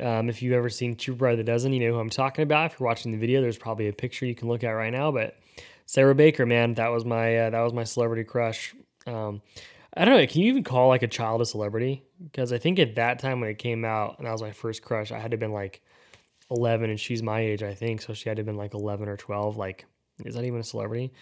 um, 0.00 0.28
if 0.28 0.42
you've 0.42 0.54
ever 0.54 0.68
seen 0.68 0.96
Cheaper 0.96 1.26
by 1.26 1.36
the 1.36 1.44
Dozen, 1.44 1.72
you 1.72 1.80
know 1.80 1.94
who 1.94 2.00
I'm 2.00 2.10
talking 2.10 2.42
about. 2.42 2.72
If 2.72 2.80
you're 2.80 2.86
watching 2.86 3.12
the 3.12 3.18
video, 3.18 3.40
there's 3.40 3.58
probably 3.58 3.88
a 3.88 3.92
picture 3.92 4.26
you 4.26 4.34
can 4.34 4.48
look 4.48 4.64
at 4.64 4.70
right 4.70 4.92
now. 4.92 5.10
But 5.10 5.36
Sarah 5.86 6.14
Baker, 6.14 6.46
man, 6.46 6.74
that 6.74 6.88
was 6.88 7.04
my 7.04 7.36
uh, 7.36 7.50
that 7.50 7.60
was 7.60 7.72
my 7.72 7.84
celebrity 7.84 8.24
crush. 8.24 8.74
Um, 9.06 9.42
I 9.96 10.04
don't 10.04 10.16
know. 10.16 10.26
Can 10.26 10.42
you 10.42 10.48
even 10.48 10.64
call 10.64 10.88
like 10.88 11.02
a 11.02 11.08
child 11.08 11.40
a 11.40 11.46
celebrity? 11.46 12.04
Because 12.22 12.52
I 12.52 12.58
think 12.58 12.78
at 12.78 12.96
that 12.96 13.18
time 13.18 13.40
when 13.40 13.50
it 13.50 13.58
came 13.58 13.84
out 13.84 14.18
and 14.18 14.26
that 14.26 14.32
was 14.32 14.42
my 14.42 14.52
first 14.52 14.82
crush, 14.82 15.10
I 15.10 15.18
had 15.18 15.30
to 15.30 15.34
have 15.34 15.40
been 15.40 15.52
like 15.52 15.82
11 16.50 16.90
and 16.90 17.00
she's 17.00 17.22
my 17.22 17.40
age, 17.40 17.62
I 17.62 17.74
think. 17.74 18.02
So 18.02 18.14
she 18.14 18.28
had 18.28 18.36
to 18.36 18.40
have 18.40 18.46
been 18.46 18.56
like 18.56 18.74
11 18.74 19.08
or 19.08 19.16
12. 19.16 19.56
Like, 19.56 19.86
is 20.24 20.34
that 20.34 20.44
even 20.44 20.60
a 20.60 20.64
celebrity? 20.64 21.12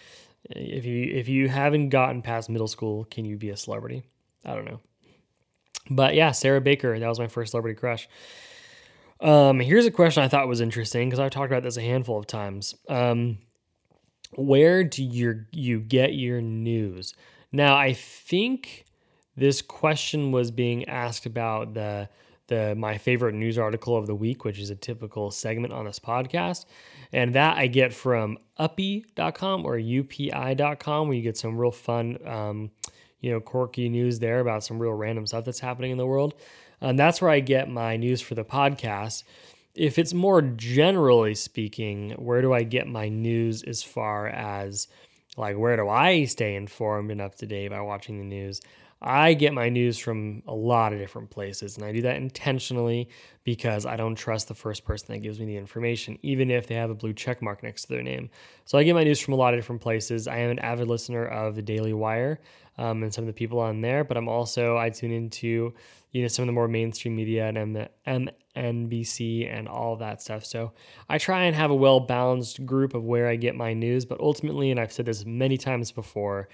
If 0.49 0.85
you 0.85 1.11
if 1.15 1.27
you 1.27 1.49
haven't 1.49 1.89
gotten 1.89 2.21
past 2.21 2.49
middle 2.49 2.67
school, 2.67 3.05
can 3.05 3.25
you 3.25 3.37
be 3.37 3.49
a 3.49 3.57
celebrity? 3.57 4.03
I 4.45 4.53
don't 4.53 4.65
know. 4.65 4.79
But 5.89 6.15
yeah, 6.15 6.31
Sarah 6.31 6.61
Baker, 6.61 6.97
that 6.97 7.07
was 7.07 7.19
my 7.19 7.27
first 7.27 7.51
celebrity 7.51 7.79
crush. 7.79 8.07
Um, 9.19 9.59
here's 9.59 9.85
a 9.85 9.91
question 9.91 10.23
I 10.23 10.27
thought 10.27 10.47
was 10.47 10.61
interesting 10.61 11.09
because 11.09 11.19
I've 11.19 11.31
talked 11.31 11.51
about 11.51 11.63
this 11.63 11.77
a 11.77 11.81
handful 11.81 12.19
of 12.19 12.27
times. 12.27 12.75
Um, 12.87 13.39
where 14.33 14.83
do 14.83 15.03
you 15.03 15.45
you 15.51 15.79
get 15.79 16.13
your 16.13 16.41
news? 16.41 17.13
Now, 17.51 17.75
I 17.75 17.93
think 17.93 18.85
this 19.35 19.61
question 19.61 20.31
was 20.31 20.51
being 20.51 20.87
asked 20.89 21.25
about 21.25 21.73
the 21.73 22.09
the 22.47 22.75
my 22.75 22.97
favorite 22.97 23.35
news 23.35 23.57
article 23.57 23.95
of 23.95 24.07
the 24.07 24.15
week, 24.15 24.43
which 24.43 24.59
is 24.59 24.69
a 24.69 24.75
typical 24.75 25.31
segment 25.31 25.73
on 25.73 25.85
this 25.85 25.99
podcast. 25.99 26.65
And 27.13 27.35
that 27.35 27.57
I 27.57 27.67
get 27.67 27.93
from 27.93 28.37
uppy.com 28.57 29.65
or 29.65 29.77
upi.com, 29.77 31.07
where 31.07 31.15
you 31.15 31.23
get 31.23 31.37
some 31.37 31.57
real 31.57 31.71
fun, 31.71 32.17
um, 32.25 32.71
you 33.21 33.31
know, 33.31 33.39
quirky 33.39 33.89
news 33.89 34.19
there 34.19 34.39
about 34.39 34.63
some 34.63 34.79
real 34.79 34.93
random 34.93 35.25
stuff 35.25 35.45
that's 35.45 35.59
happening 35.59 35.91
in 35.91 35.97
the 35.97 36.05
world. 36.05 36.35
And 36.81 36.97
that's 36.97 37.21
where 37.21 37.31
I 37.31 37.39
get 37.39 37.69
my 37.69 37.97
news 37.97 38.21
for 38.21 38.35
the 38.35 38.45
podcast. 38.45 39.23
If 39.73 39.97
it's 39.97 40.13
more 40.13 40.41
generally 40.41 41.35
speaking, 41.35 42.11
where 42.11 42.41
do 42.41 42.53
I 42.53 42.63
get 42.63 42.87
my 42.87 43.09
news 43.09 43.63
as 43.63 43.83
far 43.83 44.27
as 44.27 44.87
like 45.37 45.57
where 45.57 45.77
do 45.77 45.87
I 45.87 46.25
stay 46.25 46.55
informed 46.55 47.11
and 47.11 47.21
up 47.21 47.35
to 47.35 47.45
date 47.45 47.69
by 47.69 47.81
watching 47.81 48.17
the 48.17 48.25
news? 48.25 48.61
I 48.99 49.35
get 49.35 49.53
my 49.53 49.69
news 49.69 49.99
from 49.99 50.41
a 50.47 50.53
lot 50.55 50.91
of 50.91 50.97
different 50.97 51.29
places, 51.29 51.77
and 51.77 51.85
I 51.85 51.91
do 51.91 52.01
that 52.01 52.15
intentionally 52.15 53.09
because 53.43 53.85
I 53.85 53.95
don't 53.95 54.15
trust 54.15 54.47
the 54.47 54.55
first 54.55 54.85
person 54.85 55.13
that 55.13 55.19
gives 55.19 55.39
me 55.39 55.45
the 55.45 55.55
information, 55.55 56.17
even 56.23 56.49
if 56.49 56.65
they 56.65 56.73
have 56.73 56.89
a 56.89 56.95
blue 56.95 57.13
check 57.13 57.39
mark 57.39 57.61
next 57.61 57.83
to 57.83 57.89
their 57.89 58.01
name. 58.01 58.31
So 58.65 58.75
I 58.79 58.83
get 58.83 58.95
my 58.95 59.03
news 59.03 59.19
from 59.19 59.35
a 59.35 59.37
lot 59.37 59.53
of 59.53 59.59
different 59.59 59.81
places. 59.81 60.27
I 60.27 60.37
am 60.37 60.49
an 60.49 60.59
avid 60.59 60.87
listener 60.87 61.25
of 61.25 61.55
the 61.55 61.61
Daily 61.61 61.93
Wire 61.93 62.39
um, 62.77 63.03
and 63.03 63.13
some 63.13 63.23
of 63.23 63.27
the 63.27 63.33
people 63.33 63.59
on 63.59 63.81
there, 63.81 64.03
but 64.03 64.17
I'm 64.17 64.29
also 64.29 64.77
I 64.77 64.89
tune 64.89 65.11
into 65.11 65.73
you 66.11 66.21
know 66.21 66.27
some 66.27 66.43
of 66.43 66.47
the 66.47 66.53
more 66.53 66.67
mainstream 66.67 67.15
media 67.15 67.47
and 67.47 67.57
M- 67.77 68.29
MNBC 68.55 69.51
and 69.51 69.67
all 69.67 69.95
that 69.97 70.21
stuff. 70.21 70.45
So 70.45 70.71
I 71.09 71.17
try 71.17 71.43
and 71.43 71.55
have 71.55 71.71
a 71.71 71.75
well 71.75 71.99
balanced 71.99 72.65
group 72.65 72.93
of 72.93 73.03
where 73.03 73.27
I 73.27 73.35
get 73.35 73.55
my 73.55 73.73
news, 73.73 74.05
but 74.05 74.19
ultimately, 74.19 74.71
and 74.71 74.79
I've 74.79 74.91
said 74.91 75.05
this 75.05 75.25
many 75.25 75.57
times 75.57 75.91
before, 75.91 76.49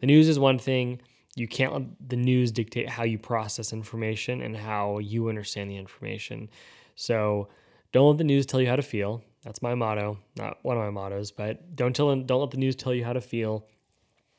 the 0.00 0.06
news 0.06 0.28
is 0.28 0.38
one 0.38 0.58
thing 0.58 1.00
you 1.36 1.46
can't 1.46 1.72
let 1.72 1.82
the 2.08 2.16
news 2.16 2.50
dictate 2.50 2.88
how 2.88 3.04
you 3.04 3.18
process 3.18 3.72
information 3.72 4.42
and 4.42 4.56
how 4.56 4.98
you 4.98 5.28
understand 5.28 5.70
the 5.70 5.76
information. 5.76 6.48
So 6.96 7.48
don't 7.92 8.08
let 8.08 8.18
the 8.18 8.24
news 8.24 8.44
tell 8.44 8.60
you 8.60 8.66
how 8.66 8.76
to 8.76 8.82
feel. 8.82 9.22
That's 9.44 9.62
my 9.62 9.74
motto, 9.74 10.18
not 10.36 10.58
one 10.62 10.76
of 10.76 10.82
my 10.82 10.90
mottos, 10.90 11.30
but 11.30 11.76
don't 11.76 11.94
tell 11.94 12.14
don't 12.16 12.40
let 12.40 12.50
the 12.50 12.56
news 12.56 12.74
tell 12.74 12.92
you 12.92 13.04
how 13.04 13.12
to 13.12 13.20
feel 13.20 13.66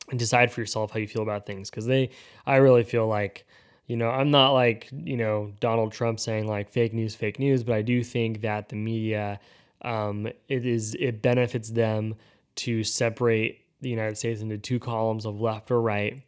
and 0.09 0.19
decide 0.19 0.51
for 0.51 0.61
yourself 0.61 0.91
how 0.91 0.99
you 0.99 1.07
feel 1.07 1.21
about 1.21 1.45
things 1.45 1.69
because 1.69 1.85
they 1.85 2.09
I 2.45 2.57
really 2.57 2.83
feel 2.83 3.07
like 3.07 3.45
you 3.89 3.97
know, 3.97 4.11
I'm 4.11 4.29
not 4.29 4.51
like, 4.51 4.87
you 4.91 5.17
know, 5.17 5.51
Donald 5.59 5.91
Trump 5.91 6.19
saying 6.19 6.45
like 6.45 6.69
fake 6.69 6.93
news, 6.93 7.15
fake 7.15 7.39
news, 7.39 7.63
but 7.63 7.73
I 7.73 7.81
do 7.81 8.03
think 8.03 8.41
that 8.41 8.69
the 8.69 8.75
media 8.75 9.39
um, 9.81 10.27
it 10.47 10.65
is 10.65 10.95
it 10.99 11.23
benefits 11.23 11.69
them 11.69 12.15
to 12.57 12.83
separate 12.83 13.61
the 13.81 13.89
United 13.89 14.17
States 14.17 14.41
into 14.41 14.59
two 14.59 14.77
columns 14.77 15.25
of 15.25 15.41
left 15.41 15.71
or 15.71 15.81
right 15.81 16.21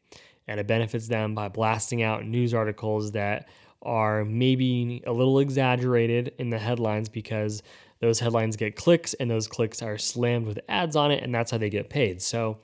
and 0.47 0.59
it 0.59 0.67
benefits 0.67 1.07
them 1.07 1.35
by 1.35 1.49
blasting 1.49 2.01
out 2.01 2.25
news 2.25 2.53
articles 2.53 3.11
that 3.11 3.47
are 3.83 4.25
maybe 4.25 5.03
a 5.05 5.11
little 5.11 5.39
exaggerated 5.39 6.33
in 6.39 6.49
the 6.49 6.57
headlines 6.57 7.09
because 7.09 7.61
those 7.99 8.19
headlines 8.19 8.55
get 8.55 8.75
clicks 8.75 9.13
and 9.15 9.29
those 9.29 9.47
clicks 9.47 9.81
are 9.81 9.97
slammed 9.97 10.47
with 10.47 10.59
ads 10.67 10.95
on 10.95 11.11
it 11.11 11.23
and 11.23 11.33
that's 11.33 11.51
how 11.51 11.57
they 11.57 11.69
get 11.69 11.89
paid. 11.89 12.21
So 12.21 12.57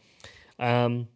um, 0.59 1.07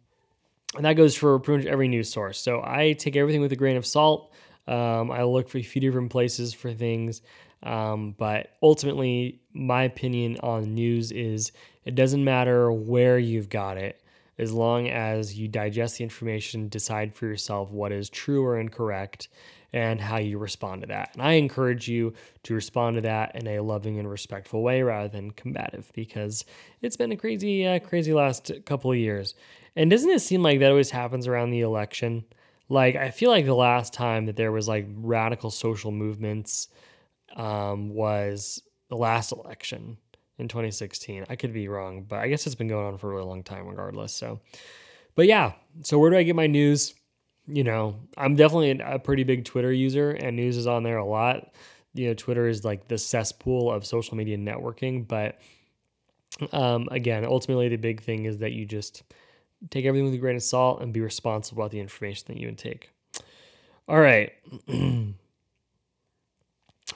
and 0.74 0.84
that 0.84 0.94
goes 0.94 1.14
for 1.14 1.38
pretty 1.38 1.64
much 1.64 1.72
every 1.72 1.88
news 1.88 2.10
source. 2.10 2.38
So 2.38 2.62
i 2.64 2.92
take 2.94 3.16
everything 3.16 3.40
with 3.40 3.52
a 3.52 3.56
grain 3.56 3.76
of 3.76 3.84
salt. 3.84 4.32
Um, 4.66 5.10
i 5.10 5.22
look 5.22 5.48
for 5.48 5.58
a 5.58 5.62
few 5.62 5.80
different 5.80 6.10
places 6.10 6.54
for 6.54 6.72
things. 6.72 7.22
Um, 7.62 8.14
but 8.18 8.56
ultimately 8.62 9.40
my 9.52 9.84
opinion 9.84 10.38
on 10.42 10.74
news 10.74 11.12
is 11.12 11.52
it 11.84 11.94
doesn't 11.94 12.24
matter 12.24 12.72
where 12.72 13.18
you've 13.18 13.48
got 13.48 13.76
it 13.76 14.02
as 14.38 14.52
long 14.52 14.88
as 14.88 15.38
you 15.38 15.46
digest 15.46 15.98
the 15.98 16.04
information, 16.04 16.68
decide 16.68 17.14
for 17.14 17.26
yourself 17.26 17.70
what 17.70 17.92
is 17.92 18.08
true 18.08 18.44
or 18.44 18.58
incorrect, 18.58 19.28
and 19.72 20.00
how 20.00 20.18
you 20.18 20.38
respond 20.38 20.82
to 20.82 20.88
that. 20.88 21.10
And 21.14 21.22
I 21.22 21.32
encourage 21.32 21.88
you 21.88 22.12
to 22.42 22.54
respond 22.54 22.96
to 22.96 23.02
that 23.02 23.34
in 23.36 23.46
a 23.46 23.60
loving 23.60 23.98
and 23.98 24.10
respectful 24.10 24.62
way 24.62 24.82
rather 24.82 25.08
than 25.08 25.30
combative 25.30 25.90
because 25.94 26.44
it's 26.82 26.96
been 26.96 27.12
a 27.12 27.16
crazy, 27.16 27.66
uh, 27.66 27.78
crazy 27.78 28.12
last 28.12 28.50
couple 28.66 28.92
of 28.92 28.98
years. 28.98 29.34
And 29.74 29.90
doesn't 29.90 30.10
it 30.10 30.20
seem 30.20 30.42
like 30.42 30.60
that 30.60 30.70
always 30.70 30.90
happens 30.90 31.26
around 31.26 31.50
the 31.50 31.62
election? 31.62 32.24
Like, 32.68 32.96
I 32.96 33.10
feel 33.10 33.30
like 33.30 33.46
the 33.46 33.54
last 33.54 33.94
time 33.94 34.26
that 34.26 34.36
there 34.36 34.52
was 34.52 34.68
like 34.68 34.86
radical 34.96 35.50
social 35.50 35.90
movements 35.90 36.68
um, 37.36 37.90
was 37.90 38.62
the 38.88 38.96
last 38.96 39.32
election 39.32 39.96
in 40.38 40.48
2016. 40.48 41.24
I 41.30 41.36
could 41.36 41.52
be 41.52 41.68
wrong, 41.68 42.02
but 42.02 42.18
I 42.18 42.28
guess 42.28 42.46
it's 42.46 42.54
been 42.54 42.68
going 42.68 42.86
on 42.86 42.98
for 42.98 43.10
a 43.10 43.14
really 43.14 43.26
long 43.26 43.42
time 43.42 43.66
regardless. 43.66 44.12
So, 44.12 44.40
but 45.14 45.26
yeah, 45.26 45.52
so 45.82 45.98
where 45.98 46.10
do 46.10 46.16
I 46.16 46.22
get 46.22 46.36
my 46.36 46.46
news? 46.46 46.94
You 47.46 47.64
know, 47.64 47.96
I'm 48.16 48.36
definitely 48.36 48.80
a 48.80 48.98
pretty 48.98 49.24
big 49.24 49.44
Twitter 49.44 49.72
user 49.72 50.10
and 50.10 50.36
news 50.36 50.56
is 50.56 50.66
on 50.66 50.82
there 50.82 50.98
a 50.98 51.04
lot. 51.04 51.52
You 51.94 52.08
know, 52.08 52.14
Twitter 52.14 52.48
is 52.48 52.64
like 52.64 52.88
the 52.88 52.96
cesspool 52.96 53.70
of 53.70 53.84
social 53.84 54.16
media 54.16 54.38
networking, 54.38 55.06
but 55.06 55.38
um, 56.52 56.88
again, 56.90 57.24
ultimately 57.24 57.68
the 57.68 57.76
big 57.76 58.00
thing 58.00 58.24
is 58.24 58.38
that 58.38 58.52
you 58.52 58.64
just 58.64 59.02
take 59.70 59.84
everything 59.84 60.06
with 60.06 60.14
a 60.14 60.18
grain 60.18 60.36
of 60.36 60.42
salt 60.42 60.82
and 60.82 60.92
be 60.92 61.00
responsible 61.00 61.62
about 61.62 61.70
the 61.70 61.80
information 61.80 62.24
that 62.28 62.36
you 62.36 62.48
intake. 62.48 62.90
All 63.88 64.00
right. 64.00 64.32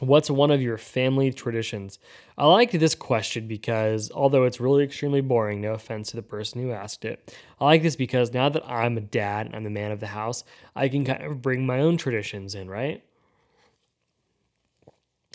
What's 0.01 0.29
one 0.29 0.51
of 0.51 0.61
your 0.61 0.77
family 0.77 1.33
traditions? 1.33 1.99
I 2.37 2.47
like 2.47 2.71
this 2.71 2.95
question 2.95 3.49
because 3.49 4.11
although 4.11 4.45
it's 4.45 4.61
really 4.61 4.85
extremely 4.85 5.23
boring, 5.23 5.61
no 5.61 5.73
offense 5.73 6.11
to 6.11 6.17
the 6.17 6.23
person 6.23 6.63
who 6.63 6.73
asked 6.73 7.05
it, 7.05 7.35
I 7.61 7.65
like 7.65 7.83
this 7.83 7.97
because 7.97 8.35
now 8.35 8.49
that 8.51 8.69
I'm 8.69 8.99
a 8.99 9.01
dad 9.01 9.47
and 9.47 9.57
I'm 9.57 9.65
the 9.65 9.71
man 9.71 9.93
of 9.93 10.01
the 10.01 10.07
house, 10.07 10.45
I 10.75 10.89
can 10.89 11.05
kind 11.05 11.23
of 11.23 11.41
bring 11.41 11.65
my 11.65 11.81
own 11.81 11.97
traditions 11.97 12.55
in, 12.55 12.69
right? 12.69 13.03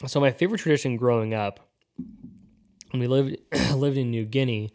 So 0.05 0.19
my 0.19 0.31
favorite 0.31 0.59
tradition 0.59 0.95
growing 0.95 1.33
up, 1.33 1.59
when 2.91 2.99
we 2.99 3.07
lived 3.07 3.37
lived 3.75 3.97
in 3.97 4.11
New 4.11 4.25
Guinea, 4.25 4.71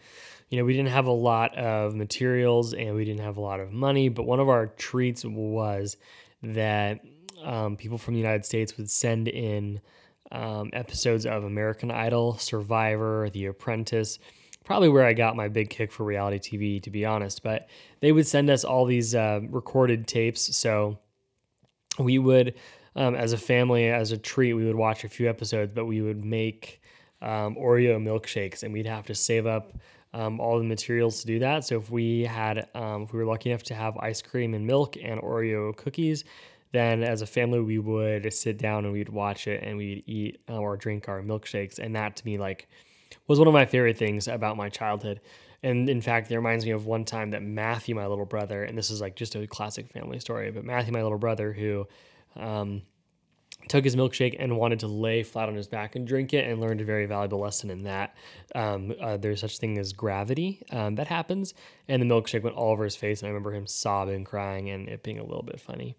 you 0.49 0.59
know, 0.59 0.65
we 0.65 0.73
didn't 0.73 0.91
have 0.91 1.07
a 1.07 1.13
lot 1.13 1.57
of 1.57 1.95
materials 1.95 2.75
and 2.75 2.95
we 2.95 3.05
didn't 3.05 3.23
have 3.25 3.37
a 3.37 3.41
lot 3.41 3.61
of 3.61 3.73
money, 3.73 4.09
but 4.09 4.25
one 4.25 4.41
of 4.41 4.49
our 4.49 4.67
treats 4.67 5.25
was 5.25 5.97
that 6.43 7.01
um, 7.47 7.77
people 7.77 7.97
from 7.97 8.15
the 8.15 8.21
United 8.21 8.45
States 8.45 8.77
would 8.77 8.91
send 8.91 9.29
in 9.29 9.81
um, 10.33 10.71
episodes 10.73 11.25
of 11.25 11.45
American 11.45 11.91
Idol, 11.91 12.37
Survivor, 12.39 13.31
The 13.31 13.47
Apprentice. 13.47 14.19
Probably 14.65 14.89
where 14.89 15.07
I 15.07 15.13
got 15.13 15.37
my 15.37 15.47
big 15.47 15.71
kick 15.71 15.93
for 15.93 16.05
reality 16.05 16.39
TV, 16.39 16.83
to 16.83 16.91
be 16.91 17.05
honest. 17.05 17.45
But 17.45 17.69
they 18.01 18.11
would 18.11 18.27
send 18.27 18.51
us 18.51 18.65
all 18.65 18.85
these 18.85 19.15
uh, 19.15 19.41
recorded 19.49 20.09
tapes. 20.09 20.57
So 20.57 20.99
we 22.01 22.19
would, 22.19 22.55
um, 22.97 23.15
as 23.15 23.33
a 23.33 23.39
family, 23.39 23.87
as 23.87 24.11
a 24.11 24.19
treat, 24.19 24.55
we 24.55 24.65
would 24.65 24.75
watch 24.75 25.05
a 25.05 25.09
few 25.09 25.31
episodes, 25.31 25.71
but 25.73 25.87
we 25.87 26.03
would 26.03 26.25
make 26.25 26.83
um, 27.23 27.55
Oreo 27.55 28.03
milkshakes 28.03 28.65
and 28.65 28.73
we'd 28.73 28.87
have 28.87 29.07
to 29.07 29.15
save 29.15 29.47
up 29.47 29.73
um, 30.13 30.41
all 30.41 30.59
the 30.59 30.65
materials 30.65 31.21
to 31.21 31.27
do 31.29 31.39
that. 31.39 31.65
So 31.65 31.77
if 31.77 31.91
we 31.91 32.25
had, 32.25 32.69
um, 32.75 33.03
if 33.03 33.13
we 33.13 33.21
were 33.21 33.27
lucky 33.27 33.51
enough 33.51 33.63
to 33.65 33.75
have 33.75 33.97
ice 33.99 34.21
cream 34.21 34.55
and 34.55 34.67
milk 34.67 34.97
and 35.01 35.21
Oreo 35.21 35.77
cookies, 35.77 36.25
then 36.77 37.03
as 37.03 37.23
a 37.23 37.27
family 37.27 37.61
we 37.61 37.79
would 37.79 38.33
sit 38.33 38.59
down 38.59 38.85
and 38.85 38.93
we'd 38.93 39.09
watch 39.09 39.47
it 39.47 39.63
and 39.63 39.77
we'd 39.77 40.05
eat 40.07 40.41
or 40.49 40.77
drink 40.77 41.09
our 41.09 41.23
milkshakes. 41.23 41.79
And 41.79 41.97
that 41.97 42.17
to 42.17 42.27
me 42.27 42.39
like 42.39 42.69
was 43.27 43.39
one 43.39 43.49
of 43.49 43.55
my 43.55 43.67
favorite 43.67 43.99
things 43.99 44.29
about 44.29 44.57
my 44.57 44.69
childhood. 44.69 45.21
And 45.63 45.89
in 45.89 46.01
fact 46.01 46.31
it 46.31 46.37
reminds 46.37 46.65
me 46.65 46.73
of 46.73 46.87
one 46.87 47.05
time 47.05 47.31
that 47.31 47.43
matthew 47.43 47.95
my 47.95 48.07
little 48.07 48.27
brother 48.27 48.63
and 48.63 48.77
this 48.77 48.91
is 48.91 49.01
like 49.01 49.17
just 49.17 49.35
a 49.35 49.47
classic 49.47 49.91
family 49.91 50.21
story 50.21 50.51
but 50.51 50.65
matthew 50.65 50.93
my 50.93 51.03
little 51.03 51.19
brother 51.19 51.53
who 51.53 51.87
um, 52.37 52.83
took 53.69 53.85
his 53.85 53.97
milkshake 53.97 54.37
and 54.39 54.57
wanted 54.57 54.81
to 54.81 54.87
lay 54.87 55.23
flat 55.23 55.49
on 55.49 55.55
his 55.55 55.67
back 55.67 55.97
and 55.97 56.07
drink 56.07 56.33
it 56.33 56.49
and 56.49 56.61
learned 56.61 56.81
a 56.81 56.85
very 56.85 57.07
valuable 57.07 57.41
lesson 57.41 57.71
in 57.71 57.83
that 57.83 58.15
um, 58.55 58.95
uh, 59.01 59.17
there's 59.17 59.41
such 59.41 59.59
thing 59.59 59.79
as 59.79 59.93
gravity 59.93 60.63
um, 60.71 60.95
that 60.95 61.07
happens. 61.09 61.55
And 61.89 62.01
the 62.01 62.07
milkshake 62.07 62.43
went 62.43 62.57
all 62.57 62.73
over 62.73 62.85
his 62.85 62.97
face 62.97 63.21
and 63.21 63.27
i 63.27 63.31
remember 63.31 63.53
him 63.53 63.67
sobbing 63.67 64.25
crying 64.25 64.71
and 64.71 64.89
it 64.89 65.03
being 65.03 65.19
a 65.19 65.25
little 65.25 65.43
bit 65.43 65.61
funny. 65.61 65.97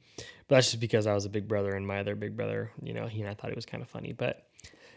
But 0.48 0.56
that's 0.56 0.72
just 0.72 0.80
because 0.80 1.08
i 1.08 1.14
was 1.14 1.26
a 1.26 1.30
big 1.30 1.48
brother 1.48 1.76
and 1.76 1.86
my 1.86 2.00
other 2.00 2.16
big 2.16 2.36
brother 2.38 2.72
you 2.82 2.94
know 2.94 3.08
he 3.08 3.22
and 3.22 3.30
i 3.30 3.34
thought 3.34 3.52
it 3.52 3.56
was 3.56 3.66
kind 3.66 3.84
of 3.84 3.90
funny. 3.90 4.14
But 4.14 4.48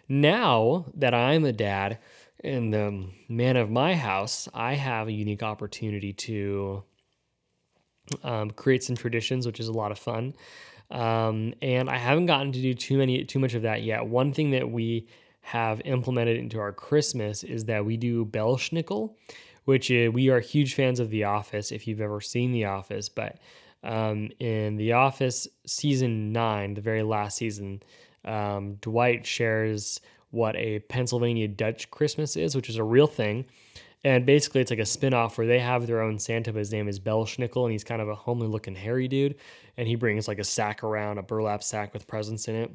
now 0.09 0.87
that 0.95 1.15
i'm 1.15 1.45
a 1.45 1.53
dad 1.53 1.99
and 2.43 2.75
the 2.75 3.07
man 3.29 3.57
of 3.57 3.71
my 3.71 3.95
house 3.95 4.49
i 4.53 4.75
have 4.75 5.07
a 5.07 5.13
unique 5.13 5.43
opportunity 5.43 6.13
to 6.13 6.83
um, 8.25 8.51
create 8.51 8.83
some 8.83 8.97
traditions 8.97 9.47
which 9.47 9.61
is 9.61 9.69
a 9.69 9.73
lot 9.73 9.93
of 9.93 9.99
fun 10.01 10.35
um, 10.90 11.55
and 11.62 11.88
I 11.88 11.96
haven't 11.96 12.26
gotten 12.26 12.53
to 12.53 12.61
do 12.61 12.74
too 12.74 12.98
many 12.98 13.24
too 13.24 13.38
much 13.38 13.55
of 13.55 13.62
that 13.62 13.83
yet. 13.83 14.07
One 14.07 14.33
thing 14.33 14.50
that 14.50 14.70
we 14.70 15.07
have 15.42 15.81
implemented 15.85 16.37
into 16.37 16.59
our 16.59 16.72
Christmas 16.72 17.42
is 17.44 17.64
that 17.64 17.85
we 17.85 17.96
do 17.96 18.24
Belsnickel, 18.24 19.14
which 19.64 19.90
is, 19.90 20.12
we 20.12 20.29
are 20.29 20.40
huge 20.40 20.74
fans 20.74 21.00
of 21.00 21.11
The 21.11 21.24
Office. 21.24 21.72
If 21.72 21.87
you've 21.87 22.00
ever 22.00 22.20
seen 22.20 22.53
The 22.53 22.66
Office, 22.66 23.09
but 23.09 23.38
um, 23.83 24.31
in 24.38 24.76
The 24.76 24.92
Office 24.92 25.48
season 25.66 26.33
nine, 26.33 26.74
the 26.74 26.81
very 26.81 27.03
last 27.03 27.37
season, 27.38 27.83
um, 28.24 28.74
Dwight 28.81 29.26
shares 29.26 30.00
what 30.31 30.55
a 30.57 30.81
Pennsylvania 30.81 31.48
Dutch 31.48 31.90
Christmas 31.90 32.37
is, 32.37 32.55
which 32.55 32.68
is 32.68 32.76
a 32.76 32.85
real 32.85 33.07
thing. 33.07 33.46
And 34.03 34.25
basically, 34.25 34.63
it's 34.63 34.71
like 34.71 34.81
a 34.81 34.87
spin-off 34.87 35.37
where 35.37 35.47
they 35.47 35.59
have 35.59 35.87
their 35.87 36.01
own 36.01 36.19
Santa, 36.19 36.53
but 36.53 36.61
his 36.61 36.73
name 36.73 36.89
is 36.89 36.99
Belsnickel, 36.99 37.65
and 37.65 37.73
he's 37.73 37.85
kind 37.85 38.01
of 38.01 38.09
a 38.09 38.15
homely 38.15 38.49
looking 38.49 38.75
hairy 38.75 39.09
dude. 39.09 39.37
And 39.77 39.87
he 39.87 39.95
brings 39.95 40.27
like 40.27 40.39
a 40.39 40.45
sack 40.45 40.83
around, 40.83 41.19
a 41.19 41.23
burlap 41.23 41.63
sack 41.63 41.93
with 41.93 42.07
presents 42.07 42.49
in 42.49 42.55
it. 42.55 42.71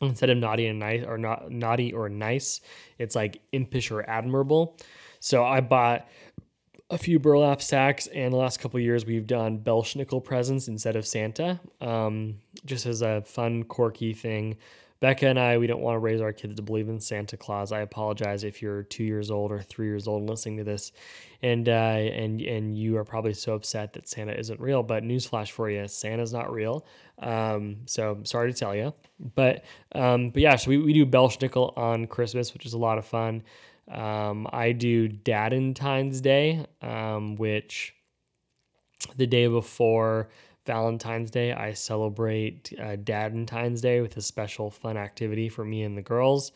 Instead 0.00 0.30
of 0.30 0.38
naughty 0.38 0.68
and 0.68 0.78
nice 0.78 1.04
or 1.04 1.18
not 1.18 1.50
naughty 1.50 1.92
or 1.92 2.08
nice, 2.08 2.60
it's 2.98 3.16
like 3.16 3.40
impish 3.50 3.90
or 3.90 4.08
admirable. 4.08 4.76
So 5.18 5.44
I 5.44 5.60
bought 5.60 6.06
a 6.90 6.96
few 6.96 7.18
burlap 7.18 7.60
sacks, 7.60 8.06
and 8.06 8.32
the 8.32 8.38
last 8.38 8.60
couple 8.60 8.78
years 8.78 9.04
we've 9.04 9.26
done 9.26 9.58
Belsnickel 9.58 10.22
presents 10.22 10.68
instead 10.68 10.94
of 10.94 11.04
Santa, 11.04 11.60
um, 11.80 12.36
just 12.64 12.86
as 12.86 13.02
a 13.02 13.22
fun, 13.22 13.64
quirky 13.64 14.14
thing 14.14 14.56
Becca 15.00 15.28
and 15.28 15.38
I, 15.38 15.58
we 15.58 15.68
don't 15.68 15.80
want 15.80 15.94
to 15.94 16.00
raise 16.00 16.20
our 16.20 16.32
kids 16.32 16.56
to 16.56 16.62
believe 16.62 16.88
in 16.88 16.98
Santa 16.98 17.36
Claus. 17.36 17.70
I 17.70 17.80
apologize 17.80 18.42
if 18.42 18.60
you're 18.60 18.82
two 18.82 19.04
years 19.04 19.30
old 19.30 19.52
or 19.52 19.62
three 19.62 19.86
years 19.86 20.08
old 20.08 20.28
listening 20.28 20.56
to 20.56 20.64
this, 20.64 20.90
and 21.40 21.68
uh, 21.68 21.72
and 21.72 22.40
and 22.40 22.76
you 22.76 22.96
are 22.96 23.04
probably 23.04 23.32
so 23.32 23.54
upset 23.54 23.92
that 23.92 24.08
Santa 24.08 24.32
isn't 24.32 24.58
real. 24.58 24.82
But 24.82 25.04
newsflash 25.04 25.50
for 25.52 25.70
you: 25.70 25.86
Santa's 25.86 26.32
not 26.32 26.52
real. 26.52 26.84
Um, 27.20 27.76
so 27.86 28.18
sorry 28.24 28.52
to 28.52 28.58
tell 28.58 28.74
you. 28.74 28.92
But 29.36 29.64
um, 29.94 30.30
but 30.30 30.42
yeah, 30.42 30.56
so 30.56 30.70
we, 30.70 30.78
we 30.78 30.92
do 30.92 31.06
Belsnickel 31.06 31.78
on 31.78 32.06
Christmas, 32.08 32.52
which 32.52 32.66
is 32.66 32.72
a 32.72 32.78
lot 32.78 32.98
of 32.98 33.06
fun. 33.06 33.44
Um, 33.88 34.48
I 34.52 34.72
do 34.72 35.08
Dadentine's 35.08 36.20
Day, 36.20 36.66
um, 36.82 37.36
which 37.36 37.94
the 39.16 39.26
day 39.26 39.46
before 39.46 40.28
Valentine's 40.68 41.30
Day, 41.30 41.54
I 41.54 41.72
celebrate 41.72 42.74
uh, 42.78 42.96
Dadentine's 42.96 43.80
Day 43.80 44.02
with 44.02 44.18
a 44.18 44.20
special 44.20 44.70
fun 44.70 44.98
activity 44.98 45.48
for 45.48 45.64
me 45.64 45.82
and 45.82 45.96
the 45.96 46.02
girls, 46.02 46.52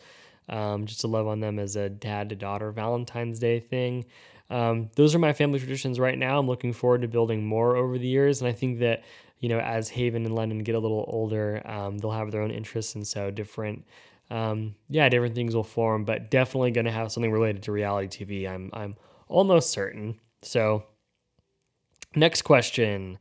um, 0.51 0.85
just 0.85 1.01
to 1.01 1.07
love 1.07 1.27
on 1.27 1.40
them 1.40 1.59
as 1.59 1.77
a 1.77 1.88
dad 1.88 2.29
to 2.29 2.37
daughter 2.37 2.70
Valentine's 2.72 3.38
Day 3.38 3.59
thing. 3.59 4.05
Um, 4.51 4.90
those 4.96 5.14
are 5.14 5.18
my 5.18 5.33
family 5.33 5.59
traditions 5.59 5.98
right 5.98 6.18
now. 6.18 6.38
I'm 6.38 6.46
looking 6.46 6.75
forward 6.75 7.01
to 7.01 7.09
building 7.09 7.46
more 7.46 7.75
over 7.75 7.96
the 7.96 8.07
years, 8.07 8.42
and 8.42 8.48
I 8.48 8.53
think 8.53 8.81
that 8.81 9.03
you 9.40 9.48
know 9.48 9.59
as 9.61 9.88
Haven 9.88 10.27
and 10.27 10.35
Lennon 10.35 10.59
get 10.59 10.75
a 10.75 10.79
little 10.79 11.07
older, 11.09 11.62
um, 11.64 11.96
they'll 11.96 12.11
have 12.11 12.31
their 12.33 12.42
own 12.42 12.51
interests, 12.51 12.94
and 12.94 13.07
so 13.07 13.31
different. 13.31 13.83
Um, 14.31 14.75
yeah, 14.90 15.09
different 15.09 15.35
things 15.35 15.57
will 15.57 15.64
form, 15.64 16.05
but 16.05 16.31
definitely 16.31 16.70
going 16.70 16.85
to 16.85 16.92
have 16.92 17.11
something 17.11 17.33
related 17.33 17.62
to 17.62 17.72
reality 17.72 18.25
TV. 18.25 18.46
I'm 18.46 18.68
I'm 18.75 18.94
almost 19.29 19.70
certain. 19.70 20.20
So, 20.42 20.85
next 22.14 22.42
question. 22.42 23.18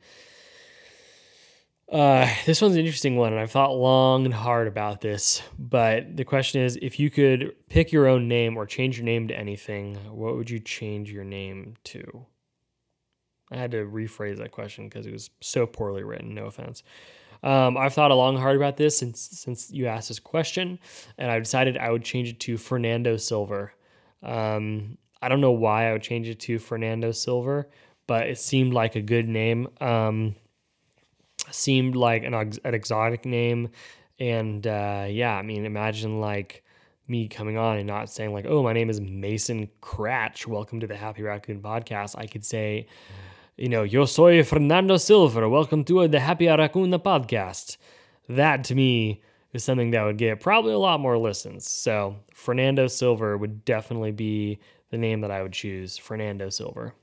Uh, 1.91 2.33
this 2.45 2.61
one's 2.61 2.75
an 2.75 2.79
interesting 2.79 3.17
one, 3.17 3.33
and 3.33 3.41
I've 3.41 3.51
thought 3.51 3.75
long 3.75 4.23
and 4.23 4.33
hard 4.33 4.67
about 4.67 5.01
this. 5.01 5.41
But 5.59 6.15
the 6.15 6.23
question 6.23 6.61
is 6.61 6.79
if 6.81 6.99
you 6.99 7.09
could 7.09 7.53
pick 7.67 7.91
your 7.91 8.07
own 8.07 8.29
name 8.29 8.55
or 8.55 8.65
change 8.65 8.97
your 8.97 9.05
name 9.05 9.27
to 9.27 9.37
anything, 9.37 9.95
what 10.09 10.35
would 10.35 10.49
you 10.49 10.59
change 10.59 11.11
your 11.11 11.25
name 11.25 11.75
to? 11.85 12.25
I 13.51 13.57
had 13.57 13.71
to 13.71 13.85
rephrase 13.85 14.37
that 14.37 14.51
question 14.51 14.87
because 14.87 15.05
it 15.05 15.11
was 15.11 15.29
so 15.41 15.65
poorly 15.65 16.03
written. 16.03 16.33
No 16.33 16.45
offense. 16.45 16.83
Um, 17.43 17.75
I've 17.75 17.93
thought 17.93 18.11
a 18.11 18.15
long 18.15 18.37
hard 18.37 18.55
about 18.55 18.77
this 18.77 18.97
since 18.97 19.19
since 19.19 19.69
you 19.69 19.87
asked 19.87 20.07
this 20.07 20.19
question, 20.19 20.79
and 21.17 21.29
I 21.29 21.39
decided 21.39 21.77
I 21.77 21.91
would 21.91 22.05
change 22.05 22.29
it 22.29 22.39
to 22.41 22.57
Fernando 22.57 23.17
Silver. 23.17 23.73
Um, 24.23 24.97
I 25.21 25.27
don't 25.27 25.41
know 25.41 25.51
why 25.51 25.89
I 25.89 25.93
would 25.93 26.03
change 26.03 26.29
it 26.29 26.39
to 26.41 26.57
Fernando 26.59 27.11
Silver, 27.11 27.69
but 28.07 28.27
it 28.27 28.37
seemed 28.37 28.73
like 28.73 28.95
a 28.95 29.01
good 29.01 29.27
name. 29.27 29.67
Um, 29.81 30.35
seemed 31.49 31.95
like 31.95 32.23
an, 32.23 32.33
an 32.33 32.73
exotic 32.73 33.25
name. 33.25 33.69
And 34.19 34.65
uh, 34.67 35.07
yeah, 35.09 35.35
I 35.35 35.41
mean, 35.41 35.65
imagine 35.65 36.19
like 36.21 36.63
me 37.07 37.27
coming 37.27 37.57
on 37.57 37.77
and 37.77 37.87
not 37.87 38.09
saying 38.09 38.33
like, 38.33 38.45
"Oh, 38.47 38.63
my 38.63 38.73
name 38.73 38.89
is 38.89 39.01
Mason 39.01 39.69
Cratch. 39.81 40.45
Welcome 40.45 40.79
to 40.79 40.87
the 40.87 40.95
Happy 40.95 41.23
Raccoon 41.23 41.61
podcast." 41.61 42.15
I 42.17 42.27
could 42.27 42.45
say, 42.45 42.87
you 43.57 43.69
know, 43.69 43.83
"Yo 43.83 44.05
soy 44.05 44.43
Fernando 44.43 44.97
Silver. 44.97 45.49
Welcome 45.49 45.83
to 45.85 46.07
the 46.07 46.19
Happy 46.19 46.47
Raccoon 46.47 46.91
podcast." 46.91 47.77
That 48.29 48.63
to 48.65 48.75
me 48.75 49.23
is 49.53 49.63
something 49.63 49.91
that 49.91 50.03
would 50.03 50.17
get 50.17 50.39
probably 50.39 50.73
a 50.73 50.79
lot 50.79 50.99
more 50.99 51.17
listens. 51.17 51.69
So 51.69 52.15
Fernando 52.33 52.87
Silver 52.87 53.37
would 53.37 53.65
definitely 53.65 54.11
be 54.11 54.59
the 54.91 54.97
name 54.97 55.21
that 55.21 55.31
I 55.31 55.41
would 55.41 55.53
choose. 55.53 55.97
Fernando 55.97 56.49
Silver. 56.49 56.93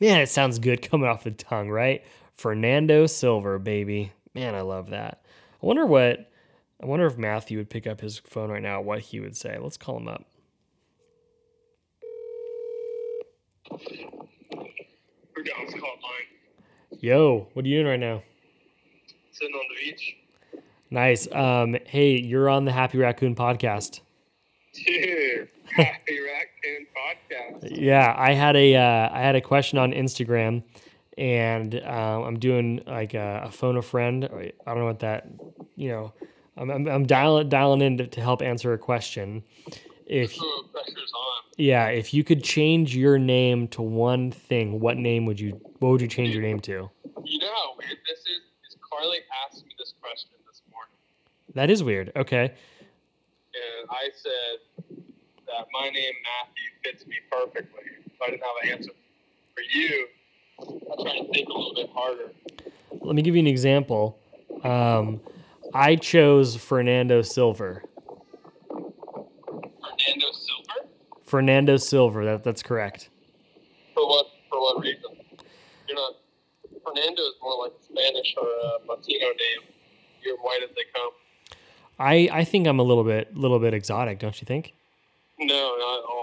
Man, 0.00 0.20
it 0.20 0.28
sounds 0.28 0.58
good 0.58 0.82
coming 0.90 1.08
off 1.08 1.24
the 1.24 1.30
tongue, 1.30 1.70
right? 1.70 2.04
Fernando 2.40 3.04
Silver, 3.04 3.58
baby. 3.58 4.12
Man, 4.34 4.54
I 4.54 4.62
love 4.62 4.88
that. 4.90 5.20
I 5.62 5.66
wonder 5.66 5.84
what 5.84 6.30
I 6.82 6.86
wonder 6.86 7.04
if 7.04 7.18
Matthew 7.18 7.58
would 7.58 7.68
pick 7.68 7.86
up 7.86 8.00
his 8.00 8.16
phone 8.20 8.50
right 8.50 8.62
now, 8.62 8.80
what 8.80 9.00
he 9.00 9.20
would 9.20 9.36
say. 9.36 9.58
Let's 9.60 9.76
call 9.76 9.98
him 9.98 10.08
up. 10.08 10.24
Yo, 16.98 17.48
what 17.52 17.66
are 17.66 17.68
you 17.68 17.76
doing 17.76 17.86
right 17.86 18.00
now? 18.00 18.22
Sitting 19.32 19.54
on 19.54 19.60
the 19.68 19.90
beach. 19.90 20.16
Nice. 20.90 21.30
Um, 21.30 21.76
hey, 21.84 22.18
you're 22.18 22.48
on 22.48 22.64
the 22.64 22.72
Happy 22.72 22.96
Raccoon 22.96 23.34
podcast. 23.34 24.00
Dude, 24.72 25.48
Happy 25.64 26.18
Raccoon 26.20 26.86
podcast. 26.96 27.78
Yeah, 27.78 28.14
I 28.16 28.32
had 28.32 28.56
a 28.56 28.76
uh, 28.76 29.10
I 29.12 29.20
had 29.20 29.36
a 29.36 29.42
question 29.42 29.78
on 29.78 29.92
Instagram 29.92 30.62
and 31.20 31.74
um, 31.84 32.22
I'm 32.22 32.38
doing 32.38 32.80
like 32.86 33.12
a, 33.12 33.42
a, 33.44 33.50
phone 33.50 33.76
a 33.76 33.82
friend. 33.82 34.24
I 34.24 34.52
don't 34.66 34.78
know 34.78 34.86
what 34.86 35.00
that, 35.00 35.28
you 35.76 35.90
know, 35.90 36.14
I'm, 36.56 36.70
I'm, 36.70 36.88
I'm 36.88 37.06
dialing 37.06 37.50
dialing 37.50 37.82
in 37.82 37.98
to, 37.98 38.06
to, 38.06 38.20
help 38.22 38.40
answer 38.40 38.72
a 38.72 38.78
question. 38.78 39.44
If 40.06 40.36
yeah, 41.58 41.88
if 41.88 42.14
you 42.14 42.24
could 42.24 42.42
change 42.42 42.96
your 42.96 43.18
name 43.18 43.68
to 43.68 43.82
one 43.82 44.32
thing, 44.32 44.80
what 44.80 44.96
name 44.96 45.26
would 45.26 45.38
you? 45.38 45.60
What 45.78 45.90
would 45.90 46.00
you 46.00 46.08
change 46.08 46.34
your 46.34 46.42
name 46.42 46.58
to? 46.60 46.90
You 47.22 47.38
know 47.38 47.76
this 47.78 48.18
is. 48.20 48.40
Is 48.66 48.76
Carly 48.90 49.18
asked 49.46 49.64
me 49.64 49.72
this 49.78 49.92
question 50.00 50.30
this 50.48 50.62
morning. 50.72 50.94
That 51.54 51.70
is 51.70 51.82
weird. 51.82 52.12
Okay. 52.16 52.44
And 52.44 53.90
I 53.90 54.08
said 54.14 54.96
that 55.46 55.66
my 55.72 55.90
name 55.90 56.14
Matthew 56.24 56.70
fits 56.82 57.06
me 57.06 57.16
perfectly, 57.30 57.82
so 58.06 58.24
I 58.26 58.30
didn't 58.30 58.42
have 58.42 58.56
an 58.64 58.70
answer 58.70 58.92
for 59.54 59.62
you 59.72 60.08
I 60.62 61.02
try 61.02 61.18
to 61.18 61.32
think 61.32 61.48
a 61.48 61.52
little 61.52 61.74
bit 61.74 61.90
harder. 61.94 62.32
Let 63.00 63.14
me 63.14 63.22
give 63.22 63.34
you 63.34 63.40
an 63.40 63.46
example. 63.46 64.18
Um, 64.64 65.20
I 65.72 65.96
chose 65.96 66.56
Fernando 66.56 67.22
Silver. 67.22 67.82
Fernando 68.68 70.26
Silver. 70.32 70.88
Fernando 71.24 71.76
Silver. 71.76 72.24
That 72.24 72.44
that's 72.44 72.62
correct. 72.62 73.10
For 73.94 74.06
what? 74.06 74.26
For 74.48 74.60
what 74.60 74.82
reason? 74.82 75.16
You're 75.88 75.96
not. 75.96 76.14
Fernando 76.84 77.22
is 77.22 77.34
more 77.42 77.62
like 77.64 77.72
Spanish 77.80 78.34
or 78.40 78.46
a 78.48 78.86
Latino 78.88 79.26
name. 79.26 79.68
You're 80.22 80.36
white 80.38 80.60
as 80.62 80.70
they 80.70 80.82
come. 80.94 81.10
I 81.98 82.28
I 82.32 82.44
think 82.44 82.66
I'm 82.66 82.80
a 82.80 82.82
little 82.82 83.04
bit 83.04 83.36
little 83.36 83.58
bit 83.58 83.74
exotic, 83.74 84.18
don't 84.18 84.40
you 84.40 84.46
think? 84.46 84.74
No, 85.38 85.46
not 85.78 85.98
at 85.98 86.04
all. 86.04 86.19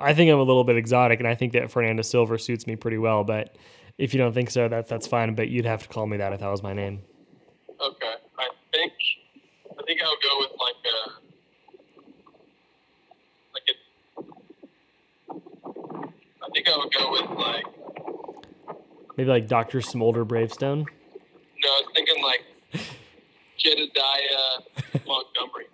I 0.00 0.14
think 0.14 0.30
I'm 0.30 0.38
a 0.38 0.42
little 0.42 0.64
bit 0.64 0.76
exotic, 0.76 1.20
and 1.20 1.28
I 1.28 1.34
think 1.34 1.52
that 1.52 1.70
Fernando 1.70 2.02
Silver 2.02 2.38
suits 2.38 2.66
me 2.66 2.76
pretty 2.76 2.98
well. 2.98 3.24
But 3.24 3.56
if 3.98 4.14
you 4.14 4.18
don't 4.18 4.32
think 4.32 4.50
so, 4.50 4.68
that 4.68 4.88
that's 4.88 5.06
fine. 5.06 5.34
But 5.34 5.48
you'd 5.48 5.64
have 5.66 5.82
to 5.82 5.88
call 5.88 6.06
me 6.06 6.16
that 6.16 6.32
if 6.32 6.40
that 6.40 6.48
was 6.50 6.62
my 6.62 6.72
name. 6.72 7.00
Okay, 7.80 8.14
I 8.38 8.48
think 8.72 8.92
I 9.78 9.82
think 9.86 10.00
I'll 10.02 10.16
go 10.22 10.38
with 10.40 10.50
like 10.60 10.74
a 10.86 11.10
like 13.54 13.68
a. 13.68 13.74
I 16.44 16.48
think 16.54 16.68
I 16.68 16.76
would 16.76 16.92
go 16.92 17.12
with 17.12 17.30
like 17.38 17.64
maybe 19.16 19.30
like 19.30 19.48
Doctor 19.48 19.80
Smolder 19.80 20.24
Bravestone. 20.24 20.78
No, 21.62 21.68
I 21.68 21.82
was 21.82 21.90
thinking 21.94 22.22
like 22.22 22.42
Jedediah 23.58 25.04
Montgomery. 25.06 25.66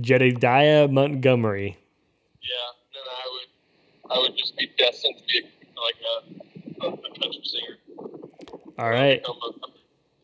Jedediah 0.00 0.88
Montgomery. 0.88 1.76
Yeah, 2.42 2.72
then 2.92 3.02
I 3.08 3.24
would 3.32 3.48
I 4.12 4.18
would 4.18 4.36
just 4.36 4.56
be 4.56 4.70
destined 4.78 5.16
to 5.18 5.24
be 5.26 5.48
like 5.76 5.94
a, 6.82 6.86
a, 6.86 6.88
a 6.90 7.18
country 7.18 7.40
singer. 7.44 7.78
All 8.78 8.90
right, 8.90 9.22
Become 9.22 9.36
a, 9.42 9.48
a 9.48 9.70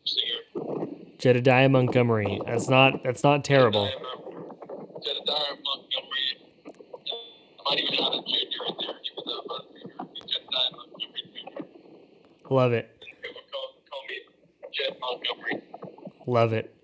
singer. 0.05 0.87
Jedediah 1.19 1.69
Montgomery. 1.69 2.41
That's 2.47 2.69
not 2.69 3.03
that's 3.03 3.23
not 3.25 3.45
terrible. 3.45 3.87
Jedediah, 3.87 4.05
Jedediah 5.03 5.57
Montgomery. 5.65 6.27
I 6.67 7.71
might 7.71 7.79
even 7.81 8.05
have 8.05 8.13
a 8.13 8.23
junior 8.27 8.63
in 8.69 8.75
there, 8.79 8.97
even 9.05 9.25
though 9.27 9.41
I'm 9.41 9.51
a 9.51 9.63
junior. 9.73 10.27
Jedediah 10.27 10.71
Montgomery 10.77 11.23
Jr. 12.49 12.55
Love 12.55 12.73
it. 12.73 13.05
Call, 13.53 13.75
call 13.91 14.03
me 14.09 14.17
Jed 14.73 14.97
Montgomery. 15.01 15.63
Love 16.27 16.53
it. 16.53 16.75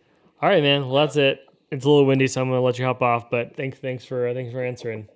All 0.43 0.49
right, 0.49 0.63
man. 0.63 0.89
Well, 0.89 1.05
that's 1.07 1.17
it. 1.17 1.41
It's 1.71 1.85
a 1.85 1.89
little 1.89 2.07
windy, 2.07 2.27
so 2.27 2.41
I'm 2.43 2.49
gonna 2.49 2.61
let 2.61 2.79
you 2.79 2.85
hop 2.85 3.03
off. 3.03 3.31
But 3.31 3.57
thanks, 3.57 3.79
thanks 3.79 4.05
for 4.05 4.33
thanks 4.35 4.53
for 4.53 4.63
answering. 4.63 5.09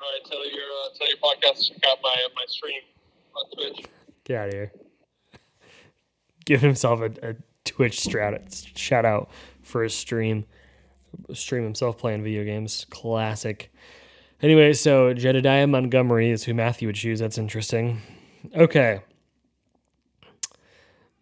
All 0.00 0.06
right, 0.12 0.30
tell 0.30 0.46
your 0.50 0.62
uh, 0.62 0.88
tell 0.96 1.08
your 1.08 1.16
podcast 1.18 1.66
to 1.66 1.74
check 1.74 1.82
out 1.90 1.98
my 2.02 2.10
uh, 2.10 2.28
my 2.36 2.44
stream 2.46 2.80
on 3.34 3.50
Twitch. 3.52 3.86
Get 4.28 4.36
out 4.36 4.48
of 4.48 4.54
here. 4.54 4.72
Give 6.44 6.60
himself 6.60 7.00
a, 7.00 7.30
a 7.30 7.34
Twitch 7.64 7.98
strat, 7.98 8.76
shout 8.76 9.04
out 9.04 9.30
for 9.62 9.82
his 9.82 9.94
stream. 9.94 10.44
Stream 11.32 11.64
himself 11.64 11.98
playing 11.98 12.22
video 12.22 12.44
games. 12.44 12.86
Classic. 12.90 13.72
Anyway, 14.42 14.72
so 14.74 15.14
Jedediah 15.14 15.66
Montgomery 15.66 16.30
is 16.30 16.44
who 16.44 16.54
Matthew 16.54 16.88
would 16.88 16.96
choose. 16.96 17.18
That's 17.18 17.38
interesting. 17.38 18.00
Okay. 18.54 19.00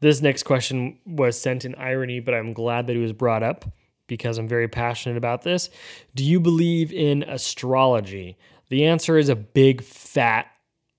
This 0.00 0.20
next 0.20 0.42
question 0.42 0.98
was 1.06 1.40
sent 1.40 1.64
in 1.64 1.74
irony, 1.76 2.20
but 2.20 2.34
I'm 2.34 2.52
glad 2.52 2.86
that 2.88 2.96
it 2.96 3.00
was 3.00 3.12
brought 3.12 3.42
up 3.42 3.64
because 4.06 4.38
I'm 4.38 4.48
very 4.48 4.68
passionate 4.68 5.16
about 5.16 5.42
this. 5.42 5.70
Do 6.14 6.24
you 6.24 6.40
believe 6.40 6.92
in 6.92 7.22
astrology? 7.22 8.36
The 8.68 8.84
answer 8.84 9.16
is 9.16 9.28
a 9.28 9.36
big, 9.36 9.82
fat, 9.82 10.46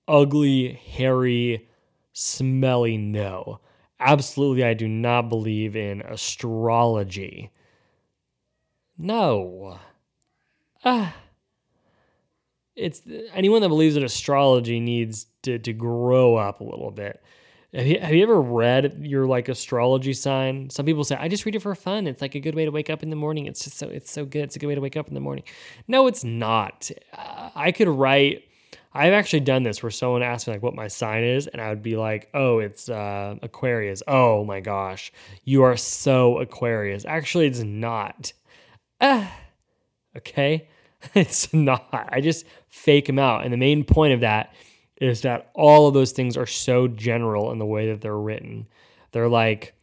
ugly, 0.08 0.72
hairy, 0.72 1.67
smelly 2.18 2.96
no. 2.96 3.60
Absolutely, 4.00 4.64
I 4.64 4.74
do 4.74 4.88
not 4.88 5.28
believe 5.28 5.76
in 5.76 6.02
astrology. 6.02 7.50
No. 8.96 9.78
Ah. 10.84 11.14
It's 12.76 13.02
anyone 13.32 13.62
that 13.62 13.68
believes 13.68 13.96
in 13.96 14.04
astrology 14.04 14.78
needs 14.78 15.26
to, 15.42 15.58
to 15.58 15.72
grow 15.72 16.36
up 16.36 16.60
a 16.60 16.64
little 16.64 16.92
bit. 16.92 17.20
Have 17.74 17.86
you, 17.86 18.00
have 18.00 18.14
you 18.14 18.22
ever 18.22 18.40
read 18.40 19.04
your 19.04 19.26
like 19.26 19.48
astrology 19.48 20.14
sign? 20.14 20.70
Some 20.70 20.86
people 20.86 21.04
say, 21.04 21.16
I 21.16 21.28
just 21.28 21.44
read 21.44 21.54
it 21.54 21.60
for 21.60 21.74
fun. 21.74 22.06
It's 22.06 22.22
like 22.22 22.34
a 22.34 22.40
good 22.40 22.54
way 22.54 22.64
to 22.64 22.70
wake 22.70 22.88
up 22.88 23.02
in 23.02 23.10
the 23.10 23.16
morning. 23.16 23.46
It's 23.46 23.64
just 23.64 23.76
so 23.76 23.88
it's 23.88 24.10
so 24.10 24.24
good. 24.24 24.44
It's 24.44 24.56
a 24.56 24.58
good 24.58 24.68
way 24.68 24.74
to 24.74 24.80
wake 24.80 24.96
up 24.96 25.08
in 25.08 25.14
the 25.14 25.20
morning. 25.20 25.44
No, 25.86 26.06
it's 26.06 26.24
not. 26.24 26.90
I 27.54 27.72
could 27.72 27.88
write 27.88 28.47
I've 28.92 29.12
actually 29.12 29.40
done 29.40 29.62
this 29.62 29.82
where 29.82 29.90
someone 29.90 30.22
asked 30.22 30.46
me 30.46 30.54
like 30.54 30.62
what 30.62 30.74
my 30.74 30.88
sign 30.88 31.24
is, 31.24 31.46
and 31.46 31.60
I 31.60 31.68
would 31.68 31.82
be 31.82 31.96
like, 31.96 32.28
"Oh, 32.34 32.58
it's 32.58 32.88
uh, 32.88 33.36
Aquarius." 33.42 34.02
Oh 34.08 34.44
my 34.44 34.60
gosh, 34.60 35.12
you 35.44 35.62
are 35.62 35.76
so 35.76 36.38
Aquarius. 36.38 37.04
Actually, 37.04 37.46
it's 37.46 37.60
not. 37.60 38.32
Ah, 39.00 39.32
okay, 40.16 40.68
it's 41.14 41.52
not. 41.52 41.88
I 41.92 42.20
just 42.20 42.46
fake 42.68 43.06
them 43.06 43.18
out, 43.18 43.44
and 43.44 43.52
the 43.52 43.58
main 43.58 43.84
point 43.84 44.14
of 44.14 44.20
that 44.20 44.54
is 45.00 45.22
that 45.22 45.50
all 45.54 45.86
of 45.86 45.94
those 45.94 46.12
things 46.12 46.36
are 46.36 46.46
so 46.46 46.88
general 46.88 47.52
in 47.52 47.58
the 47.58 47.66
way 47.66 47.90
that 47.90 48.00
they're 48.00 48.18
written. 48.18 48.66
They're 49.12 49.28
like, 49.28 49.74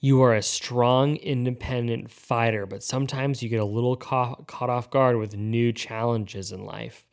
you 0.00 0.22
are 0.22 0.34
a 0.34 0.42
strong, 0.42 1.16
independent 1.16 2.10
fighter, 2.10 2.66
but 2.66 2.82
sometimes 2.82 3.42
you 3.42 3.48
get 3.48 3.60
a 3.60 3.64
little 3.64 3.96
caught, 3.96 4.46
caught 4.46 4.70
off 4.70 4.90
guard 4.90 5.16
with 5.16 5.36
new 5.36 5.72
challenges 5.72 6.52
in 6.52 6.64
life. 6.64 7.04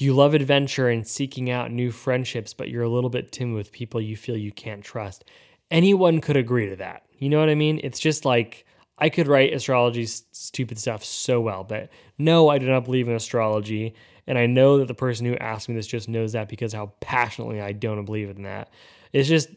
You 0.00 0.14
love 0.14 0.32
adventure 0.32 0.88
and 0.88 1.04
seeking 1.04 1.50
out 1.50 1.72
new 1.72 1.90
friendships, 1.90 2.54
but 2.54 2.68
you're 2.68 2.84
a 2.84 2.88
little 2.88 3.10
bit 3.10 3.32
timid 3.32 3.56
with 3.56 3.72
people 3.72 4.00
you 4.00 4.16
feel 4.16 4.36
you 4.36 4.52
can't 4.52 4.84
trust. 4.84 5.24
Anyone 5.72 6.20
could 6.20 6.36
agree 6.36 6.68
to 6.68 6.76
that. 6.76 7.02
You 7.18 7.28
know 7.28 7.40
what 7.40 7.48
I 7.48 7.56
mean? 7.56 7.80
It's 7.82 7.98
just 7.98 8.24
like 8.24 8.64
I 8.98 9.08
could 9.08 9.26
write 9.26 9.52
astrology 9.52 10.06
stupid 10.06 10.78
stuff 10.78 11.02
so 11.02 11.40
well, 11.40 11.64
but 11.64 11.90
no, 12.16 12.48
I 12.48 12.58
do 12.58 12.66
not 12.66 12.84
believe 12.84 13.08
in 13.08 13.14
astrology. 13.16 13.92
And 14.28 14.38
I 14.38 14.46
know 14.46 14.78
that 14.78 14.86
the 14.86 14.94
person 14.94 15.26
who 15.26 15.34
asked 15.36 15.68
me 15.68 15.74
this 15.74 15.88
just 15.88 16.08
knows 16.08 16.30
that 16.32 16.48
because 16.48 16.72
how 16.72 16.92
passionately 17.00 17.60
I 17.60 17.72
don't 17.72 18.04
believe 18.04 18.30
in 18.30 18.42
that. 18.42 18.70
It's 19.12 19.28
just 19.28 19.48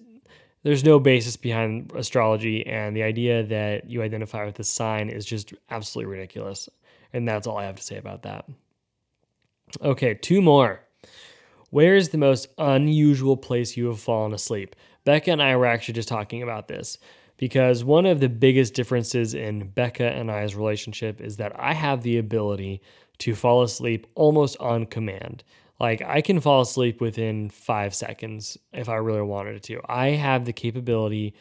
there's 0.63 0.83
no 0.83 0.99
basis 0.99 1.37
behind 1.37 1.91
astrology, 1.95 2.65
and 2.65 2.95
the 2.95 3.03
idea 3.03 3.43
that 3.43 3.87
you 3.89 4.01
identify 4.01 4.45
with 4.45 4.55
the 4.55 4.63
sign 4.63 5.09
is 5.09 5.23
just 5.23 5.53
absolutely 5.69 6.11
ridiculous. 6.11 6.67
And 7.13 7.27
that's 7.27 7.45
all 7.45 7.57
I 7.57 7.65
have 7.65 7.75
to 7.75 7.83
say 7.83 7.97
about 7.97 8.23
that. 8.23 8.45
Okay, 9.81 10.15
two 10.15 10.41
more. 10.41 10.81
Where 11.69 11.95
is 11.95 12.09
the 12.09 12.17
most 12.17 12.47
unusual 12.57 13.37
place 13.37 13.77
you 13.77 13.87
have 13.87 13.99
fallen 13.99 14.33
asleep? 14.33 14.75
Becca 15.05 15.31
and 15.31 15.41
I 15.41 15.55
were 15.55 15.65
actually 15.65 15.93
just 15.93 16.09
talking 16.09 16.43
about 16.43 16.67
this 16.67 16.97
because 17.37 17.83
one 17.83 18.05
of 18.05 18.19
the 18.19 18.29
biggest 18.29 18.73
differences 18.73 19.33
in 19.33 19.69
Becca 19.69 20.11
and 20.11 20.29
I's 20.29 20.55
relationship 20.55 21.21
is 21.21 21.37
that 21.37 21.57
I 21.57 21.73
have 21.73 22.03
the 22.03 22.17
ability 22.17 22.81
to 23.19 23.33
fall 23.33 23.63
asleep 23.63 24.05
almost 24.15 24.57
on 24.59 24.85
command. 24.85 25.43
Like 25.79 26.01
I 26.01 26.21
can 26.21 26.39
fall 26.39 26.61
asleep 26.61 27.01
within 27.01 27.49
five 27.49 27.95
seconds 27.95 28.57
if 28.73 28.89
I 28.89 28.95
really 28.95 29.21
wanted 29.21 29.63
to. 29.63 29.81
I 29.87 30.09
have 30.09 30.45
the 30.45 30.53
capability 30.53 31.33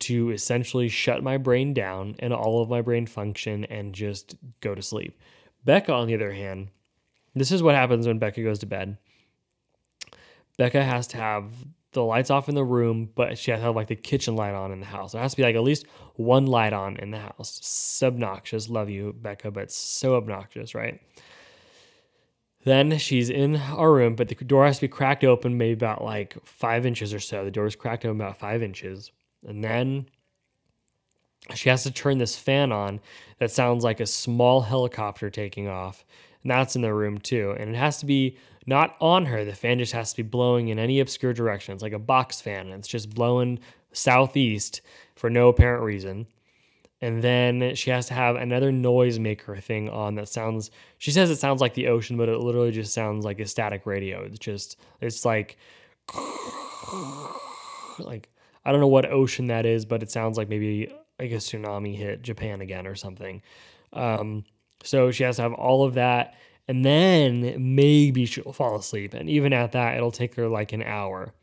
to 0.00 0.30
essentially 0.30 0.88
shut 0.88 1.22
my 1.22 1.36
brain 1.36 1.74
down 1.74 2.16
and 2.20 2.32
all 2.32 2.62
of 2.62 2.70
my 2.70 2.80
brain 2.80 3.06
function 3.06 3.64
and 3.66 3.94
just 3.94 4.36
go 4.60 4.74
to 4.74 4.82
sleep. 4.82 5.18
Becca, 5.64 5.92
on 5.92 6.06
the 6.06 6.14
other 6.14 6.32
hand, 6.32 6.68
this 7.34 7.52
is 7.52 7.62
what 7.62 7.74
happens 7.74 8.06
when 8.06 8.18
Becca 8.18 8.42
goes 8.42 8.58
to 8.60 8.66
bed. 8.66 8.98
Becca 10.58 10.82
has 10.82 11.06
to 11.08 11.16
have 11.16 11.52
the 11.92 12.02
lights 12.02 12.30
off 12.30 12.48
in 12.48 12.54
the 12.54 12.64
room, 12.64 13.10
but 13.14 13.38
she 13.38 13.50
has 13.50 13.60
to 13.60 13.64
have 13.64 13.76
like 13.76 13.88
the 13.88 13.96
kitchen 13.96 14.36
light 14.36 14.54
on 14.54 14.72
in 14.72 14.80
the 14.80 14.86
house. 14.86 15.12
There 15.12 15.20
has 15.20 15.32
to 15.32 15.36
be 15.36 15.42
like 15.42 15.56
at 15.56 15.62
least 15.62 15.86
one 16.14 16.46
light 16.46 16.72
on 16.72 16.96
in 16.96 17.10
the 17.10 17.18
house. 17.18 17.58
It's 17.58 18.02
obnoxious. 18.02 18.68
Love 18.68 18.88
you, 18.88 19.14
Becca, 19.20 19.50
but 19.50 19.70
so 19.70 20.16
obnoxious, 20.16 20.74
right? 20.74 21.00
Then 22.64 22.96
she's 22.98 23.28
in 23.28 23.56
our 23.56 23.92
room, 23.92 24.14
but 24.14 24.28
the 24.28 24.34
door 24.36 24.66
has 24.66 24.76
to 24.76 24.82
be 24.82 24.88
cracked 24.88 25.24
open 25.24 25.58
maybe 25.58 25.72
about 25.72 26.04
like 26.04 26.36
five 26.44 26.86
inches 26.86 27.12
or 27.12 27.20
so. 27.20 27.44
The 27.44 27.50
door 27.50 27.66
is 27.66 27.76
cracked 27.76 28.04
open 28.04 28.20
about 28.20 28.38
five 28.38 28.62
inches. 28.62 29.10
And 29.46 29.64
then 29.64 30.06
she 31.54 31.68
has 31.68 31.82
to 31.82 31.90
turn 31.90 32.18
this 32.18 32.36
fan 32.36 32.70
on 32.70 33.00
that 33.38 33.50
sounds 33.50 33.82
like 33.82 33.98
a 33.98 34.06
small 34.06 34.60
helicopter 34.60 35.28
taking 35.28 35.66
off 35.68 36.04
and 36.42 36.50
that's 36.50 36.76
in 36.76 36.82
the 36.82 36.92
room 36.92 37.18
too. 37.18 37.54
And 37.58 37.70
it 37.70 37.76
has 37.76 37.98
to 37.98 38.06
be 38.06 38.36
not 38.66 38.96
on 39.00 39.26
her. 39.26 39.44
The 39.44 39.54
fan 39.54 39.78
just 39.78 39.92
has 39.92 40.12
to 40.12 40.22
be 40.22 40.28
blowing 40.28 40.68
in 40.68 40.78
any 40.78 41.00
obscure 41.00 41.32
direction. 41.32 41.74
It's 41.74 41.82
like 41.82 41.92
a 41.92 41.98
box 41.98 42.40
fan, 42.40 42.66
and 42.66 42.74
it's 42.74 42.88
just 42.88 43.14
blowing 43.14 43.58
southeast 43.92 44.80
for 45.16 45.30
no 45.30 45.48
apparent 45.48 45.82
reason. 45.82 46.26
And 47.00 47.20
then 47.22 47.74
she 47.74 47.90
has 47.90 48.06
to 48.06 48.14
have 48.14 48.36
another 48.36 48.70
noisemaker 48.70 49.60
thing 49.60 49.90
on 49.90 50.14
that 50.14 50.28
sounds. 50.28 50.70
She 50.98 51.10
says 51.10 51.30
it 51.30 51.36
sounds 51.36 51.60
like 51.60 51.74
the 51.74 51.88
ocean, 51.88 52.16
but 52.16 52.28
it 52.28 52.38
literally 52.38 52.70
just 52.70 52.94
sounds 52.94 53.24
like 53.24 53.40
a 53.40 53.46
static 53.46 53.86
radio. 53.86 54.22
It's 54.22 54.38
just 54.38 54.78
it's 55.00 55.24
like 55.24 55.56
like 57.98 58.28
I 58.64 58.70
don't 58.70 58.80
know 58.80 58.86
what 58.86 59.10
ocean 59.10 59.48
that 59.48 59.66
is, 59.66 59.84
but 59.84 60.04
it 60.04 60.12
sounds 60.12 60.38
like 60.38 60.48
maybe 60.48 60.92
like 61.18 61.32
a 61.32 61.36
tsunami 61.36 61.96
hit 61.96 62.22
Japan 62.22 62.60
again 62.60 62.86
or 62.86 62.94
something. 62.94 63.42
Um, 63.92 64.44
so 64.82 65.10
she 65.10 65.24
has 65.24 65.36
to 65.36 65.42
have 65.42 65.52
all 65.52 65.84
of 65.84 65.94
that. 65.94 66.34
And 66.68 66.84
then 66.84 67.74
maybe 67.74 68.24
she'll 68.24 68.52
fall 68.52 68.76
asleep. 68.76 69.14
And 69.14 69.28
even 69.28 69.52
at 69.52 69.72
that, 69.72 69.96
it'll 69.96 70.12
take 70.12 70.36
her 70.36 70.48
like 70.48 70.72
an 70.72 70.82
hour. 70.82 71.34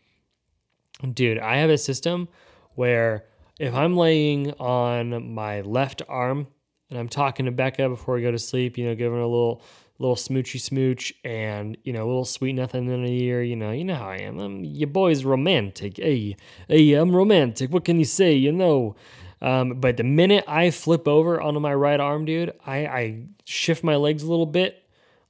Dude, 1.13 1.39
I 1.39 1.57
have 1.57 1.69
a 1.69 1.77
system 1.77 2.29
where 2.75 3.25
if 3.59 3.73
I'm 3.73 3.97
laying 3.97 4.51
on 4.53 5.33
my 5.33 5.61
left 5.61 6.01
arm 6.07 6.47
and 6.89 6.97
I'm 6.97 7.09
talking 7.09 7.45
to 7.45 7.51
Becca 7.51 7.89
before 7.89 8.15
we 8.15 8.21
go 8.21 8.31
to 8.31 8.39
sleep, 8.39 8.77
you 8.77 8.85
know, 8.85 8.95
giving 8.95 9.17
her 9.17 9.23
a 9.23 9.27
little 9.27 9.61
little 9.99 10.15
smoochy 10.15 10.59
smooch 10.59 11.13
and 11.25 11.77
you 11.83 11.91
know 11.91 12.05
a 12.05 12.07
little 12.07 12.25
sweet 12.25 12.53
nothing 12.53 12.89
in 12.89 13.03
the 13.03 13.23
ear 13.23 13.43
you 13.43 13.55
know 13.55 13.71
you 13.71 13.83
know 13.83 13.95
how 13.95 14.07
i 14.09 14.15
am 14.15 14.39
I'm, 14.39 14.63
your 14.63 14.87
boy's 14.87 15.25
romantic 15.25 15.97
hey 15.97 16.37
hey 16.69 16.93
i'm 16.93 17.13
romantic 17.13 17.71
what 17.71 17.83
can 17.83 17.99
you 17.99 18.05
say 18.05 18.33
you 18.33 18.53
know 18.53 18.95
um, 19.41 19.79
but 19.79 19.97
the 19.97 20.03
minute 20.03 20.43
I 20.47 20.71
flip 20.71 21.07
over 21.07 21.39
onto 21.39 21.59
my 21.59 21.73
right 21.73 21.99
arm, 21.99 22.25
dude, 22.25 22.53
I, 22.65 22.87
I 22.87 23.23
shift 23.45 23.83
my 23.83 23.95
legs 23.95 24.23
a 24.23 24.29
little 24.29 24.45
bit. 24.45 24.83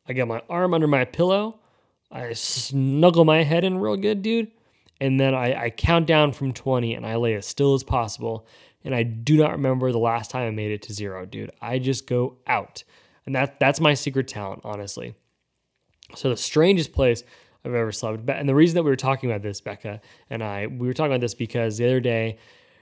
I 0.07 0.13
get 0.13 0.27
my 0.27 0.41
arm 0.49 0.73
under 0.73 0.87
my 0.87 1.05
pillow. 1.05 1.59
I 2.11 2.33
snuggle 2.33 3.25
my 3.25 3.43
head 3.43 3.63
in 3.63 3.77
real 3.77 3.97
good, 3.97 4.21
dude. 4.21 4.51
And 4.99 5.19
then 5.19 5.33
I, 5.35 5.65
I 5.65 5.69
count 5.69 6.07
down 6.07 6.33
from 6.33 6.53
20 6.53 6.95
and 6.95 7.05
I 7.05 7.15
lay 7.15 7.35
as 7.35 7.45
still 7.45 7.75
as 7.75 7.83
possible. 7.83 8.47
And 8.83 8.95
I 8.95 9.03
do 9.03 9.37
not 9.37 9.51
remember 9.51 9.91
the 9.91 9.99
last 9.99 10.31
time 10.31 10.47
I 10.47 10.51
made 10.51 10.71
it 10.71 10.81
to 10.83 10.93
zero, 10.93 11.25
dude. 11.25 11.51
I 11.61 11.79
just 11.79 12.07
go 12.07 12.37
out. 12.47 12.83
And 13.25 13.35
that 13.35 13.59
that's 13.59 13.79
my 13.79 13.93
secret 13.93 14.27
talent, 14.27 14.61
honestly. 14.63 15.13
So 16.15 16.29
the 16.29 16.37
strangest 16.37 16.93
place 16.93 17.23
I've 17.63 17.73
ever 17.73 17.91
slept. 17.91 18.27
And 18.29 18.49
the 18.49 18.55
reason 18.55 18.75
that 18.75 18.83
we 18.83 18.89
were 18.89 18.95
talking 18.95 19.29
about 19.29 19.43
this, 19.43 19.61
Becca 19.61 20.01
and 20.29 20.43
I, 20.43 20.67
we 20.67 20.87
were 20.87 20.93
talking 20.93 21.11
about 21.11 21.21
this 21.21 21.35
because 21.35 21.77
the 21.77 21.85
other 21.85 21.99
day 21.99 22.39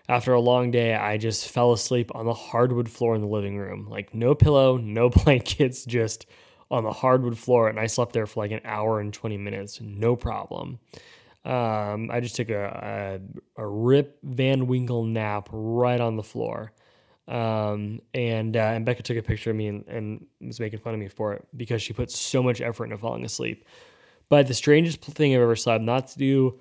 after 0.10 0.34
a 0.34 0.40
long 0.40 0.72
day, 0.72 0.96
I 0.96 1.18
just 1.18 1.50
fell 1.50 1.74
asleep 1.74 2.12
on 2.16 2.26
the 2.26 2.34
hardwood 2.34 2.90
floor 2.90 3.16
in 3.16 3.22
the 3.22 3.28
living 3.28 3.58
room. 3.58 3.88
Like 3.90 4.14
no 4.14 4.36
pillow, 4.36 4.78
no 4.78 5.10
blankets, 5.24 5.86
just 5.86 6.26
on 6.72 6.84
the 6.84 6.92
hardwood 6.92 7.38
floor. 7.38 7.68
And 7.68 7.80
I 7.80 7.88
slept 7.88 8.14
there 8.14 8.26
for 8.26 8.42
like 8.42 8.52
an 8.52 8.62
hour 8.64 9.00
and 9.00 9.14
20 9.14 9.38
minutes, 9.38 9.82
no 9.82 10.16
problem. 10.16 10.80
Um, 11.46 12.10
I 12.12 12.20
just 12.20 12.36
took 12.36 12.50
a, 12.50 13.20
a, 13.58 13.62
a, 13.62 13.66
Rip 13.66 14.18
Van 14.22 14.68
Winkle 14.68 15.06
nap 15.06 15.48
right 15.52 16.00
on 16.00 16.18
the 16.18 16.24
floor. 16.24 16.74
Um, 17.26 18.02
and, 18.14 18.58
uh, 18.58 18.60
and 18.60 18.86
Becca 18.86 19.04
took 19.04 19.16
a 19.16 19.22
picture 19.22 19.52
of 19.52 19.56
me 19.56 19.68
and, 19.68 19.88
and 19.88 20.26
was 20.42 20.60
making 20.60 20.80
fun 20.80 20.94
of 20.94 21.00
me 21.00 21.08
for 21.08 21.34
it 21.34 21.48
because 21.56 21.82
she 21.82 21.94
put 21.94 22.12
so 22.12 22.44
much 22.44 22.60
effort 22.60 22.86
into 22.86 22.98
falling 22.98 23.24
asleep. 23.24 23.66
But 24.28 24.48
the 24.48 24.54
strangest 24.54 25.02
thing 25.02 25.34
I've 25.34 25.42
ever 25.42 25.56
slept, 25.56 25.84
not 25.84 26.10
to 26.10 26.18
do, 26.18 26.60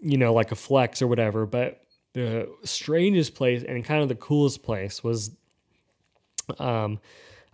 you 0.00 0.16
know, 0.16 0.32
like 0.32 0.50
a 0.50 0.56
flex 0.56 1.00
or 1.00 1.06
whatever, 1.06 1.46
but 1.46 1.80
the 2.18 2.48
strangest 2.64 3.34
place 3.34 3.62
and 3.62 3.84
kind 3.84 4.02
of 4.02 4.08
the 4.08 4.16
coolest 4.16 4.62
place 4.64 5.04
was 5.04 5.30
um, 6.58 6.98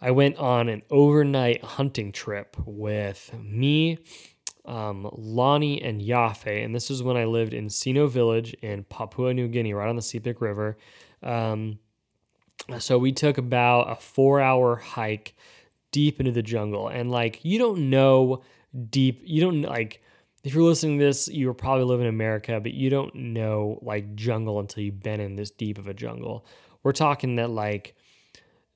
I 0.00 0.10
went 0.10 0.36
on 0.38 0.68
an 0.68 0.82
overnight 0.90 1.62
hunting 1.62 2.12
trip 2.12 2.56
with 2.64 3.30
me, 3.38 3.98
um, 4.64 5.10
Lonnie, 5.12 5.82
and 5.82 6.00
Yafe. 6.00 6.64
And 6.64 6.74
this 6.74 6.90
is 6.90 7.02
when 7.02 7.16
I 7.16 7.24
lived 7.24 7.52
in 7.52 7.68
Sino 7.68 8.06
Village 8.06 8.54
in 8.62 8.84
Papua 8.84 9.34
New 9.34 9.48
Guinea, 9.48 9.74
right 9.74 9.88
on 9.88 9.96
the 9.96 10.02
Sepik 10.02 10.40
River. 10.40 10.78
Um, 11.22 11.78
so 12.78 12.96
we 12.98 13.12
took 13.12 13.36
about 13.36 13.90
a 13.90 13.96
four 13.96 14.40
hour 14.40 14.76
hike 14.76 15.34
deep 15.90 16.20
into 16.20 16.32
the 16.32 16.42
jungle. 16.42 16.88
And 16.88 17.10
like, 17.10 17.44
you 17.44 17.58
don't 17.58 17.90
know 17.90 18.42
deep, 18.88 19.20
you 19.24 19.42
don't 19.42 19.62
like, 19.62 20.02
if 20.44 20.54
you're 20.54 20.62
listening 20.62 20.98
to 20.98 21.04
this, 21.06 21.26
you 21.26 21.52
probably 21.54 21.84
live 21.84 22.02
in 22.02 22.06
America, 22.06 22.60
but 22.60 22.74
you 22.74 22.90
don't 22.90 23.14
know 23.14 23.78
like 23.80 24.14
jungle 24.14 24.60
until 24.60 24.82
you've 24.84 25.02
been 25.02 25.20
in 25.20 25.36
this 25.36 25.50
deep 25.50 25.78
of 25.78 25.88
a 25.88 25.94
jungle. 25.94 26.46
We're 26.82 26.92
talking 26.92 27.36
that 27.36 27.48
like 27.48 27.96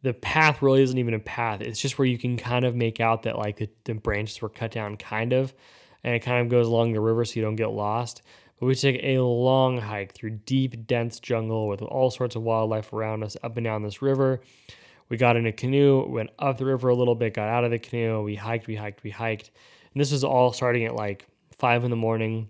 the 0.02 0.14
path 0.14 0.62
really 0.62 0.82
isn't 0.82 0.96
even 0.96 1.12
a 1.12 1.18
path. 1.18 1.60
It's 1.60 1.80
just 1.80 1.98
where 1.98 2.06
you 2.06 2.16
can 2.16 2.38
kind 2.38 2.64
of 2.64 2.74
make 2.74 3.00
out 3.00 3.24
that 3.24 3.36
like 3.36 3.58
the, 3.58 3.68
the 3.84 3.94
branches 3.94 4.40
were 4.40 4.48
cut 4.48 4.70
down, 4.70 4.96
kind 4.96 5.34
of, 5.34 5.52
and 6.02 6.14
it 6.14 6.20
kind 6.20 6.40
of 6.40 6.48
goes 6.48 6.66
along 6.66 6.92
the 6.92 7.00
river 7.00 7.24
so 7.26 7.34
you 7.34 7.42
don't 7.42 7.56
get 7.56 7.70
lost. 7.70 8.22
But 8.58 8.66
we 8.66 8.74
took 8.74 8.96
a 9.02 9.18
long 9.18 9.78
hike 9.78 10.14
through 10.14 10.38
deep, 10.46 10.86
dense 10.86 11.20
jungle 11.20 11.68
with 11.68 11.82
all 11.82 12.10
sorts 12.10 12.34
of 12.34 12.42
wildlife 12.42 12.94
around 12.94 13.22
us 13.22 13.36
up 13.42 13.58
and 13.58 13.64
down 13.64 13.82
this 13.82 14.00
river. 14.00 14.40
We 15.10 15.18
got 15.18 15.36
in 15.36 15.46
a 15.46 15.52
canoe, 15.52 16.06
went 16.08 16.30
up 16.38 16.56
the 16.56 16.64
river 16.64 16.88
a 16.88 16.94
little 16.94 17.14
bit, 17.14 17.34
got 17.34 17.48
out 17.48 17.64
of 17.64 17.70
the 17.70 17.78
canoe. 17.78 18.22
We 18.22 18.36
hiked, 18.36 18.66
we 18.66 18.74
hiked, 18.74 19.02
we 19.02 19.10
hiked. 19.10 19.50
And 19.92 20.00
this 20.00 20.12
was 20.12 20.24
all 20.24 20.52
starting 20.52 20.86
at 20.86 20.94
like 20.94 21.26
five 21.58 21.84
in 21.84 21.90
the 21.90 21.96
morning. 21.96 22.48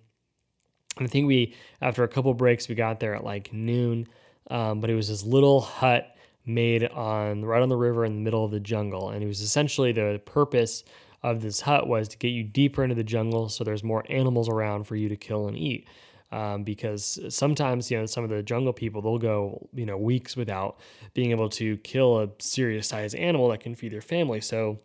And 0.97 1.07
I 1.07 1.11
think 1.11 1.27
we, 1.27 1.55
after 1.81 2.05
a 2.05 2.09
couple 2.09 2.33
breaks, 2.35 2.68
we 2.68 2.75
got 2.75 3.01
there 3.01 3.14
at 3.14 3.25
like 3.25 3.53
noon. 3.53 4.07
Um, 4.51 4.81
but 4.81 4.90
it 4.90 4.94
was 4.94 5.09
this 5.09 5.25
little 5.25 5.61
hut 5.61 6.14
made 6.47 6.85
on 6.88 7.44
right 7.44 7.62
on 7.62 7.68
the 7.68 7.77
river 7.77 8.05
in 8.05 8.14
the 8.14 8.21
middle 8.21 8.44
of 8.44 8.51
the 8.51 8.61
jungle. 8.61 9.11
And 9.11 9.23
it 9.23 9.27
was 9.27 9.40
essentially 9.40 9.92
the 9.92 10.21
purpose 10.25 10.85
of 11.23 11.42
this 11.42 11.61
hut 11.61 11.87
was 11.87 12.09
to 12.09 12.18
get 12.18 12.29
you 12.29 12.44
deeper 12.44 12.83
into 12.83 12.94
the 12.94 13.05
jungle 13.05 13.49
so 13.49 13.64
there's 13.64 13.85
more 13.85 14.05
animals 14.09 14.49
around 14.49 14.85
for 14.85 14.97
you 14.97 15.09
to 15.09 15.16
kill 15.16 15.49
and 15.49 15.57
eat. 15.57 15.88
Um, 16.31 16.62
because 16.62 17.18
sometimes, 17.31 17.90
you 17.90 17.99
know, 17.99 18.05
some 18.05 18.23
of 18.23 18.29
the 18.29 18.42
jungle 18.42 18.75
people, 18.75 19.01
they'll 19.01 19.18
go, 19.18 19.66
you 19.73 19.87
know, 19.87 19.97
weeks 19.97 20.37
without 20.37 20.79
being 21.14 21.31
able 21.31 21.49
to 21.51 21.79
kill 21.79 22.21
a 22.21 22.29
serious 22.38 22.87
sized 22.87 23.14
animal 23.14 23.49
that 23.49 23.61
can 23.61 23.75
feed 23.75 23.92
their 23.92 24.03
family. 24.03 24.42
So 24.42 24.79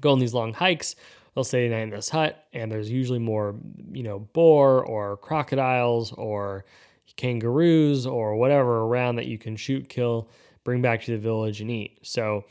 go 0.00 0.10
on 0.10 0.18
these 0.18 0.34
long 0.34 0.52
hikes 0.52 0.96
they'll 1.34 1.44
stay 1.44 1.68
the 1.68 1.74
night 1.74 1.82
in 1.82 1.90
this 1.90 2.08
hut, 2.08 2.46
and 2.52 2.70
there's 2.70 2.90
usually 2.90 3.18
more, 3.18 3.54
you 3.92 4.02
know, 4.02 4.20
boar 4.20 4.84
or 4.84 5.16
crocodiles 5.18 6.12
or 6.12 6.64
kangaroos 7.16 8.06
or 8.06 8.36
whatever 8.36 8.82
around 8.82 9.16
that 9.16 9.26
you 9.26 9.38
can 9.38 9.56
shoot, 9.56 9.88
kill, 9.88 10.28
bring 10.64 10.82
back 10.82 11.02
to 11.04 11.12
the 11.12 11.18
village 11.18 11.60
and 11.60 11.70
eat. 11.70 11.98
So, 12.02 12.44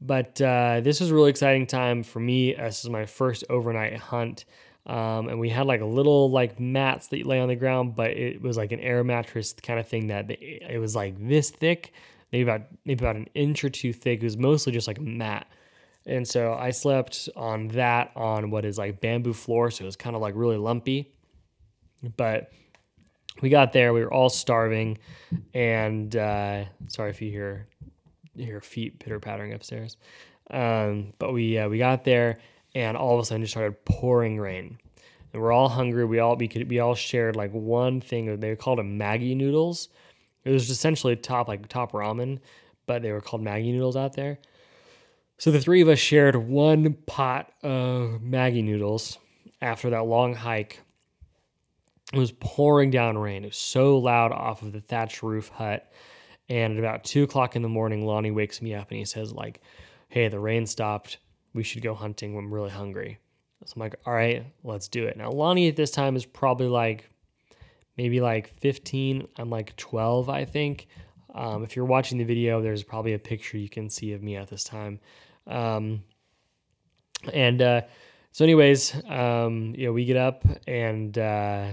but 0.00 0.40
uh, 0.40 0.80
this 0.80 1.00
was 1.00 1.10
a 1.10 1.14
really 1.14 1.30
exciting 1.30 1.66
time 1.66 2.02
for 2.02 2.20
me. 2.20 2.54
This 2.54 2.84
is 2.84 2.90
my 2.90 3.06
first 3.06 3.44
overnight 3.48 3.96
hunt. 3.96 4.44
Um, 4.86 5.28
and 5.28 5.40
we 5.40 5.48
had 5.48 5.66
like 5.66 5.80
a 5.80 5.86
little 5.86 6.30
like 6.30 6.60
mats 6.60 7.08
that 7.08 7.18
you 7.18 7.24
lay 7.24 7.40
on 7.40 7.48
the 7.48 7.56
ground, 7.56 7.96
but 7.96 8.10
it 8.10 8.40
was 8.40 8.56
like 8.56 8.70
an 8.70 8.80
air 8.80 9.02
mattress 9.02 9.52
kind 9.52 9.80
of 9.80 9.88
thing 9.88 10.06
that 10.08 10.30
it 10.30 10.78
was 10.78 10.94
like 10.94 11.14
this 11.18 11.50
thick, 11.50 11.92
maybe 12.32 12.42
about 12.42 12.66
maybe 12.84 13.04
about 13.04 13.16
an 13.16 13.28
inch 13.34 13.64
or 13.64 13.70
two 13.70 13.92
thick. 13.92 14.20
It 14.20 14.24
was 14.24 14.36
mostly 14.36 14.72
just 14.72 14.86
like 14.86 14.98
a 14.98 15.02
mat. 15.02 15.48
And 16.06 16.26
so 16.26 16.54
I 16.54 16.70
slept 16.70 17.28
on 17.34 17.68
that 17.68 18.12
on 18.14 18.50
what 18.50 18.64
is 18.64 18.78
like 18.78 19.00
bamboo 19.00 19.32
floor. 19.32 19.70
So 19.70 19.82
it 19.82 19.86
was 19.86 19.96
kind 19.96 20.14
of 20.14 20.22
like 20.22 20.34
really 20.36 20.56
lumpy. 20.56 21.12
But 22.16 22.52
we 23.42 23.48
got 23.48 23.72
there, 23.72 23.92
we 23.92 24.02
were 24.02 24.12
all 24.12 24.30
starving. 24.30 24.98
And 25.52 26.14
uh, 26.14 26.64
sorry 26.86 27.10
if 27.10 27.20
you 27.20 27.30
hear 27.30 27.66
hear 28.36 28.60
feet 28.60 28.98
pitter 29.00 29.18
pattering 29.18 29.52
upstairs. 29.52 29.96
Um, 30.50 31.12
but 31.18 31.32
we 31.32 31.58
uh, 31.58 31.68
we 31.68 31.78
got 31.78 32.04
there 32.04 32.38
and 32.74 32.96
all 32.96 33.14
of 33.14 33.20
a 33.20 33.24
sudden 33.24 33.42
just 33.42 33.52
started 33.52 33.84
pouring 33.84 34.38
rain. 34.38 34.78
And 35.32 35.42
we're 35.42 35.52
all 35.52 35.68
hungry. 35.68 36.04
We 36.04 36.20
all 36.20 36.36
we 36.36 36.46
could 36.46 36.70
we 36.70 36.78
all 36.78 36.94
shared 36.94 37.34
like 37.34 37.50
one 37.50 38.00
thing. 38.00 38.38
They 38.38 38.54
called 38.54 38.78
a 38.78 38.84
Maggi 38.84 39.36
noodles. 39.36 39.88
It 40.44 40.50
was 40.50 40.70
essentially 40.70 41.16
top 41.16 41.48
like 41.48 41.66
top 41.66 41.92
ramen, 41.92 42.38
but 42.86 43.02
they 43.02 43.10
were 43.10 43.20
called 43.20 43.42
Maggi 43.42 43.72
noodles 43.72 43.96
out 43.96 44.14
there. 44.14 44.38
So 45.38 45.50
the 45.50 45.60
three 45.60 45.82
of 45.82 45.88
us 45.88 45.98
shared 45.98 46.36
one 46.36 46.94
pot 47.06 47.52
of 47.62 48.20
Maggi 48.22 48.64
noodles 48.64 49.18
after 49.60 49.90
that 49.90 50.06
long 50.06 50.34
hike. 50.34 50.80
It 52.12 52.18
was 52.18 52.32
pouring 52.32 52.90
down 52.90 53.18
rain. 53.18 53.44
It 53.44 53.48
was 53.48 53.56
so 53.56 53.98
loud 53.98 54.32
off 54.32 54.62
of 54.62 54.72
the 54.72 54.80
thatched 54.80 55.22
roof 55.22 55.48
hut. 55.48 55.92
And 56.48 56.74
at 56.74 56.78
about 56.78 57.04
two 57.04 57.24
o'clock 57.24 57.56
in 57.56 57.62
the 57.62 57.68
morning, 57.68 58.06
Lonnie 58.06 58.30
wakes 58.30 58.62
me 58.62 58.74
up 58.74 58.90
and 58.90 58.98
he 58.98 59.04
says, 59.04 59.32
like, 59.32 59.60
hey, 60.08 60.28
the 60.28 60.38
rain 60.38 60.64
stopped. 60.64 61.18
We 61.52 61.64
should 61.64 61.82
go 61.82 61.94
hunting. 61.94 62.36
I'm 62.36 62.52
really 62.52 62.70
hungry. 62.70 63.18
So 63.64 63.74
I'm 63.76 63.80
like, 63.80 63.96
all 64.06 64.14
right, 64.14 64.46
let's 64.62 64.88
do 64.88 65.04
it. 65.06 65.16
Now, 65.16 65.30
Lonnie 65.30 65.68
at 65.68 65.76
this 65.76 65.90
time 65.90 66.14
is 66.14 66.24
probably 66.24 66.68
like 66.68 67.10
maybe 67.96 68.20
like 68.20 68.54
15. 68.60 69.26
I'm 69.38 69.50
like 69.50 69.74
12, 69.76 70.28
I 70.28 70.44
think. 70.44 70.86
Um, 71.34 71.64
if 71.64 71.76
you're 71.76 71.84
watching 71.84 72.18
the 72.18 72.24
video, 72.24 72.62
there's 72.62 72.82
probably 72.82 73.14
a 73.14 73.18
picture 73.18 73.58
you 73.58 73.68
can 73.68 73.90
see 73.90 74.12
of 74.12 74.22
me 74.22 74.36
at 74.36 74.48
this 74.48 74.64
time. 74.64 75.00
Um, 75.46 76.02
and 77.32 77.62
uh, 77.62 77.80
so, 78.32 78.44
anyways, 78.44 78.94
um, 79.08 79.74
you 79.76 79.86
know, 79.86 79.92
we 79.92 80.04
get 80.04 80.16
up 80.16 80.44
and 80.66 81.16
uh, 81.16 81.72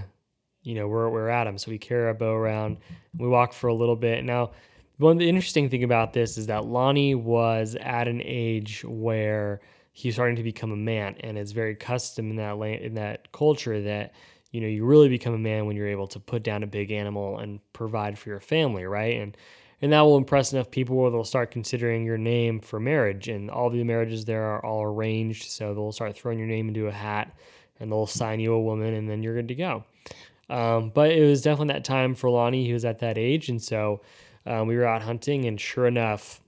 you 0.62 0.74
know 0.74 0.88
we're 0.88 1.08
we're 1.10 1.28
at 1.28 1.46
him. 1.46 1.58
So 1.58 1.70
we 1.70 1.78
carry 1.78 2.06
our 2.06 2.14
bow 2.14 2.32
around. 2.32 2.78
We 3.16 3.28
walk 3.28 3.52
for 3.52 3.68
a 3.68 3.74
little 3.74 3.96
bit. 3.96 4.24
Now, 4.24 4.52
one 4.98 5.12
of 5.12 5.18
the 5.18 5.28
interesting 5.28 5.68
thing 5.68 5.84
about 5.84 6.12
this 6.12 6.38
is 6.38 6.46
that 6.46 6.64
Lonnie 6.64 7.14
was 7.14 7.76
at 7.80 8.08
an 8.08 8.22
age 8.24 8.84
where 8.86 9.60
he's 9.92 10.14
starting 10.14 10.36
to 10.36 10.42
become 10.42 10.72
a 10.72 10.76
man, 10.76 11.16
and 11.20 11.36
it's 11.36 11.52
very 11.52 11.74
custom 11.74 12.30
in 12.30 12.36
that 12.36 12.58
land, 12.58 12.82
in 12.82 12.94
that 12.94 13.30
culture 13.32 13.82
that 13.82 14.14
you 14.50 14.60
know 14.60 14.68
you 14.68 14.84
really 14.84 15.08
become 15.08 15.34
a 15.34 15.38
man 15.38 15.66
when 15.66 15.76
you're 15.76 15.88
able 15.88 16.06
to 16.08 16.20
put 16.20 16.42
down 16.42 16.62
a 16.62 16.66
big 16.66 16.92
animal 16.92 17.38
and 17.38 17.60
provide 17.72 18.18
for 18.18 18.30
your 18.30 18.40
family, 18.40 18.84
right? 18.84 19.20
And 19.20 19.36
and 19.82 19.92
that 19.92 20.00
will 20.02 20.16
impress 20.16 20.52
enough 20.52 20.70
people 20.70 20.96
where 20.96 21.10
they'll 21.10 21.24
start 21.24 21.50
considering 21.50 22.04
your 22.04 22.18
name 22.18 22.60
for 22.60 22.80
marriage. 22.80 23.28
And 23.28 23.50
all 23.50 23.70
the 23.70 23.82
marriages 23.84 24.24
there 24.24 24.44
are 24.44 24.64
all 24.64 24.82
arranged, 24.82 25.50
so 25.50 25.74
they'll 25.74 25.92
start 25.92 26.16
throwing 26.16 26.38
your 26.38 26.48
name 26.48 26.68
into 26.68 26.86
a 26.86 26.92
hat 26.92 27.36
and 27.80 27.90
they'll 27.90 28.06
sign 28.06 28.40
you 28.40 28.52
a 28.52 28.60
woman, 28.60 28.94
and 28.94 29.08
then 29.08 29.22
you're 29.22 29.34
good 29.34 29.48
to 29.48 29.54
go. 29.54 29.84
Um, 30.48 30.90
but 30.90 31.10
it 31.10 31.26
was 31.26 31.42
definitely 31.42 31.74
that 31.74 31.84
time 31.84 32.14
for 32.14 32.30
Lonnie. 32.30 32.64
He 32.64 32.72
was 32.72 32.84
at 32.84 33.00
that 33.00 33.18
age, 33.18 33.48
and 33.48 33.60
so 33.60 34.00
um, 34.46 34.68
we 34.68 34.76
were 34.76 34.86
out 34.86 35.02
hunting, 35.02 35.46
and 35.46 35.60
sure 35.60 35.86
enough, 35.86 36.40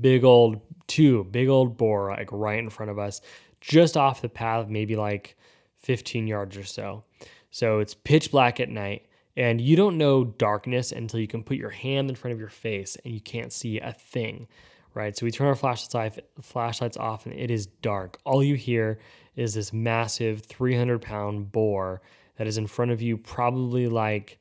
big 0.00 0.24
old 0.24 0.60
two 0.86 1.24
big 1.24 1.48
old 1.48 1.76
boar 1.76 2.08
like 2.08 2.30
right 2.32 2.58
in 2.58 2.70
front 2.70 2.90
of 2.90 2.98
us, 2.98 3.20
just 3.60 3.96
off 3.96 4.22
the 4.22 4.28
path, 4.28 4.68
maybe 4.68 4.96
like 4.96 5.36
15 5.78 6.26
yards 6.26 6.56
or 6.56 6.64
so. 6.64 7.04
So 7.50 7.78
it's 7.78 7.94
pitch 7.94 8.30
black 8.30 8.58
at 8.58 8.68
night. 8.68 9.06
And 9.38 9.60
you 9.60 9.76
don't 9.76 9.96
know 9.96 10.24
darkness 10.24 10.90
until 10.90 11.20
you 11.20 11.28
can 11.28 11.44
put 11.44 11.56
your 11.56 11.70
hand 11.70 12.10
in 12.10 12.16
front 12.16 12.32
of 12.32 12.40
your 12.40 12.48
face 12.48 12.96
and 13.04 13.14
you 13.14 13.20
can't 13.20 13.52
see 13.52 13.78
a 13.78 13.92
thing, 13.92 14.48
right? 14.94 15.16
So 15.16 15.24
we 15.24 15.30
turn 15.30 15.46
our 15.46 15.54
flashlights 15.54 15.94
off, 15.94 16.18
flashlights 16.42 16.96
off 16.96 17.24
and 17.24 17.32
it 17.38 17.48
is 17.48 17.66
dark. 17.66 18.18
All 18.24 18.42
you 18.42 18.56
hear 18.56 18.98
is 19.36 19.54
this 19.54 19.72
massive 19.72 20.42
300 20.42 21.00
pound 21.00 21.52
boar 21.52 22.02
that 22.36 22.48
is 22.48 22.58
in 22.58 22.66
front 22.66 22.90
of 22.90 23.00
you, 23.00 23.16
probably 23.16 23.86
like 23.86 24.40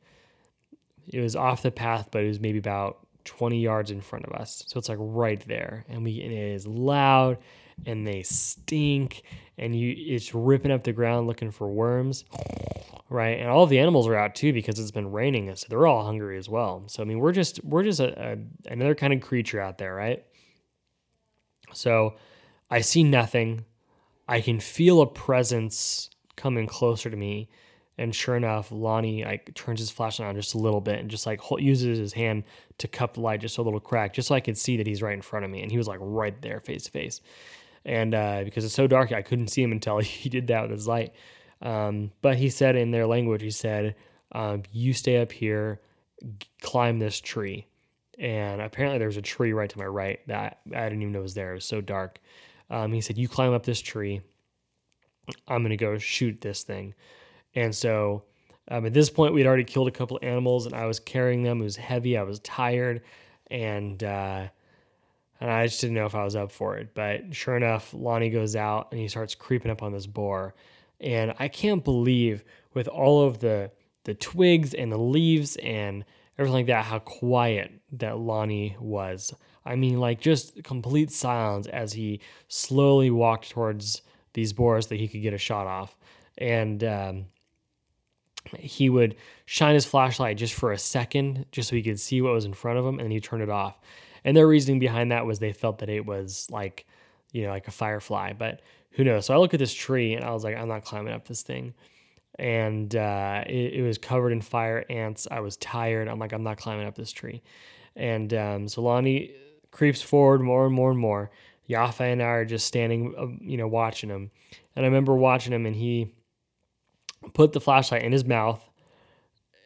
it 1.08 1.22
was 1.22 1.36
off 1.36 1.62
the 1.62 1.70
path, 1.70 2.08
but 2.10 2.24
it 2.24 2.28
was 2.28 2.40
maybe 2.40 2.58
about 2.58 2.98
20 3.26 3.62
yards 3.62 3.92
in 3.92 4.02
front 4.02 4.26
of 4.26 4.32
us. 4.34 4.64
So 4.66 4.80
it's 4.80 4.90
like 4.90 4.98
right 5.00 5.40
there. 5.48 5.86
And 5.90 6.04
we 6.04 6.24
and 6.24 6.34
it 6.34 6.54
is 6.56 6.66
loud 6.66 7.38
and 7.86 8.08
they 8.08 8.24
stink 8.24 9.22
and 9.60 9.76
you 9.76 9.94
it's 9.96 10.34
ripping 10.34 10.72
up 10.72 10.84
the 10.84 10.92
ground 10.92 11.28
looking 11.28 11.52
for 11.52 11.68
worms 11.68 12.26
right 13.10 13.40
and 13.40 13.50
all 13.50 13.66
the 13.66 13.80
animals 13.80 14.08
are 14.08 14.16
out 14.16 14.36
too 14.36 14.52
because 14.52 14.80
it's 14.80 14.92
been 14.92 15.12
raining 15.12 15.54
so 15.56 15.66
they're 15.70 15.88
all 15.88 16.04
hungry 16.04 16.38
as 16.38 16.50
well 16.50 16.84
so 16.88 17.02
i 17.02 17.06
mean 17.06 17.20
we're 17.20 17.32
just 17.32 17.64
we're 17.64 17.84
just 17.84 18.00
a, 18.00 18.32
a, 18.32 18.38
another 18.72 18.96
kind 18.96 19.14
of 19.14 19.22
creature 19.22 19.62
out 19.62 19.78
there 19.78 19.94
right 19.94 20.26
so 21.74 22.16
i 22.70 22.82
see 22.82 23.04
nothing 23.04 23.64
i 24.28 24.42
can 24.42 24.60
feel 24.60 25.02
a 25.02 25.08
presence 25.08 26.10
coming 26.36 26.68
closer 26.68 27.10
to 27.10 27.18
me 27.18 27.48
And 28.00 28.14
sure 28.14 28.36
enough, 28.38 28.72
Lonnie 28.72 29.24
like 29.26 29.54
turns 29.56 29.80
his 29.80 29.90
flashlight 29.90 30.30
on 30.30 30.36
just 30.36 30.54
a 30.54 30.60
little 30.60 30.82
bit 30.82 31.00
and 31.00 31.10
just 31.10 31.26
like 31.26 31.42
uses 31.58 31.98
his 31.98 32.14
hand 32.14 32.44
to 32.78 32.88
cup 32.88 33.16
the 33.16 33.22
light 33.22 33.42
just 33.42 33.58
a 33.58 33.64
little 33.64 33.80
crack, 33.80 34.14
just 34.14 34.28
so 34.28 34.36
I 34.36 34.40
could 34.40 34.58
see 34.58 34.78
that 34.78 34.86
he's 34.86 35.02
right 35.02 35.16
in 35.16 35.22
front 35.24 35.46
of 35.46 35.52
me. 35.52 35.64
And 35.64 35.72
he 35.72 35.78
was 35.78 35.88
like 35.88 36.00
right 36.00 36.40
there, 36.42 36.60
face 36.60 36.84
to 36.84 36.92
face. 36.92 37.22
And 37.86 38.14
uh, 38.14 38.44
because 38.44 38.64
it's 38.66 38.76
so 38.76 38.86
dark, 38.86 39.12
I 39.12 39.24
couldn't 39.24 39.48
see 39.48 39.64
him 39.64 39.72
until 39.72 39.98
he 40.22 40.30
did 40.30 40.46
that 40.48 40.62
with 40.62 40.72
his 40.72 40.88
light. 40.88 41.14
Um, 41.62 42.12
but 42.22 42.38
he 42.38 42.50
said 42.50 42.76
in 42.76 42.92
their 42.92 43.08
language, 43.08 43.42
he 43.42 43.52
said, 43.52 43.96
um, 44.32 44.64
"You 44.72 44.94
stay 44.94 45.18
up 45.18 45.32
here, 45.32 45.82
climb 46.62 47.00
this 47.00 47.20
tree." 47.20 47.68
And 48.20 48.62
apparently, 48.62 49.00
there 49.00 49.08
was 49.08 49.18
a 49.18 49.22
tree 49.22 49.54
right 49.54 49.70
to 49.70 49.78
my 49.78 49.86
right 49.86 50.20
that 50.28 50.60
I 50.74 50.84
didn't 50.84 51.02
even 51.02 51.14
know 51.14 51.22
was 51.22 51.34
there. 51.34 51.52
It 51.52 51.56
was 51.56 51.66
so 51.66 51.82
dark. 51.82 52.20
Um, 52.70 52.92
he 52.92 53.02
said, 53.02 53.18
"You 53.18 53.28
climb 53.28 53.54
up 53.54 53.64
this 53.64 53.82
tree. 53.82 54.22
I'm 55.48 55.62
gonna 55.64 55.78
go 55.78 55.98
shoot 55.98 56.42
this 56.42 56.64
thing." 56.64 56.94
And 57.56 57.74
so 57.74 58.24
um, 58.70 58.86
at 58.86 58.94
this 58.94 59.10
point, 59.10 59.34
we'd 59.34 59.48
already 59.48 59.64
killed 59.64 59.88
a 59.88 59.92
couple 59.92 60.18
of 60.18 60.24
animals, 60.24 60.66
and 60.66 60.76
I 60.76 60.86
was 60.86 61.00
carrying 61.00 61.44
them. 61.44 61.62
It 61.62 61.66
was 61.66 61.78
heavy. 61.78 62.18
I 62.18 62.24
was 62.24 62.40
tired, 62.40 63.02
and 63.50 64.04
uh, 64.04 64.48
and 65.40 65.52
I 65.52 65.68
just 65.68 65.82
didn't 65.82 65.96
know 65.96 66.06
if 66.06 66.16
I 66.16 66.24
was 66.24 66.36
up 66.36 66.52
for 66.52 66.78
it. 66.78 66.94
But 66.94 67.34
sure 67.36 67.56
enough, 67.56 67.94
Lonnie 67.94 68.30
goes 68.30 68.56
out 68.56 68.90
and 68.92 69.00
he 69.00 69.08
starts 69.08 69.36
creeping 69.36 69.72
up 69.72 69.84
on 69.84 69.94
this 69.94 70.08
boar, 70.08 70.56
and 71.00 71.34
I 71.40 71.48
can't 71.48 71.84
believe 71.84 72.44
with 72.74 72.88
all 72.88 73.26
of 73.26 73.40
the 73.40 73.72
the 74.04 74.14
twigs 74.14 74.74
and 74.74 74.92
the 74.92 74.98
leaves 74.98 75.58
and 75.58 76.06
everything 76.38 76.54
like 76.54 76.66
that 76.68 76.86
how 76.86 77.00
quiet 77.00 77.72
that 77.92 78.18
Lonnie 78.18 78.78
was. 78.80 79.34
I 79.66 79.76
mean, 79.76 80.00
like 80.00 80.22
just 80.22 80.64
complete 80.64 81.12
silence 81.12 81.68
as 81.68 81.92
he 81.92 82.22
slowly 82.48 83.12
walked 83.12 83.50
towards 83.50 84.02
these 84.34 84.54
boars 84.54 84.88
that 84.88 85.00
he 85.00 85.08
could 85.08 85.22
get 85.22 85.34
a 85.34 85.38
shot 85.38 85.68
off, 85.68 85.98
and. 86.38 86.84
Um, 86.84 87.26
he 88.56 88.90
would 88.90 89.16
shine 89.46 89.74
his 89.74 89.86
flashlight 89.86 90.38
just 90.38 90.54
for 90.54 90.72
a 90.72 90.78
second, 90.78 91.46
just 91.52 91.70
so 91.70 91.76
he 91.76 91.84
could 91.84 92.00
see 92.00 92.22
what 92.22 92.34
was 92.34 92.46
in 92.46 92.54
front 92.54 92.80
of 92.80 92.86
him, 92.86 93.00
and 93.00 93.06
then 93.06 93.12
he 93.12 93.20
turned 93.20 93.44
it 93.44 93.50
off. 93.50 93.78
And 94.24 94.36
their 94.36 94.48
reasoning 94.48 94.80
behind 94.80 95.12
that 95.12 95.26
was 95.26 95.40
they 95.40 95.54
felt 95.54 95.80
that 95.80 95.90
it 95.90 96.06
was 96.06 96.48
like, 96.50 96.86
you 97.32 97.44
know, 97.44 97.50
like 97.50 97.68
a 97.68 97.72
firefly, 97.72 98.34
but 98.34 98.62
who 98.92 99.04
knows? 99.04 99.26
So 99.26 99.34
I 99.34 99.38
look 99.38 99.54
at 99.54 99.60
this 99.60 99.74
tree 99.74 100.14
and 100.14 100.24
I 100.24 100.32
was 100.32 100.44
like, 100.44 100.56
I'm 100.56 100.68
not 100.68 100.84
climbing 100.84 101.14
up 101.14 101.28
this 101.28 101.44
thing. 101.44 101.74
And 102.40 102.96
uh, 102.96 103.44
it, 103.48 103.74
it, 103.74 103.82
was 103.82 103.98
covered 103.98 104.32
in 104.32 104.42
fire 104.42 104.86
ants. 104.90 105.28
I 105.30 105.40
was 105.40 105.58
tired. 105.58 106.08
I'm 106.08 106.20
like, 106.20 106.34
I'm 106.34 106.44
not 106.44 106.58
climbing 106.58 106.86
up 106.86 106.96
this 106.96 107.12
tree. 107.12 107.42
And 107.96 108.32
um, 108.34 108.68
so 108.68 108.84
Lonnie 108.84 109.34
creeps 109.72 110.02
forward 110.02 110.42
more 110.42 110.66
and 110.66 110.74
more 110.74 110.92
and 110.92 111.00
more. 111.00 111.32
Yafa 111.68 112.12
and 112.12 112.22
I 112.22 112.28
are 112.28 112.46
just 112.46 112.68
standing, 112.68 113.14
uh, 113.18 113.28
you 113.42 113.58
know, 113.58 113.68
watching 113.68 114.10
him. 114.10 114.30
And 114.76 114.86
I 114.86 114.88
remember 114.88 115.16
watching 115.16 115.52
him, 115.52 115.66
and 115.66 115.76
he 115.76 116.14
put 117.34 117.54
the 117.54 117.62
flashlight 117.62 118.04
in 118.04 118.12
his 118.12 118.26
mouth 118.26 118.64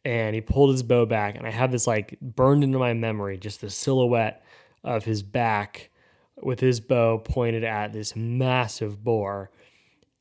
and 0.03 0.33
he 0.33 0.41
pulled 0.41 0.71
his 0.71 0.83
bow 0.83 1.05
back 1.05 1.35
and 1.35 1.45
i 1.45 1.51
have 1.51 1.71
this 1.71 1.85
like 1.87 2.17
burned 2.21 2.63
into 2.63 2.79
my 2.79 2.93
memory 2.93 3.37
just 3.37 3.61
the 3.61 3.69
silhouette 3.69 4.43
of 4.83 5.03
his 5.03 5.21
back 5.21 5.90
with 6.43 6.59
his 6.59 6.79
bow 6.79 7.17
pointed 7.17 7.63
at 7.63 7.93
this 7.93 8.15
massive 8.15 9.03
boar 9.03 9.51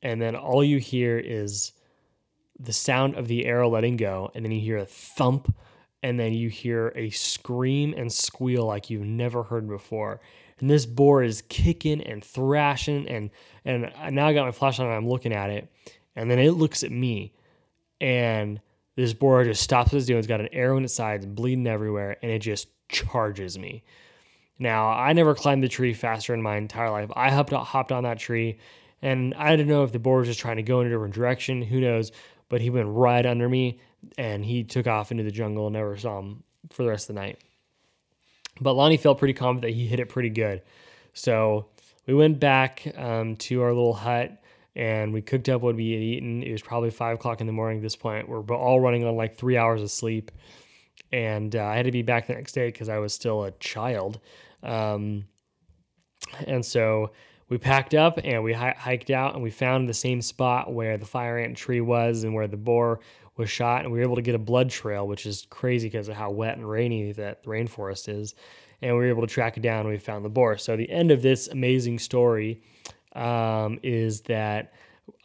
and 0.03 0.21
then 0.21 0.35
all 0.35 0.65
you 0.65 0.79
hear 0.79 1.19
is 1.19 1.73
the 2.59 2.73
sound 2.73 3.17
of 3.17 3.29
the 3.29 3.47
arrow 3.47 3.69
letting 3.69 3.97
go 3.97 4.31
and 4.35 4.45
then 4.45 4.53
you 4.53 4.61
hear 4.61 4.79
a 4.79 4.87
thump 4.87 5.55
and 6.03 6.19
then 6.19 6.33
you 6.33 6.49
hear 6.49 6.93
a 6.97 7.11
scream 7.11 7.95
and 7.97 8.13
squeal 8.13 8.65
like 8.65 8.91
you've 8.91 9.03
never 9.03 9.43
heard 9.43 9.69
before 9.69 10.21
and 10.59 10.69
this 10.69 10.87
boar 10.87 11.23
is 11.23 11.43
kicking 11.49 12.03
and 12.03 12.25
thrashing 12.25 13.09
and 13.09 13.31
and 13.65 13.93
now 14.11 14.27
i 14.27 14.33
got 14.33 14.45
my 14.45 14.53
flashlight 14.53 14.89
and 14.89 14.97
i'm 14.97 15.09
looking 15.09 15.33
at 15.33 15.51
it 15.51 15.69
and 16.17 16.31
then 16.31 16.39
it 16.39 16.53
looks 16.53 16.83
at 16.83 16.91
me, 16.91 17.33
and 18.01 18.61
this 18.97 19.15
boar 19.15 19.45
just 19.45 19.63
stops 19.63 19.93
what 19.93 19.99
it's 19.99 20.07
doing. 20.07 20.19
It's 20.19 20.27
got 20.27 20.41
an 20.41 20.49
arrow 20.53 20.77
in 20.77 20.85
its 20.85 20.95
side, 20.95 21.17
it's 21.17 21.27
bleeding 21.27 21.67
everywhere, 21.67 22.17
and 22.23 22.31
it 22.31 22.41
just 22.41 22.69
charges 22.89 23.59
me. 23.59 23.85
Now, 24.61 24.91
I 24.91 25.13
never 25.15 25.35
climbed 25.35 25.65
the 25.65 25.69
tree 25.69 25.95
faster 25.95 26.33
in 26.35 26.43
my 26.43 26.57
entire 26.57 26.91
life. 26.91 27.11
I 27.17 27.31
hopped, 27.31 27.53
hopped 27.53 27.91
on 27.91 28.05
that 28.05 28.19
tree, 28.19 28.59
and 29.03 29.35
I 29.35 29.57
don't 29.57 29.67
know 29.67 29.83
if 29.83 29.91
the 29.91 29.99
boar 29.99 30.19
was 30.19 30.29
just 30.29 30.39
trying 30.39 30.57
to 30.57 30.63
go 30.63 30.81
in 30.81 30.87
a 30.87 30.91
different 30.91 31.15
direction. 31.15 31.63
Who 31.63 31.81
knows? 31.81 32.13
But 32.49 32.61
he 32.61 32.71
went 32.71 32.89
right 32.89 33.25
under 33.25 33.49
me, 33.49 33.81
and 34.19 34.45
he 34.45 34.63
took 34.63 34.87
off 34.87 35.11
into 35.11 35.25
the 35.25 35.31
jungle 35.33 35.67
and 35.67 35.75
never 35.75 35.97
saw 35.97 36.19
him 36.19 36.45
for 36.69 36.85
the 36.85 36.91
rest 36.91 37.09
of 37.09 37.17
the 37.17 37.21
night. 37.23 37.39
But 38.61 38.75
Lonnie 38.75 38.99
felt 38.99 39.19
pretty 39.19 39.35
confident 39.35 39.63
that 39.63 39.77
he 39.77 39.87
hit 39.87 39.99
it 39.99 40.11
pretty 40.11 40.29
good. 40.29 40.63
So 41.15 41.67
we 42.07 42.15
went 42.15 42.39
back 42.39 42.87
um, 42.97 43.37
to 43.37 43.63
our 43.63 43.73
little 43.73 43.95
hut 43.95 44.43
and 44.77 45.13
we 45.13 45.23
cooked 45.23 45.49
up 45.49 45.63
what 45.63 45.77
we 45.77 45.93
had 45.93 46.03
eaten. 46.03 46.43
It 46.43 46.53
was 46.53 46.63
probably 46.63 46.91
five 46.91 47.17
o'clock 47.17 47.41
in 47.41 47.47
the 47.47 47.53
morning 47.53 47.79
at 47.79 47.83
this 47.83 47.97
point. 47.97 48.29
We're 48.29 48.41
all 48.55 48.81
running 48.81 49.05
on 49.05 49.17
like 49.17 49.37
three 49.37 49.57
hours 49.57 49.83
of 49.83 49.91
sleep, 49.91 50.31
and 51.11 51.55
uh, 51.57 51.65
I 51.65 51.77
had 51.77 51.87
to 51.87 51.93
be 51.93 52.03
back 52.03 52.29
the 52.29 52.35
next 52.35 52.53
day 52.53 52.69
because 52.69 52.89
I 52.89 52.99
was 52.99 53.13
still 53.13 53.45
a 53.45 53.51
child. 53.53 54.21
Um, 54.63 55.25
and 56.47 56.65
so 56.65 57.13
we 57.49 57.59
packed 57.59 57.95
up 57.95 58.19
and 58.23 58.43
we 58.45 58.55
h- 58.55 58.77
hiked 58.77 59.11
out 59.11 59.35
and 59.35 59.43
we 59.43 59.51
found 59.51 59.89
the 59.89 59.95
same 59.95 60.23
spot 60.23 60.73
where 60.73 60.97
the 60.97 61.07
fire 61.07 61.39
ant 61.39 61.57
tree 61.57 61.81
was 61.81 62.25
and 62.25 62.35
where 62.35 62.47
the 62.47 62.57
boar 62.57 63.01
was 63.37 63.51
shot, 63.51 63.85
and 63.85 63.93
we 63.93 63.99
were 63.99 64.05
able 64.05 64.17
to 64.17 64.23
get 64.23 64.35
a 64.35 64.39
blood 64.39 64.71
trail, 64.71 65.09
which 65.09 65.27
is 65.27 65.47
crazy 65.51 65.89
because 65.89 66.09
of 66.09 66.15
how 66.15 66.31
wet 66.31 66.57
and 66.57 66.69
rainy 66.69 67.13
that 67.13 67.43
the 67.43 67.49
rainforest 67.49 68.09
is. 68.09 68.35
And 68.83 68.95
we 68.95 69.05
were 69.05 69.09
able 69.09 69.27
to 69.27 69.33
track 69.33 69.57
it 69.57 69.61
down 69.61 69.81
and 69.81 69.89
we 69.91 69.99
found 69.99 70.25
the 70.25 70.31
boar. 70.31 70.57
So 70.59 70.77
the 70.77 70.91
end 70.91 71.11
of 71.11 71.23
this 71.23 71.49
amazing 71.49 71.99
story 71.99 72.63
um, 73.15 73.79
is 73.83 74.21
that 74.23 74.73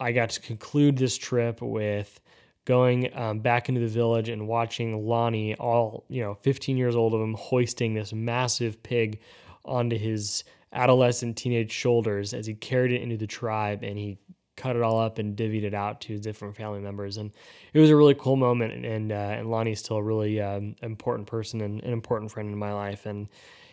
I 0.00 0.12
got 0.12 0.30
to 0.30 0.40
conclude 0.40 0.96
this 0.96 1.16
trip 1.16 1.62
with 1.62 2.20
going 2.66 3.16
um, 3.16 3.38
back 3.38 3.68
into 3.68 3.80
the 3.80 3.86
village 3.86 4.28
and 4.28 4.46
watching 4.46 5.06
Lonnie, 5.06 5.54
all 5.54 6.04
you 6.08 6.20
know, 6.20 6.34
15 6.42 6.76
years 6.76 6.94
old 6.94 7.14
of 7.14 7.20
him, 7.20 7.34
hoisting 7.34 7.94
this 7.94 8.12
massive 8.12 8.82
pig 8.82 9.20
onto 9.64 9.96
his 9.96 10.44
adolescent 10.72 11.36
teenage 11.36 11.72
shoulders 11.72 12.34
as 12.34 12.46
he 12.46 12.54
carried 12.54 12.92
it 12.92 13.00
into 13.00 13.16
the 13.16 13.26
tribe 13.26 13.82
and 13.82 13.96
he 13.96 14.18
cut 14.56 14.74
it 14.74 14.82
all 14.82 14.98
up 14.98 15.18
and 15.18 15.36
divvied 15.36 15.62
it 15.62 15.74
out 15.74 16.00
to 16.00 16.18
different 16.18 16.56
family 16.56 16.80
members. 16.80 17.16
And 17.18 17.30
it 17.72 17.78
was 17.78 17.90
a 17.90 17.96
really 17.96 18.14
cool 18.14 18.36
moment 18.36 18.72
and 18.72 18.84
and, 18.84 19.12
uh, 19.12 19.14
and 19.14 19.50
Lonnie's 19.50 19.78
still 19.78 19.98
a 19.98 20.02
really 20.02 20.40
um, 20.40 20.74
important 20.82 21.28
person 21.28 21.60
and 21.60 21.82
an 21.82 21.92
important 21.92 22.30
friend 22.30 22.50
in 22.50 22.58
my 22.58 22.72
life. 22.72 23.06
And 23.06 23.28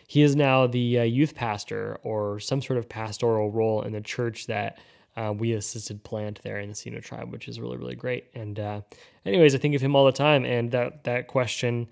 he 0.06 0.22
is 0.22 0.36
now 0.36 0.66
the 0.66 1.00
uh, 1.00 1.02
youth 1.02 1.34
pastor 1.34 1.98
or 2.02 2.38
some 2.38 2.62
sort 2.62 2.78
of 2.78 2.88
pastoral 2.88 3.50
role 3.50 3.82
in 3.82 3.92
the 3.92 4.00
church 4.00 4.46
that 4.46 4.78
uh, 5.16 5.32
we 5.36 5.52
assisted 5.52 6.02
plant 6.02 6.40
there 6.42 6.58
in 6.58 6.70
the 6.70 6.74
Sino 6.74 7.00
tribe, 7.00 7.30
which 7.32 7.48
is 7.48 7.60
really 7.60 7.76
really 7.76 7.94
great. 7.94 8.26
And 8.34 8.58
uh, 8.58 8.80
anyways, 9.24 9.54
I 9.54 9.58
think 9.58 9.74
of 9.74 9.80
him 9.80 9.94
all 9.96 10.04
the 10.04 10.12
time, 10.12 10.44
and 10.44 10.70
that 10.72 11.04
that 11.04 11.28
question 11.28 11.88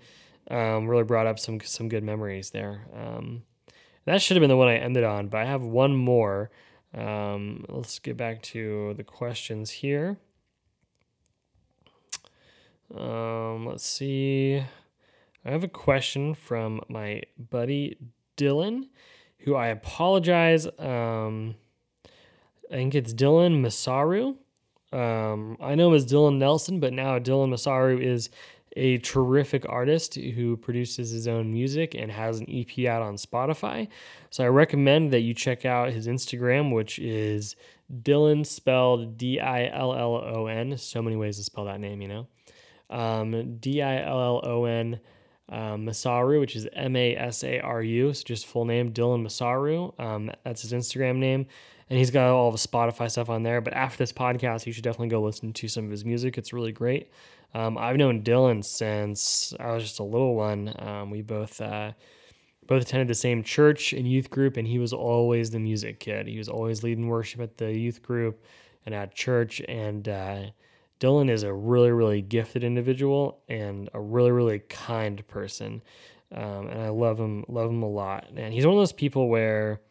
um, 0.49 0.87
really 0.87 1.03
brought 1.03 1.27
up 1.27 1.39
some 1.39 1.59
some 1.61 1.89
good 1.89 2.03
memories 2.03 2.51
there. 2.51 2.87
Um, 2.95 3.43
that 4.05 4.21
should 4.21 4.35
have 4.35 4.41
been 4.41 4.49
the 4.49 4.57
one 4.57 4.67
I 4.67 4.75
ended 4.75 5.03
on, 5.03 5.27
but 5.27 5.41
I 5.41 5.45
have 5.45 5.63
one 5.63 5.95
more. 5.95 6.51
Um, 6.93 7.65
let's 7.69 7.99
get 7.99 8.17
back 8.17 8.41
to 8.43 8.93
the 8.95 9.03
questions 9.03 9.71
here. 9.71 10.17
Um, 12.95 13.65
let's 13.65 13.85
see. 13.85 14.63
I 15.45 15.51
have 15.51 15.63
a 15.63 15.69
question 15.69 16.35
from 16.35 16.81
my 16.89 17.23
buddy 17.37 17.97
Dillon, 18.35 18.89
who 19.39 19.55
I 19.55 19.67
apologize. 19.67 20.67
Um, 20.77 21.55
I 22.73 22.77
think 22.77 22.95
it's 22.95 23.13
Dillon 23.13 23.61
Masaru. 23.61 24.35
Um, 24.91 25.57
I 25.61 25.75
know 25.75 25.89
him 25.89 25.93
as 25.93 26.05
Dillon 26.05 26.39
Nelson, 26.39 26.79
but 26.79 26.91
now 26.91 27.19
Dillon 27.19 27.51
Masaru 27.51 28.03
is 28.03 28.31
a 28.75 28.97
terrific 28.97 29.63
artist 29.69 30.15
who 30.15 30.57
produces 30.57 31.11
his 31.11 31.27
own 31.27 31.53
music 31.53 31.93
and 31.93 32.11
has 32.11 32.39
an 32.39 32.47
EP 32.49 32.87
out 32.87 33.03
on 33.03 33.15
Spotify. 33.15 33.87
So 34.31 34.43
I 34.43 34.47
recommend 34.47 35.13
that 35.13 35.19
you 35.19 35.35
check 35.35 35.65
out 35.65 35.91
his 35.91 36.07
Instagram, 36.07 36.73
which 36.73 36.97
is 36.97 37.55
Dillon 38.01 38.43
spelled 38.43 39.19
D 39.19 39.39
I 39.39 39.67
L 39.67 39.93
L 39.93 40.15
O 40.15 40.47
N. 40.47 40.75
So 40.75 40.99
many 41.03 41.15
ways 41.15 41.37
to 41.37 41.43
spell 41.43 41.65
that 41.65 41.79
name, 41.79 42.01
you 42.01 42.07
know. 42.07 42.27
Um, 42.89 43.57
D 43.57 43.83
I 43.83 44.01
L 44.01 44.19
L 44.19 44.41
O 44.43 44.65
N 44.65 44.99
um, 45.49 45.85
Masaru, 45.85 46.39
which 46.39 46.55
is 46.55 46.67
M 46.73 46.95
A 46.95 47.15
S 47.17 47.43
A 47.43 47.59
R 47.59 47.83
U. 47.83 48.13
So 48.15 48.23
just 48.23 48.47
full 48.47 48.65
name, 48.65 48.91
Dillon 48.91 49.23
Masaru. 49.23 49.99
Um, 49.99 50.31
that's 50.43 50.63
his 50.63 50.73
Instagram 50.73 51.17
name. 51.17 51.45
And 51.89 51.99
he's 51.99 52.11
got 52.11 52.29
all 52.29 52.51
the 52.51 52.57
Spotify 52.57 53.09
stuff 53.11 53.29
on 53.29 53.43
there. 53.43 53.61
But 53.61 53.73
after 53.73 53.97
this 53.97 54.13
podcast, 54.13 54.65
you 54.65 54.73
should 54.73 54.83
definitely 54.83 55.09
go 55.09 55.21
listen 55.21 55.53
to 55.53 55.67
some 55.67 55.85
of 55.85 55.91
his 55.91 56.05
music. 56.05 56.37
It's 56.37 56.53
really 56.53 56.71
great. 56.71 57.11
Um, 57.53 57.77
I've 57.77 57.97
known 57.97 58.23
Dillon 58.23 58.63
since 58.63 59.53
I 59.59 59.73
was 59.73 59.83
just 59.83 59.99
a 59.99 60.03
little 60.03 60.35
one. 60.35 60.73
Um, 60.79 61.11
we 61.11 61.21
both 61.21 61.61
uh, 61.61 61.91
both 62.65 62.81
attended 62.81 63.07
the 63.07 63.15
same 63.15 63.43
church 63.43 63.93
and 63.93 64.07
youth 64.07 64.29
group, 64.29 64.57
and 64.57 64.67
he 64.67 64.79
was 64.79 64.93
always 64.93 65.51
the 65.51 65.59
music 65.59 65.99
kid. 65.99 66.27
He 66.27 66.37
was 66.37 66.49
always 66.49 66.83
leading 66.83 67.07
worship 67.07 67.41
at 67.41 67.57
the 67.57 67.77
youth 67.77 68.01
group 68.01 68.43
and 68.85 68.95
at 68.95 69.13
church. 69.13 69.61
And 69.67 70.07
uh, 70.07 70.43
Dillon 70.99 71.29
is 71.29 71.43
a 71.43 71.53
really, 71.53 71.91
really 71.91 72.21
gifted 72.21 72.63
individual 72.63 73.39
and 73.49 73.89
a 73.93 73.99
really, 73.99 74.31
really 74.31 74.59
kind 74.59 75.25
person. 75.27 75.81
Um, 76.33 76.67
and 76.67 76.81
I 76.81 76.89
love 76.89 77.19
him, 77.19 77.45
love 77.47 77.69
him 77.69 77.83
a 77.83 77.89
lot. 77.89 78.27
And 78.35 78.53
he's 78.53 78.65
one 78.65 78.75
of 78.75 78.81
those 78.81 78.93
people 78.93 79.29
where, 79.29 79.81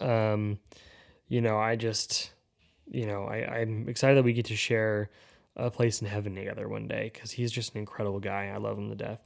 um, 0.00 0.58
you 1.28 1.40
know, 1.40 1.58
I 1.58 1.76
just, 1.76 2.30
you 2.90 3.06
know, 3.06 3.24
I, 3.24 3.60
I'm 3.60 3.88
excited 3.88 4.16
that 4.16 4.24
we 4.24 4.32
get 4.32 4.46
to 4.46 4.56
share 4.56 5.10
a 5.56 5.70
place 5.70 6.00
in 6.02 6.06
heaven 6.06 6.34
together 6.34 6.68
one 6.68 6.86
day 6.86 7.10
because 7.12 7.30
he's 7.30 7.50
just 7.50 7.74
an 7.74 7.80
incredible 7.80 8.20
guy. 8.20 8.52
I 8.54 8.58
love 8.58 8.78
him 8.78 8.90
to 8.90 8.94
death. 8.94 9.20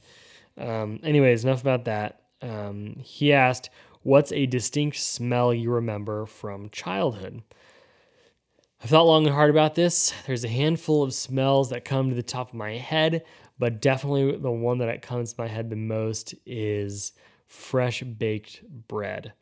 Um, 0.57 0.99
anyways, 1.03 1.43
enough 1.43 1.61
about 1.61 1.85
that. 1.85 2.21
Um, 2.41 2.95
he 2.99 3.33
asked, 3.33 3.69
What's 4.03 4.31
a 4.31 4.47
distinct 4.47 4.97
smell 4.97 5.53
you 5.53 5.69
remember 5.71 6.25
from 6.25 6.69
childhood? 6.69 7.43
I've 8.83 8.89
thought 8.89 9.05
long 9.05 9.27
and 9.27 9.35
hard 9.35 9.51
about 9.51 9.75
this. 9.75 10.11
There's 10.25 10.43
a 10.43 10.49
handful 10.49 11.03
of 11.03 11.13
smells 11.13 11.69
that 11.69 11.85
come 11.85 12.09
to 12.09 12.15
the 12.15 12.23
top 12.23 12.49
of 12.49 12.55
my 12.55 12.77
head, 12.77 13.25
but 13.59 13.79
definitely 13.79 14.37
the 14.37 14.49
one 14.49 14.79
that 14.79 15.03
comes 15.03 15.33
to 15.33 15.41
my 15.41 15.47
head 15.47 15.69
the 15.69 15.75
most 15.75 16.33
is 16.47 17.13
fresh 17.47 18.01
baked 18.01 18.63
bread. 18.87 19.33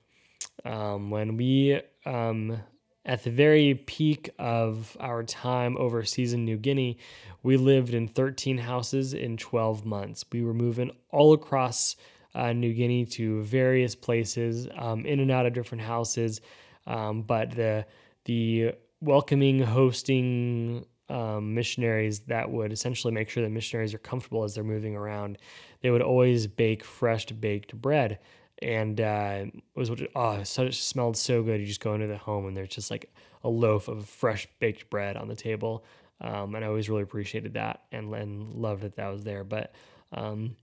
Um, 0.66 1.10
when 1.10 1.38
we, 1.38 1.82
um, 2.06 2.62
at 3.06 3.24
the 3.24 3.32
very 3.32 3.76
peak 3.76 4.30
of 4.38 4.96
our 5.00 5.24
time 5.24 5.78
overseas 5.78 6.34
in 6.34 6.46
New 6.46 6.58
Guinea, 6.58 6.98
we 7.44 7.58
lived 7.58 7.94
in 7.94 8.08
13 8.08 8.58
houses 8.58 9.14
in 9.14 9.38
12 9.38 9.86
months. 9.86 10.26
We 10.32 10.44
were 10.44 10.54
moving 10.54 10.92
all 11.10 11.34
across 11.34 11.96
uh, 12.36 12.54
New 12.54 12.74
Guinea 12.74 13.06
to 13.06 13.42
various 13.44 13.96
places, 13.96 14.68
um, 14.78 15.06
in 15.06 15.20
and 15.20 15.32
out 15.32 15.46
of 15.46 15.54
different 15.54 15.84
houses. 15.84 16.42
Um, 16.86 17.22
but 17.22 17.52
the 17.52 17.86
the 18.26 18.74
welcoming, 19.02 19.62
hosting 19.62 20.86
um, 21.10 21.54
missionaries 21.56 22.20
that 22.22 22.50
would 22.50 22.72
essentially 22.72 23.14
make 23.14 23.30
sure 23.30 23.44
that 23.44 23.50
missionaries 23.50 23.94
are 23.94 24.00
comfortable 24.00 24.44
as 24.44 24.56
they're 24.56 24.64
moving 24.64 24.96
around. 24.96 25.38
They 25.82 25.90
would 25.90 26.02
always 26.02 26.48
bake 26.48 26.84
fresh 26.84 27.26
baked 27.26 27.76
bread, 27.76 28.20
and 28.62 29.00
uh, 29.00 29.46
it 29.46 29.54
was 29.76 29.92
oh, 30.16 30.32
it 30.34 30.74
smelled 30.74 31.18
so 31.18 31.44
good. 31.44 31.60
You 31.60 31.68
just 31.68 31.82
go 31.82 31.94
into 31.94 32.08
the 32.08 32.18
home 32.18 32.48
and 32.48 32.56
there's 32.56 32.70
just 32.70 32.92
like 32.92 33.12
a 33.44 33.50
loaf 33.50 33.88
of 33.88 34.08
fresh 34.08 34.48
baked 34.60 34.90
bread 34.90 35.18
on 35.18 35.28
the 35.28 35.36
table, 35.36 35.86
um, 36.22 36.56
and 36.56 36.64
I 36.64 36.68
always 36.68 36.90
really 36.90 37.04
appreciated 37.04 37.54
that 37.54 37.82
and, 37.92 38.14
and 38.14 38.54
loved 38.56 38.84
that 38.84 38.96
that 38.98 39.08
was 39.08 39.24
there. 39.24 39.44
But 39.44 39.74
um, 40.12 40.56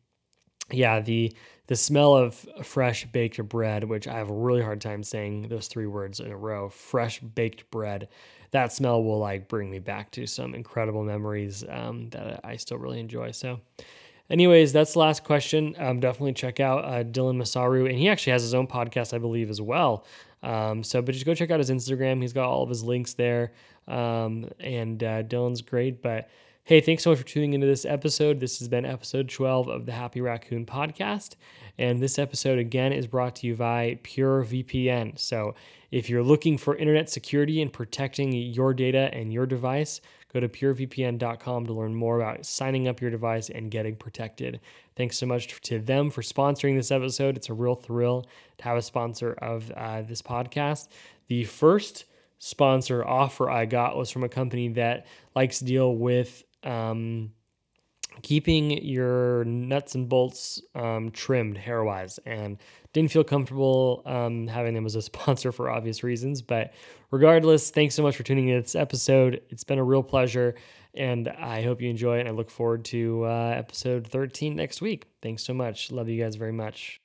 yeah, 0.70 1.00
the 1.00 1.32
the 1.68 1.76
smell 1.76 2.16
of 2.16 2.34
fresh 2.62 3.06
baked 3.06 3.42
bread, 3.48 3.84
which 3.84 4.06
I 4.06 4.14
have 4.18 4.30
a 4.30 4.34
really 4.34 4.62
hard 4.62 4.80
time 4.80 5.02
saying 5.02 5.48
those 5.48 5.68
three 5.68 5.86
words 5.86 6.20
in 6.20 6.30
a 6.30 6.36
row, 6.36 6.68
fresh 6.68 7.20
baked 7.20 7.70
bread. 7.70 8.08
That 8.52 8.72
smell 8.72 9.02
will 9.02 9.18
like 9.18 9.48
bring 9.48 9.70
me 9.70 9.80
back 9.80 10.10
to 10.12 10.26
some 10.26 10.54
incredible 10.54 11.02
memories 11.02 11.64
um, 11.68 12.08
that 12.10 12.40
I 12.44 12.56
still 12.56 12.78
really 12.78 13.00
enjoy. 13.00 13.32
So, 13.32 13.60
anyways, 14.30 14.72
that's 14.72 14.92
the 14.94 14.98
last 14.98 15.24
question. 15.24 15.74
Um, 15.78 16.00
definitely 16.00 16.32
check 16.32 16.60
out 16.60 16.84
uh, 16.84 17.02
Dillon 17.02 17.38
Masaru, 17.38 17.88
and 17.88 17.98
he 17.98 18.08
actually 18.08 18.32
has 18.32 18.42
his 18.42 18.54
own 18.54 18.66
podcast, 18.66 19.14
I 19.14 19.18
believe, 19.18 19.50
as 19.50 19.60
well. 19.60 20.04
Um, 20.42 20.82
so, 20.84 21.02
but 21.02 21.12
just 21.12 21.26
go 21.26 21.34
check 21.34 21.50
out 21.50 21.58
his 21.58 21.70
Instagram. 21.70 22.20
He's 22.20 22.32
got 22.32 22.48
all 22.48 22.62
of 22.62 22.68
his 22.68 22.82
links 22.82 23.14
there, 23.14 23.52
um, 23.88 24.48
and 24.60 25.02
uh, 25.02 25.22
Dillon's 25.22 25.62
great. 25.62 26.02
But 26.02 26.28
Hey, 26.66 26.80
thanks 26.80 27.04
so 27.04 27.10
much 27.10 27.20
for 27.20 27.24
tuning 27.24 27.52
into 27.52 27.68
this 27.68 27.84
episode. 27.84 28.40
This 28.40 28.58
has 28.58 28.66
been 28.66 28.84
episode 28.84 29.28
12 29.28 29.68
of 29.68 29.86
the 29.86 29.92
Happy 29.92 30.20
Raccoon 30.20 30.66
podcast. 30.66 31.36
And 31.78 32.02
this 32.02 32.18
episode, 32.18 32.58
again, 32.58 32.92
is 32.92 33.06
brought 33.06 33.36
to 33.36 33.46
you 33.46 33.54
by 33.54 34.00
PureVPN. 34.02 35.16
So 35.16 35.54
if 35.92 36.10
you're 36.10 36.24
looking 36.24 36.58
for 36.58 36.74
internet 36.74 37.08
security 37.08 37.62
and 37.62 37.72
protecting 37.72 38.32
your 38.32 38.74
data 38.74 39.10
and 39.12 39.32
your 39.32 39.46
device, 39.46 40.00
go 40.32 40.40
to 40.40 40.48
purevpn.com 40.48 41.66
to 41.66 41.72
learn 41.72 41.94
more 41.94 42.20
about 42.20 42.44
signing 42.44 42.88
up 42.88 43.00
your 43.00 43.10
device 43.10 43.48
and 43.50 43.70
getting 43.70 43.96
protected. 43.96 44.60
Thanks 44.96 45.18
so 45.18 45.26
much 45.26 45.60
to 45.62 45.78
them 45.78 46.10
for 46.10 46.22
sponsoring 46.22 46.76
this 46.76 46.90
episode. 46.90 47.36
It's 47.36 47.48
a 47.48 47.54
real 47.54 47.74
thrill 47.74 48.26
to 48.58 48.64
have 48.64 48.76
a 48.76 48.82
sponsor 48.82 49.32
of 49.34 49.70
uh, 49.72 50.02
this 50.02 50.22
podcast. 50.22 50.88
The 51.28 51.44
first 51.44 52.06
sponsor 52.38 53.04
offer 53.04 53.50
I 53.50 53.66
got 53.66 53.96
was 53.96 54.10
from 54.10 54.24
a 54.24 54.28
company 54.28 54.68
that 54.70 55.06
likes 55.34 55.58
to 55.60 55.64
deal 55.64 55.94
with 55.96 56.44
um, 56.62 57.32
keeping 58.22 58.70
your 58.84 59.44
nuts 59.44 59.94
and 59.94 60.08
bolts 60.08 60.60
um, 60.74 61.10
trimmed 61.10 61.58
hair 61.58 61.84
wise 61.84 62.18
and 62.26 62.58
didn't 62.96 63.12
feel 63.12 63.24
comfortable 63.24 64.00
um, 64.06 64.46
having 64.46 64.72
them 64.72 64.86
as 64.86 64.94
a 64.94 65.02
sponsor 65.02 65.52
for 65.52 65.68
obvious 65.68 66.02
reasons 66.02 66.40
but 66.40 66.72
regardless 67.10 67.68
thanks 67.68 67.94
so 67.94 68.02
much 68.02 68.16
for 68.16 68.22
tuning 68.22 68.48
in 68.48 68.56
to 68.56 68.62
this 68.62 68.74
episode. 68.74 69.42
It's 69.50 69.64
been 69.64 69.78
a 69.78 69.84
real 69.84 70.02
pleasure 70.02 70.54
and 70.94 71.28
i 71.28 71.62
hope 71.62 71.82
you 71.82 71.90
enjoy 71.90 72.16
it 72.16 72.20
and 72.20 72.28
i 72.30 72.32
look 72.32 72.50
forward 72.50 72.86
to 72.86 73.26
uh, 73.26 73.54
episode 73.54 74.06
13 74.06 74.56
next 74.56 74.80
week. 74.80 75.04
Thanks 75.20 75.44
so 75.44 75.52
much. 75.52 75.92
Love 75.92 76.08
you 76.08 76.22
guys 76.22 76.36
very 76.36 76.52
much 76.52 77.00